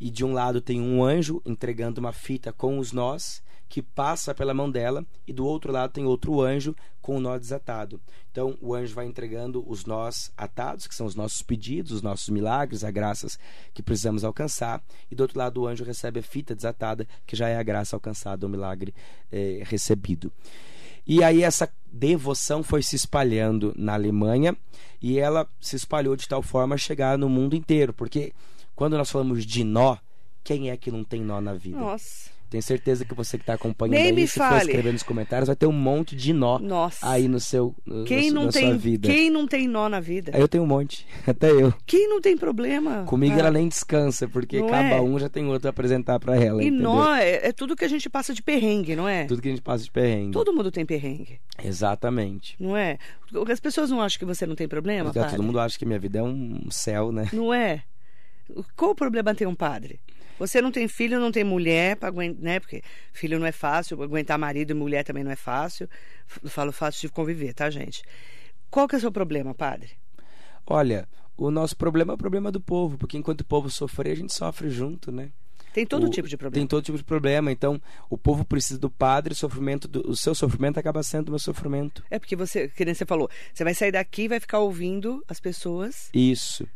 e 0.00 0.10
de 0.10 0.24
um 0.24 0.32
lado 0.32 0.62
tem 0.62 0.80
um 0.80 1.04
anjo 1.04 1.42
entregando 1.44 2.00
uma 2.00 2.12
fita 2.12 2.52
com 2.52 2.78
os 2.78 2.92
nós 2.92 3.42
que 3.72 3.80
passa 3.80 4.34
pela 4.34 4.52
mão 4.52 4.70
dela 4.70 5.02
e 5.26 5.32
do 5.32 5.46
outro 5.46 5.72
lado 5.72 5.94
tem 5.94 6.04
outro 6.04 6.42
anjo 6.42 6.76
com 7.00 7.16
o 7.16 7.20
nó 7.20 7.38
desatado. 7.38 7.98
Então 8.30 8.54
o 8.60 8.74
anjo 8.74 8.94
vai 8.94 9.06
entregando 9.06 9.64
os 9.66 9.86
nós 9.86 10.30
atados, 10.36 10.86
que 10.86 10.94
são 10.94 11.06
os 11.06 11.14
nossos 11.14 11.40
pedidos, 11.40 11.90
os 11.90 12.02
nossos 12.02 12.28
milagres, 12.28 12.84
as 12.84 12.92
graças 12.92 13.38
que 13.72 13.82
precisamos 13.82 14.24
alcançar, 14.24 14.84
e 15.10 15.14
do 15.14 15.22
outro 15.22 15.38
lado 15.38 15.62
o 15.62 15.66
anjo 15.66 15.84
recebe 15.84 16.20
a 16.20 16.22
fita 16.22 16.54
desatada, 16.54 17.08
que 17.26 17.34
já 17.34 17.48
é 17.48 17.56
a 17.56 17.62
graça 17.62 17.96
alcançada, 17.96 18.46
o 18.46 18.48
milagre 18.50 18.94
é, 19.32 19.62
recebido. 19.64 20.30
E 21.06 21.24
aí 21.24 21.42
essa 21.42 21.66
devoção 21.90 22.62
foi 22.62 22.82
se 22.82 22.94
espalhando 22.94 23.72
na 23.74 23.94
Alemanha 23.94 24.54
e 25.00 25.18
ela 25.18 25.48
se 25.58 25.76
espalhou 25.76 26.14
de 26.14 26.28
tal 26.28 26.42
forma 26.42 26.74
a 26.74 26.78
chegar 26.78 27.16
no 27.16 27.26
mundo 27.26 27.56
inteiro, 27.56 27.94
porque 27.94 28.34
quando 28.76 28.98
nós 28.98 29.10
falamos 29.10 29.46
de 29.46 29.64
nó, 29.64 29.96
quem 30.44 30.68
é 30.68 30.76
que 30.76 30.90
não 30.90 31.02
tem 31.02 31.22
nó 31.22 31.40
na 31.40 31.54
vida? 31.54 31.78
Nossa. 31.78 32.31
Tenho 32.52 32.62
certeza 32.62 33.02
que 33.02 33.14
você 33.14 33.38
que 33.38 33.44
está 33.44 33.54
acompanhando 33.54 33.94
Nem 33.94 34.08
aí, 34.08 34.12
me 34.12 34.26
se 34.28 34.34
fale. 34.38 34.60
for 34.60 34.66
escrever 34.66 34.92
nos 34.92 35.02
comentários, 35.02 35.46
vai 35.46 35.56
ter 35.56 35.64
um 35.66 35.72
monte 35.72 36.14
de 36.14 36.34
nó 36.34 36.58
Nossa. 36.58 37.08
aí 37.10 37.26
no 37.26 37.40
seu 37.40 37.74
no, 37.86 38.04
Quem 38.04 38.28
no, 38.28 38.34
não 38.40 38.44
na 38.46 38.52
tem, 38.52 38.66
sua 38.68 38.76
vida. 38.76 39.08
quem 39.08 39.30
não 39.30 39.46
tem 39.48 39.66
nó 39.66 39.88
na 39.88 40.00
vida? 40.00 40.32
Eu 40.36 40.46
tenho 40.46 40.62
um 40.62 40.66
monte, 40.66 41.06
até 41.26 41.50
eu. 41.50 41.72
Quem 41.86 42.06
não 42.10 42.20
tem 42.20 42.36
problema? 42.36 43.04
Comigo 43.04 43.34
Ah, 43.36 43.38
ela 43.38 43.50
nem 43.50 43.66
descansa, 43.68 44.28
porque 44.28 44.60
Não 44.60 44.68
cada 44.68 44.96
é? 44.96 45.00
um 45.00 45.18
já 45.18 45.30
tem 45.30 45.46
outro 45.46 45.66
a 45.66 45.70
apresentar 45.70 46.20
para 46.20 46.36
ela, 46.36 46.62
E 46.62 46.66
entendeu? 46.66 46.90
nó 46.92 47.14
é, 47.14 47.48
é 47.48 47.52
tudo 47.52 47.74
que 47.74 47.86
a 47.86 47.88
gente 47.88 48.10
passa 48.10 48.34
de 48.34 48.42
perrengue, 48.42 48.94
não 48.94 49.08
é? 49.08 49.24
Tudo 49.24 49.40
que 49.40 49.48
a 49.48 49.52
gente 49.52 49.62
passa 49.62 49.82
de 49.82 49.90
perrengue. 49.90 50.32
Todo 50.32 50.52
mundo 50.52 50.70
tem 50.70 50.84
perrengue, 50.84 51.40
Exatamente. 51.64 52.54
não 52.60 52.76
é? 52.76 52.98
As 53.50 53.60
pessoas 53.60 53.88
não 53.88 54.02
acham 54.02 54.18
que 54.18 54.26
você 54.26 54.46
não 54.46 54.54
tem 54.54 54.68
problema, 54.68 55.10
padre? 55.10 55.30
todo 55.30 55.42
mundo 55.42 55.58
acha 55.58 55.78
que 55.78 55.86
minha 55.86 55.98
vida 55.98 56.18
é 56.18 56.22
um 56.22 56.66
céu, 56.70 57.10
né? 57.10 57.30
Não 57.32 57.52
é? 57.54 57.82
Qual 58.76 58.90
o 58.90 58.94
problema 58.94 59.34
ter 59.34 59.46
um 59.46 59.54
padre? 59.54 59.98
Você 60.38 60.60
não 60.60 60.72
tem 60.72 60.88
filho, 60.88 61.20
não 61.20 61.30
tem 61.30 61.44
mulher, 61.44 61.96
pra 61.96 62.08
aguentar, 62.08 62.42
né? 62.42 62.58
Porque 62.60 62.82
filho 63.12 63.38
não 63.38 63.46
é 63.46 63.52
fácil, 63.52 64.02
aguentar 64.02 64.38
marido 64.38 64.70
e 64.72 64.74
mulher 64.74 65.04
também 65.04 65.22
não 65.24 65.30
é 65.30 65.36
fácil. 65.36 65.88
Falo 66.26 66.72
fácil 66.72 67.08
de 67.08 67.12
conviver, 67.12 67.52
tá, 67.54 67.70
gente? 67.70 68.02
Qual 68.70 68.88
que 68.88 68.94
é 68.94 68.98
o 68.98 69.00
seu 69.00 69.12
problema, 69.12 69.54
padre? 69.54 69.90
Olha, 70.66 71.08
o 71.36 71.50
nosso 71.50 71.76
problema 71.76 72.12
é 72.12 72.14
o 72.14 72.18
problema 72.18 72.50
do 72.50 72.60
povo, 72.60 72.96
porque 72.98 73.16
enquanto 73.16 73.42
o 73.42 73.44
povo 73.44 73.68
sofrer, 73.70 74.12
a 74.12 74.16
gente 74.16 74.32
sofre 74.34 74.70
junto, 74.70 75.10
né? 75.12 75.30
Tem 75.72 75.86
todo 75.86 76.06
O- 76.06 76.10
tipo 76.10 76.28
de 76.28 76.36
problema. 76.36 76.60
Tem 76.60 76.66
todo 76.66 76.84
tipo 76.84 76.98
de 76.98 77.04
problema. 77.04 77.50
Então, 77.50 77.80
o 78.10 78.18
povo 78.18 78.44
precisa 78.44 78.78
do 78.78 78.90
padre, 78.90 79.32
o 79.32 79.36
sofrimento 79.36 79.88
do, 79.88 80.10
o 80.10 80.14
seu 80.14 80.34
sofrimento 80.34 80.78
acaba 80.78 81.02
sendo 81.02 81.28
o 81.28 81.30
meu 81.32 81.38
sofrimento. 81.38 82.04
É 82.10 82.18
porque 82.18 82.36
você, 82.36 82.68
que 82.68 82.84
nem 82.84 82.92
você 82.94 83.06
falou, 83.06 83.30
você 83.54 83.64
vai 83.64 83.72
sair 83.74 83.90
daqui 83.92 84.22
e 84.24 84.28
vai 84.28 84.38
ficar 84.38 84.58
ouvindo 84.58 85.24
as 85.28 85.40
pessoas 85.40 86.10
Isso. 86.12 86.68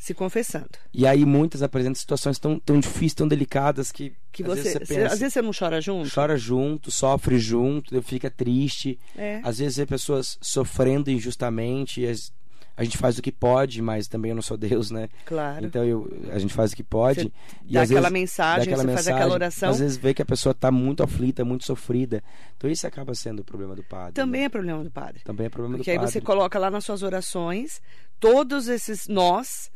Se 0.00 0.14
confessando. 0.14 0.70
E 0.94 1.06
aí 1.06 1.24
muitas 1.26 1.62
apresentam 1.62 1.94
situações 1.94 2.38
tão, 2.38 2.58
tão 2.58 2.80
difíceis, 2.80 3.14
tão 3.14 3.28
delicadas 3.28 3.92
que, 3.92 4.12
Que 4.32 4.42
às 4.42 4.48
você, 4.48 4.62
vezes 4.62 4.72
você 4.72 4.94
pensa, 4.94 5.12
às 5.14 5.18
vezes 5.20 5.34
você 5.34 5.42
não 5.42 5.50
chora 5.56 5.80
junto? 5.80 6.10
chora 6.12 6.36
junto, 6.36 6.90
sofre 6.90 7.38
junto, 7.38 8.00
fica 8.02 8.30
triste. 8.30 8.98
É. 9.16 9.40
Às 9.44 9.58
vezes 9.58 9.76
vê 9.76 9.86
pessoas 9.86 10.38
sofrendo 10.40 11.10
injustamente, 11.10 12.00
e 12.00 12.06
as- 12.08 12.32
a 12.76 12.82
gente 12.84 12.96
faz 12.96 13.18
o 13.18 13.22
que 13.22 13.30
pode, 13.30 13.82
mas 13.82 14.08
também 14.08 14.30
eu 14.30 14.34
não 14.34 14.40
sou 14.40 14.56
Deus, 14.56 14.90
né? 14.90 15.10
Claro. 15.26 15.66
Então 15.66 15.84
eu, 15.84 16.10
a 16.32 16.38
gente 16.38 16.54
faz 16.54 16.72
o 16.72 16.76
que 16.76 16.82
pode. 16.82 17.24
Você 17.24 17.30
e 17.66 17.72
dá 17.74 17.82
às 17.82 17.90
aquela 17.90 18.08
vezes- 18.08 18.12
mensagem, 18.22 18.56
dá 18.56 18.62
aquela 18.62 18.82
você 18.82 18.94
faz 18.94 19.06
aquela 19.08 19.18
mensagem, 19.18 19.34
oração. 19.34 19.70
Às 19.70 19.78
vezes 19.80 19.96
vê 19.98 20.14
que 20.14 20.22
a 20.22 20.24
pessoa 20.24 20.52
está 20.52 20.70
muito 20.70 21.02
aflita, 21.02 21.44
muito 21.44 21.66
sofrida. 21.66 22.22
Então 22.56 22.70
isso 22.70 22.86
acaba 22.86 23.14
sendo 23.14 23.40
o 23.40 23.44
problema 23.44 23.76
do 23.76 23.82
padre. 23.84 24.14
Também 24.14 24.40
né? 24.40 24.46
é 24.46 24.48
problema 24.48 24.82
do 24.82 24.90
padre. 24.90 25.20
Também 25.22 25.46
é 25.46 25.50
problema 25.50 25.76
Porque 25.76 25.90
do 25.90 25.92
aí 25.92 25.98
padre. 25.98 26.12
você 26.12 26.20
coloca 26.22 26.58
lá 26.58 26.70
nas 26.70 26.82
suas 26.84 27.02
orações 27.02 27.82
todos 28.18 28.66
esses 28.68 29.06
nós 29.08 29.70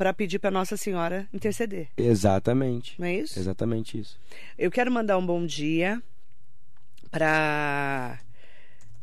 para 0.00 0.14
pedir 0.14 0.38
para 0.38 0.50
Nossa 0.50 0.78
Senhora 0.78 1.28
interceder. 1.30 1.88
Exatamente. 1.94 2.98
Não 2.98 3.06
é 3.06 3.16
isso? 3.16 3.38
Exatamente 3.38 4.00
isso. 4.00 4.18
Eu 4.56 4.70
quero 4.70 4.90
mandar 4.90 5.18
um 5.18 5.26
bom 5.26 5.44
dia 5.44 6.02
para 7.10 8.18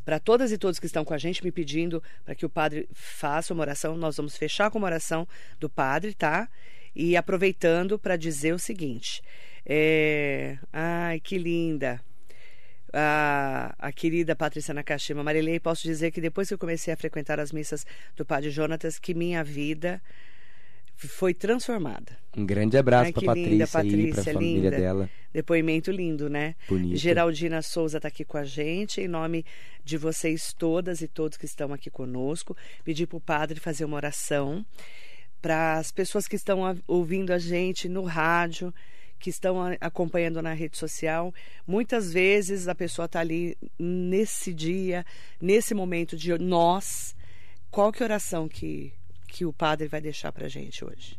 para 0.04 0.18
todas 0.18 0.50
e 0.50 0.58
todos 0.58 0.80
que 0.80 0.86
estão 0.86 1.04
com 1.04 1.14
a 1.14 1.18
gente 1.18 1.44
me 1.44 1.52
pedindo 1.52 2.02
para 2.24 2.34
que 2.34 2.44
o 2.44 2.50
padre 2.50 2.88
faça 2.92 3.54
uma 3.54 3.60
oração. 3.60 3.96
Nós 3.96 4.16
vamos 4.16 4.36
fechar 4.36 4.72
com 4.72 4.78
uma 4.78 4.88
oração 4.88 5.24
do 5.60 5.70
padre, 5.70 6.14
tá? 6.14 6.48
E 6.96 7.16
aproveitando 7.16 7.96
para 7.96 8.16
dizer 8.16 8.52
o 8.52 8.58
seguinte: 8.58 9.22
é... 9.64 10.58
ai 10.72 11.20
que 11.20 11.38
linda. 11.38 12.00
A, 12.92 13.72
a 13.78 13.92
querida 13.92 14.34
Patrícia 14.34 14.74
Nakashima 14.74 15.22
Marilei, 15.22 15.60
posso 15.60 15.84
dizer 15.84 16.10
que 16.10 16.20
depois 16.20 16.48
que 16.48 16.54
eu 16.54 16.58
comecei 16.58 16.92
a 16.92 16.96
frequentar 16.96 17.38
as 17.38 17.52
missas 17.52 17.86
do 18.16 18.26
Padre 18.26 18.50
Jonatas, 18.50 18.98
que 18.98 19.14
minha 19.14 19.44
vida 19.44 20.02
foi 21.06 21.32
transformada. 21.32 22.18
Um 22.36 22.44
grande 22.44 22.76
abraço 22.76 23.12
para 23.12 23.26
Patrícia, 23.26 23.50
linda, 23.50 23.66
Patrícia, 23.66 24.22
para 24.22 24.30
a 24.30 24.34
família 24.34 24.70
dela. 24.70 25.10
Depoimento 25.32 25.90
lindo, 25.90 26.28
né? 26.28 26.54
Bonito. 26.68 26.96
Geraldina 26.96 27.62
Souza 27.62 27.98
está 27.98 28.08
aqui 28.08 28.24
com 28.24 28.38
a 28.38 28.44
gente, 28.44 29.00
em 29.00 29.08
nome 29.08 29.44
de 29.84 29.96
vocês 29.96 30.52
todas 30.52 31.00
e 31.00 31.08
todos 31.08 31.36
que 31.36 31.44
estão 31.44 31.72
aqui 31.72 31.90
conosco. 31.90 32.56
Pedir 32.84 33.06
para 33.06 33.18
o 33.18 33.20
padre 33.20 33.60
fazer 33.60 33.84
uma 33.84 33.96
oração 33.96 34.64
para 35.40 35.74
as 35.78 35.90
pessoas 35.92 36.26
que 36.26 36.36
estão 36.36 36.60
ouvindo 36.86 37.32
a 37.32 37.38
gente 37.38 37.88
no 37.88 38.02
rádio, 38.02 38.74
que 39.18 39.30
estão 39.30 39.58
acompanhando 39.80 40.42
na 40.42 40.52
rede 40.52 40.76
social. 40.76 41.32
Muitas 41.66 42.12
vezes 42.12 42.68
a 42.68 42.74
pessoa 42.74 43.06
está 43.06 43.20
ali 43.20 43.56
nesse 43.78 44.52
dia, 44.52 45.04
nesse 45.40 45.74
momento 45.74 46.16
de 46.16 46.36
nós. 46.38 47.14
Qual 47.70 47.92
que 47.92 48.02
é 48.02 48.06
oração 48.06 48.48
que, 48.48 48.92
que 49.28 49.44
o 49.44 49.52
padre 49.52 49.86
vai 49.86 50.00
deixar 50.00 50.32
para 50.32 50.46
a 50.46 50.48
gente 50.48 50.84
hoje? 50.84 51.16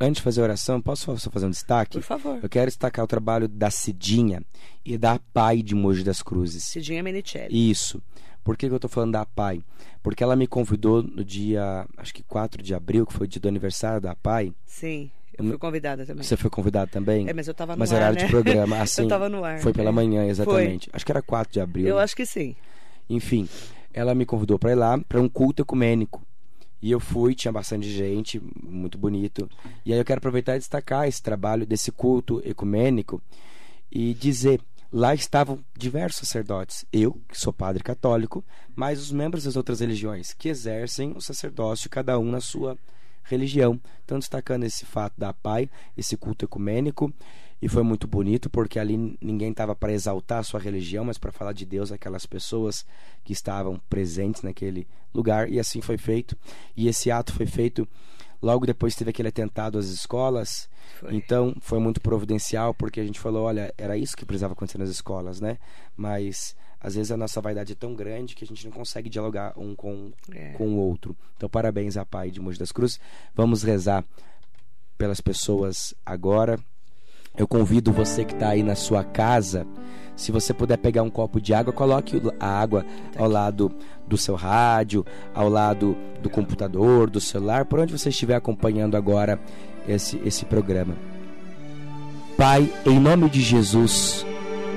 Antes 0.00 0.16
de 0.16 0.22
fazer 0.22 0.40
a 0.40 0.44
oração, 0.44 0.80
posso 0.80 1.18
só 1.18 1.30
fazer 1.30 1.46
um 1.46 1.50
destaque? 1.50 1.98
Por 1.98 2.04
favor. 2.04 2.38
Eu 2.42 2.48
quero 2.48 2.66
destacar 2.66 3.04
o 3.04 3.08
trabalho 3.08 3.48
da 3.48 3.70
Cidinha 3.70 4.42
e 4.84 4.96
da 4.96 5.18
Pai 5.34 5.60
de 5.62 5.74
Mogi 5.74 6.04
das 6.04 6.22
Cruzes. 6.22 6.64
Cidinha 6.64 7.02
Menicelli. 7.02 7.70
Isso. 7.70 8.00
Por 8.44 8.56
que 8.56 8.66
que 8.66 8.72
eu 8.72 8.76
estou 8.76 8.88
falando 8.88 9.12
da 9.12 9.26
Pai? 9.26 9.62
Porque 10.02 10.22
ela 10.22 10.36
me 10.36 10.46
convidou 10.46 11.02
no 11.02 11.24
dia, 11.24 11.84
acho 11.96 12.14
que 12.14 12.22
4 12.22 12.62
de 12.62 12.74
abril, 12.74 13.04
que 13.04 13.12
foi 13.12 13.26
o 13.26 13.28
dia 13.28 13.40
do 13.40 13.48
aniversário 13.48 14.00
da 14.00 14.14
Pai. 14.14 14.54
Sim, 14.64 15.10
eu 15.36 15.44
Hum. 15.44 15.48
fui 15.48 15.58
convidada 15.58 16.06
também. 16.06 16.22
Você 16.24 16.36
foi 16.36 16.48
convidado 16.48 16.90
também? 16.90 17.28
É, 17.28 17.32
mas 17.32 17.46
eu 17.46 17.52
estava 17.52 17.74
no 17.74 17.78
Mas 17.80 17.92
ar, 17.92 17.96
horário 17.96 18.18
né? 18.18 18.24
de 18.24 18.30
programa, 18.30 18.80
assim. 18.80 19.02
eu 19.02 19.06
estava 19.06 19.28
no 19.28 19.44
ar. 19.44 19.58
Foi 19.60 19.72
pela 19.72 19.90
é. 19.90 19.92
manhã, 19.92 20.26
exatamente. 20.26 20.88
Acho 20.92 21.04
que 21.04 21.12
era 21.12 21.20
4 21.20 21.52
de 21.52 21.60
abril. 21.60 21.86
Eu 21.88 21.96
né? 21.96 22.02
acho 22.02 22.16
que 22.16 22.24
sim. 22.24 22.56
Enfim, 23.10 23.48
ela 23.92 24.14
me 24.14 24.24
convidou 24.24 24.58
para 24.58 24.72
ir 24.72 24.76
lá 24.76 24.98
para 25.08 25.20
um 25.20 25.28
culto 25.28 25.62
ecumênico. 25.62 26.22
E 26.80 26.90
eu 26.90 27.00
fui, 27.00 27.34
tinha 27.34 27.52
bastante 27.52 27.90
gente, 27.90 28.40
muito 28.62 28.96
bonito. 28.96 29.50
E 29.84 29.92
aí 29.92 29.98
eu 29.98 30.04
quero 30.04 30.18
aproveitar 30.18 30.56
e 30.56 30.58
destacar 30.58 31.08
esse 31.08 31.22
trabalho 31.22 31.66
desse 31.66 31.90
culto 31.90 32.40
ecumênico 32.44 33.20
e 33.90 34.14
dizer, 34.14 34.60
lá 34.92 35.14
estavam 35.14 35.58
diversos 35.76 36.28
sacerdotes, 36.28 36.84
eu, 36.92 37.20
que 37.28 37.38
sou 37.38 37.52
padre 37.52 37.82
católico, 37.82 38.44
mas 38.76 39.00
os 39.00 39.10
membros 39.10 39.44
das 39.44 39.56
outras 39.56 39.80
religiões 39.80 40.32
que 40.32 40.48
exercem 40.48 41.12
o 41.16 41.20
sacerdócio 41.20 41.90
cada 41.90 42.18
um 42.18 42.30
na 42.30 42.40
sua 42.40 42.78
religião. 43.24 43.80
Então 44.04 44.18
destacando 44.18 44.64
esse 44.64 44.86
fato 44.86 45.14
da 45.18 45.32
PAI, 45.32 45.68
esse 45.96 46.16
culto 46.16 46.44
ecumênico, 46.44 47.12
e 47.60 47.68
foi 47.68 47.82
muito 47.82 48.06
bonito 48.06 48.48
porque 48.48 48.78
ali 48.78 49.16
ninguém 49.20 49.50
estava 49.50 49.74
para 49.74 49.92
exaltar 49.92 50.38
a 50.38 50.42
sua 50.42 50.60
religião, 50.60 51.04
mas 51.04 51.18
para 51.18 51.32
falar 51.32 51.52
de 51.52 51.64
Deus 51.66 51.90
aquelas 51.90 52.24
pessoas 52.26 52.86
que 53.24 53.32
estavam 53.32 53.80
presentes 53.88 54.42
naquele 54.42 54.86
lugar 55.12 55.48
e 55.50 55.58
assim 55.58 55.80
foi 55.80 55.98
feito. 55.98 56.36
E 56.76 56.86
esse 56.88 57.10
ato 57.10 57.32
foi 57.32 57.46
feito 57.46 57.86
logo 58.40 58.64
depois 58.64 58.94
teve 58.94 59.10
aquele 59.10 59.28
atentado 59.28 59.78
às 59.78 59.86
escolas. 59.86 60.68
Foi. 61.00 61.14
Então 61.14 61.54
foi 61.60 61.78
muito 61.80 62.00
providencial 62.00 62.72
porque 62.72 63.00
a 63.00 63.04
gente 63.04 63.18
falou, 63.18 63.44
olha, 63.44 63.74
era 63.76 63.96
isso 63.96 64.16
que 64.16 64.24
precisava 64.24 64.52
acontecer 64.52 64.78
nas 64.78 64.88
escolas, 64.88 65.40
né? 65.40 65.58
Mas 65.96 66.54
às 66.80 66.94
vezes 66.94 67.10
a 67.10 67.16
nossa 67.16 67.40
vaidade 67.40 67.72
é 67.72 67.76
tão 67.76 67.92
grande 67.92 68.36
que 68.36 68.44
a 68.44 68.46
gente 68.46 68.64
não 68.64 68.72
consegue 68.72 69.10
dialogar 69.10 69.52
um 69.56 69.74
com, 69.74 70.12
É. 70.32 70.52
com 70.52 70.68
o 70.68 70.76
outro. 70.76 71.16
Então 71.36 71.48
parabéns 71.48 71.96
à 71.96 72.06
Pai 72.06 72.30
de 72.30 72.40
Mogi 72.40 72.56
das 72.58 72.70
Cruzes. 72.70 73.00
Vamos 73.34 73.64
rezar 73.64 74.04
pelas 74.96 75.20
pessoas 75.20 75.92
agora. 76.06 76.58
Eu 77.36 77.46
convido 77.46 77.92
você 77.92 78.24
que 78.24 78.34
está 78.34 78.50
aí 78.50 78.62
na 78.62 78.74
sua 78.74 79.04
casa, 79.04 79.66
se 80.18 80.32
você 80.32 80.52
puder 80.52 80.76
pegar 80.78 81.04
um 81.04 81.10
copo 81.10 81.40
de 81.40 81.54
água, 81.54 81.72
coloque 81.72 82.20
a 82.40 82.46
água 82.46 82.84
ao 83.16 83.28
lado 83.28 83.70
do 84.04 84.16
seu 84.16 84.34
rádio, 84.34 85.06
ao 85.32 85.48
lado 85.48 85.96
do 86.20 86.28
computador, 86.28 87.08
do 87.08 87.20
celular, 87.20 87.64
por 87.64 87.78
onde 87.78 87.96
você 87.96 88.08
estiver 88.08 88.34
acompanhando 88.34 88.96
agora 88.96 89.38
esse, 89.86 90.20
esse 90.24 90.44
programa. 90.44 90.94
Pai, 92.36 92.68
em 92.84 92.98
nome 92.98 93.30
de 93.30 93.40
Jesus, 93.40 94.26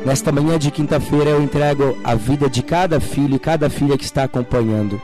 nesta 0.06 0.32
manhã 0.32 0.60
de 0.60 0.70
quinta-feira 0.70 1.32
eu 1.32 1.42
entrego 1.42 1.98
a 2.04 2.14
vida 2.14 2.48
de 2.48 2.62
cada 2.62 3.00
filho 3.00 3.36
e 3.36 3.40
cada 3.40 3.68
filha 3.68 3.98
que 3.98 4.04
está 4.04 4.24
acompanhando. 4.24 5.02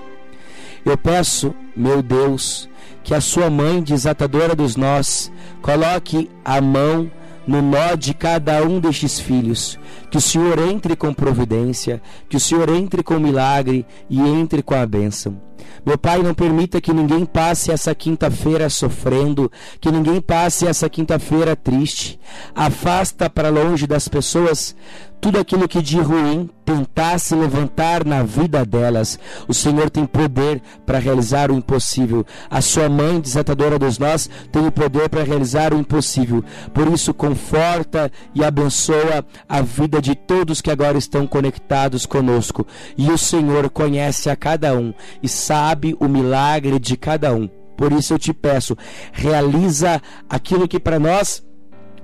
Eu 0.86 0.98
peço, 0.98 1.54
meu 1.76 2.04
Deus, 2.04 2.70
que 3.04 3.16
a 3.16 3.22
sua 3.22 3.50
mãe, 3.50 3.82
desatadora 3.82 4.56
dos 4.56 4.76
nós, 4.76 5.32
coloque 5.62 6.30
a 6.46 6.62
mão 6.62 7.10
no 7.48 7.62
nó 7.62 7.96
de 7.96 8.14
cada 8.14 8.62
um 8.64 8.80
destes 8.80 9.20
filhos. 9.20 9.80
Que 10.12 10.18
o 10.18 10.22
Senhor 10.22 10.60
entre 10.60 10.96
com 10.96 11.14
providência, 11.14 12.02
que 12.30 12.36
o 12.38 12.40
Senhor 12.40 12.69
entre 12.69 13.02
com 13.02 13.19
milagre 13.19 13.86
e 14.10 14.19
entre 14.19 14.62
com 14.62 14.76
a 14.76 14.86
bênção. 14.86 15.42
Meu 15.86 15.98
Pai, 15.98 16.22
não 16.22 16.34
permita 16.34 16.82
que 16.82 16.94
ninguém 16.94 17.26
passe 17.26 17.72
essa 17.72 17.94
quinta-feira 17.96 18.70
sofrendo, 18.70 19.52
que 19.80 19.92
ninguém 19.92 20.20
passe 20.22 20.68
essa 20.68 20.90
quinta-feira 20.90 21.56
triste. 21.56 22.20
Afasta 22.54 23.30
para 23.30 23.50
longe 23.50 23.88
das 23.88 24.08
pessoas 24.08 24.76
tudo 25.20 25.40
aquilo 25.40 25.68
que 25.68 25.82
de 25.82 26.00
ruim 26.00 26.48
tentasse 26.63 27.34
levantar 27.34 28.06
na 28.06 28.22
vida 28.22 28.63
delas. 28.63 29.18
O 29.48 29.54
Senhor 29.54 29.90
tem 29.90 30.06
poder 30.06 30.62
para 30.86 31.00
realizar 31.00 31.50
o 31.50 31.56
impossível. 31.56 32.26
A 32.50 32.62
sua 32.62 32.88
mãe, 32.88 33.20
desatadora 33.20 33.80
dos 33.80 33.98
nós, 33.98 34.30
tem 34.52 34.68
o 34.68 34.72
poder 34.72 35.10
para 35.10 35.24
realizar 35.24 35.74
o 35.74 35.80
impossível. 35.80 36.44
Por 36.74 36.88
isso, 36.90 37.13
conforta 37.13 38.12
e 38.36 38.44
abençoa 38.44 39.26
a 39.50 39.62
vida 39.62 40.02
de 40.02 40.13
todos 40.13 40.62
que 40.62 40.70
agora 40.70 40.98
estão 40.98 41.26
conectados 41.26 42.06
conosco. 42.06 42.68
E 42.98 43.10
o 43.10 43.18
Senhor 43.18 43.70
conhece 43.70 44.30
a 44.30 44.36
cada 44.36 44.78
um 44.78 44.94
e 45.24 45.28
sabe 45.28 45.57
o 46.00 46.08
milagre 46.08 46.80
de 46.80 46.96
cada 46.98 47.34
um. 47.34 47.50
Por 47.78 47.92
isso 47.92 48.14
eu 48.14 48.20
te 48.20 48.34
peço, 48.34 48.76
realiza 49.12 50.02
aquilo 50.28 50.68
que 50.68 50.80
para 50.80 50.98
nós 51.00 51.44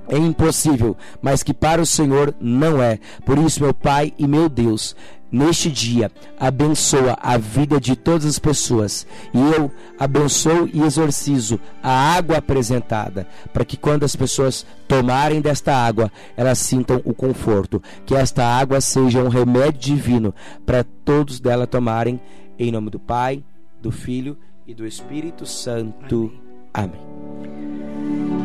é 0.08 0.16
impossível, 0.16 0.96
mas 1.20 1.42
que 1.42 1.54
para 1.54 1.80
o 1.80 1.86
Senhor 1.86 2.34
não 2.40 2.82
é. 2.82 2.98
Por 3.24 3.38
isso, 3.38 3.62
meu 3.62 3.74
Pai 3.74 4.12
e 4.18 4.26
meu 4.26 4.48
Deus, 4.48 4.94
neste 5.32 5.70
dia, 5.70 6.12
abençoa 6.38 7.16
a 7.20 7.36
vida 7.36 7.80
de 7.80 7.96
todas 7.96 8.26
as 8.26 8.38
pessoas. 8.38 9.06
E 9.32 9.38
eu 9.38 9.72
abençoo 9.98 10.68
e 10.72 10.82
exorcizo 10.82 11.58
a 11.82 12.16
água 12.16 12.36
apresentada, 12.36 13.26
para 13.52 13.64
que 13.64 13.76
quando 13.76 14.04
as 14.04 14.14
pessoas 14.14 14.66
tomarem 14.86 15.40
desta 15.40 15.74
água, 15.74 16.12
elas 16.36 16.58
sintam 16.58 17.00
o 17.04 17.14
conforto. 17.14 17.82
Que 18.06 18.14
esta 18.14 18.44
água 18.44 18.80
seja 18.80 19.22
um 19.22 19.28
remédio 19.28 19.96
divino 19.96 20.34
para 20.64 20.84
todos 21.04 21.40
dela 21.40 21.66
tomarem. 21.66 22.20
Em 22.58 22.70
nome 22.70 22.90
do 22.90 23.00
Pai, 23.00 23.44
do 23.80 23.90
Filho 23.90 24.38
e 24.66 24.74
do 24.74 24.86
Espírito 24.86 25.44
Santo. 25.44 26.32
Amém. 26.72 27.00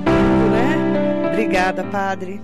Amém. 0.05 1.27
Obrigada, 1.31 1.83
Padre. 1.83 2.41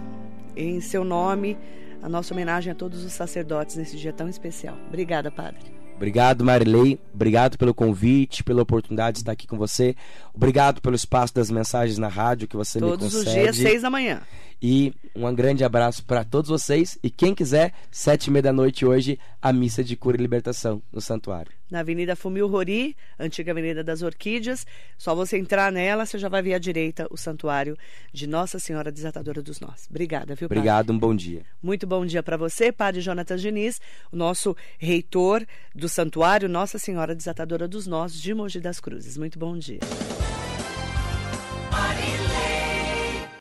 Em 0.56 0.80
seu 0.80 1.04
nome, 1.04 1.58
a 2.02 2.08
nossa 2.08 2.34
homenagem 2.34 2.72
a 2.72 2.76
todos 2.76 3.04
os 3.04 3.12
sacerdotes 3.12 3.76
nesse 3.76 3.98
dia 3.98 4.14
tão 4.14 4.30
especial. 4.30 4.78
Obrigada, 4.88 5.32
Padre. 5.32 5.76
Obrigado, 5.96 6.44
Marilei. 6.44 7.00
Obrigado 7.14 7.58
pelo 7.58 7.74
convite, 7.74 8.44
pela 8.44 8.62
oportunidade 8.62 9.16
de 9.16 9.22
estar 9.22 9.32
aqui 9.32 9.48
com 9.48 9.58
você. 9.58 9.96
Obrigado 10.34 10.82
pelo 10.82 10.96
espaço 10.96 11.34
das 11.34 11.50
mensagens 11.50 11.98
na 11.98 12.10
rádio 12.10 12.48
que 12.48 12.56
você 12.56 12.80
todos 12.80 12.96
me 12.96 13.12
concede. 13.12 13.24
Todos 13.24 13.28
os 13.28 13.34
dias, 13.34 13.56
seis 13.56 13.82
da 13.82 13.90
manhã. 13.90 14.22
E 14.62 14.94
um 15.16 15.34
grande 15.34 15.64
abraço 15.64 16.04
para 16.04 16.24
todos 16.24 16.50
vocês. 16.50 16.98
E 17.04 17.10
quem 17.10 17.36
quiser, 17.36 17.74
sete 17.92 18.28
e 18.28 18.32
meia 18.32 18.44
da 18.44 18.54
noite 18.54 18.86
hoje, 18.86 19.20
a 19.42 19.54
missa 19.54 19.84
de 19.84 19.96
cura 19.96 20.18
e 20.18 20.22
libertação 20.22 20.82
no 20.92 21.02
santuário. 21.02 21.52
Na 21.70 21.80
Avenida 21.80 22.16
Fumil 22.16 22.48
Rori, 22.48 22.96
antiga 23.20 23.52
Avenida 23.52 23.84
das 23.84 24.02
Orquídeas. 24.02 24.66
Só 24.98 25.16
você 25.16 25.38
entrar 25.38 25.72
nela, 25.72 26.06
você 26.06 26.18
já 26.18 26.30
vai 26.30 26.42
ver 26.42 26.54
à 26.54 26.60
direita 26.60 27.08
o 27.10 27.18
santuário 27.18 27.78
de 28.14 28.28
Nossa 28.28 28.60
Senhora 28.60 28.92
Desatadora 28.92 29.42
dos 29.42 29.60
Nós. 29.60 29.88
Obrigada, 29.90 30.36
viu, 30.36 30.46
Obrigado, 30.46 30.92
um 30.92 30.98
bom 30.98 31.16
dia. 31.16 31.44
Muito 31.62 31.88
bom 31.88 32.06
dia 32.06 32.22
para 32.22 32.38
você, 32.38 32.72
Padre 32.72 33.02
Jonathan 33.02 33.38
Diniz, 33.38 33.82
o 34.12 34.16
nosso 34.16 34.56
reitor 34.78 35.46
do 35.74 35.90
santuário 35.90 36.48
Nossa 36.48 36.78
Senhora 36.78 37.16
Desatadora 37.16 37.68
dos 37.68 37.88
Nós 37.88 38.14
de 38.14 38.34
Mogi 38.34 38.60
das 38.60 38.80
Cruzes. 38.80 39.18
Muito 39.18 39.40
bom 39.40 39.58
dia. 39.58 39.80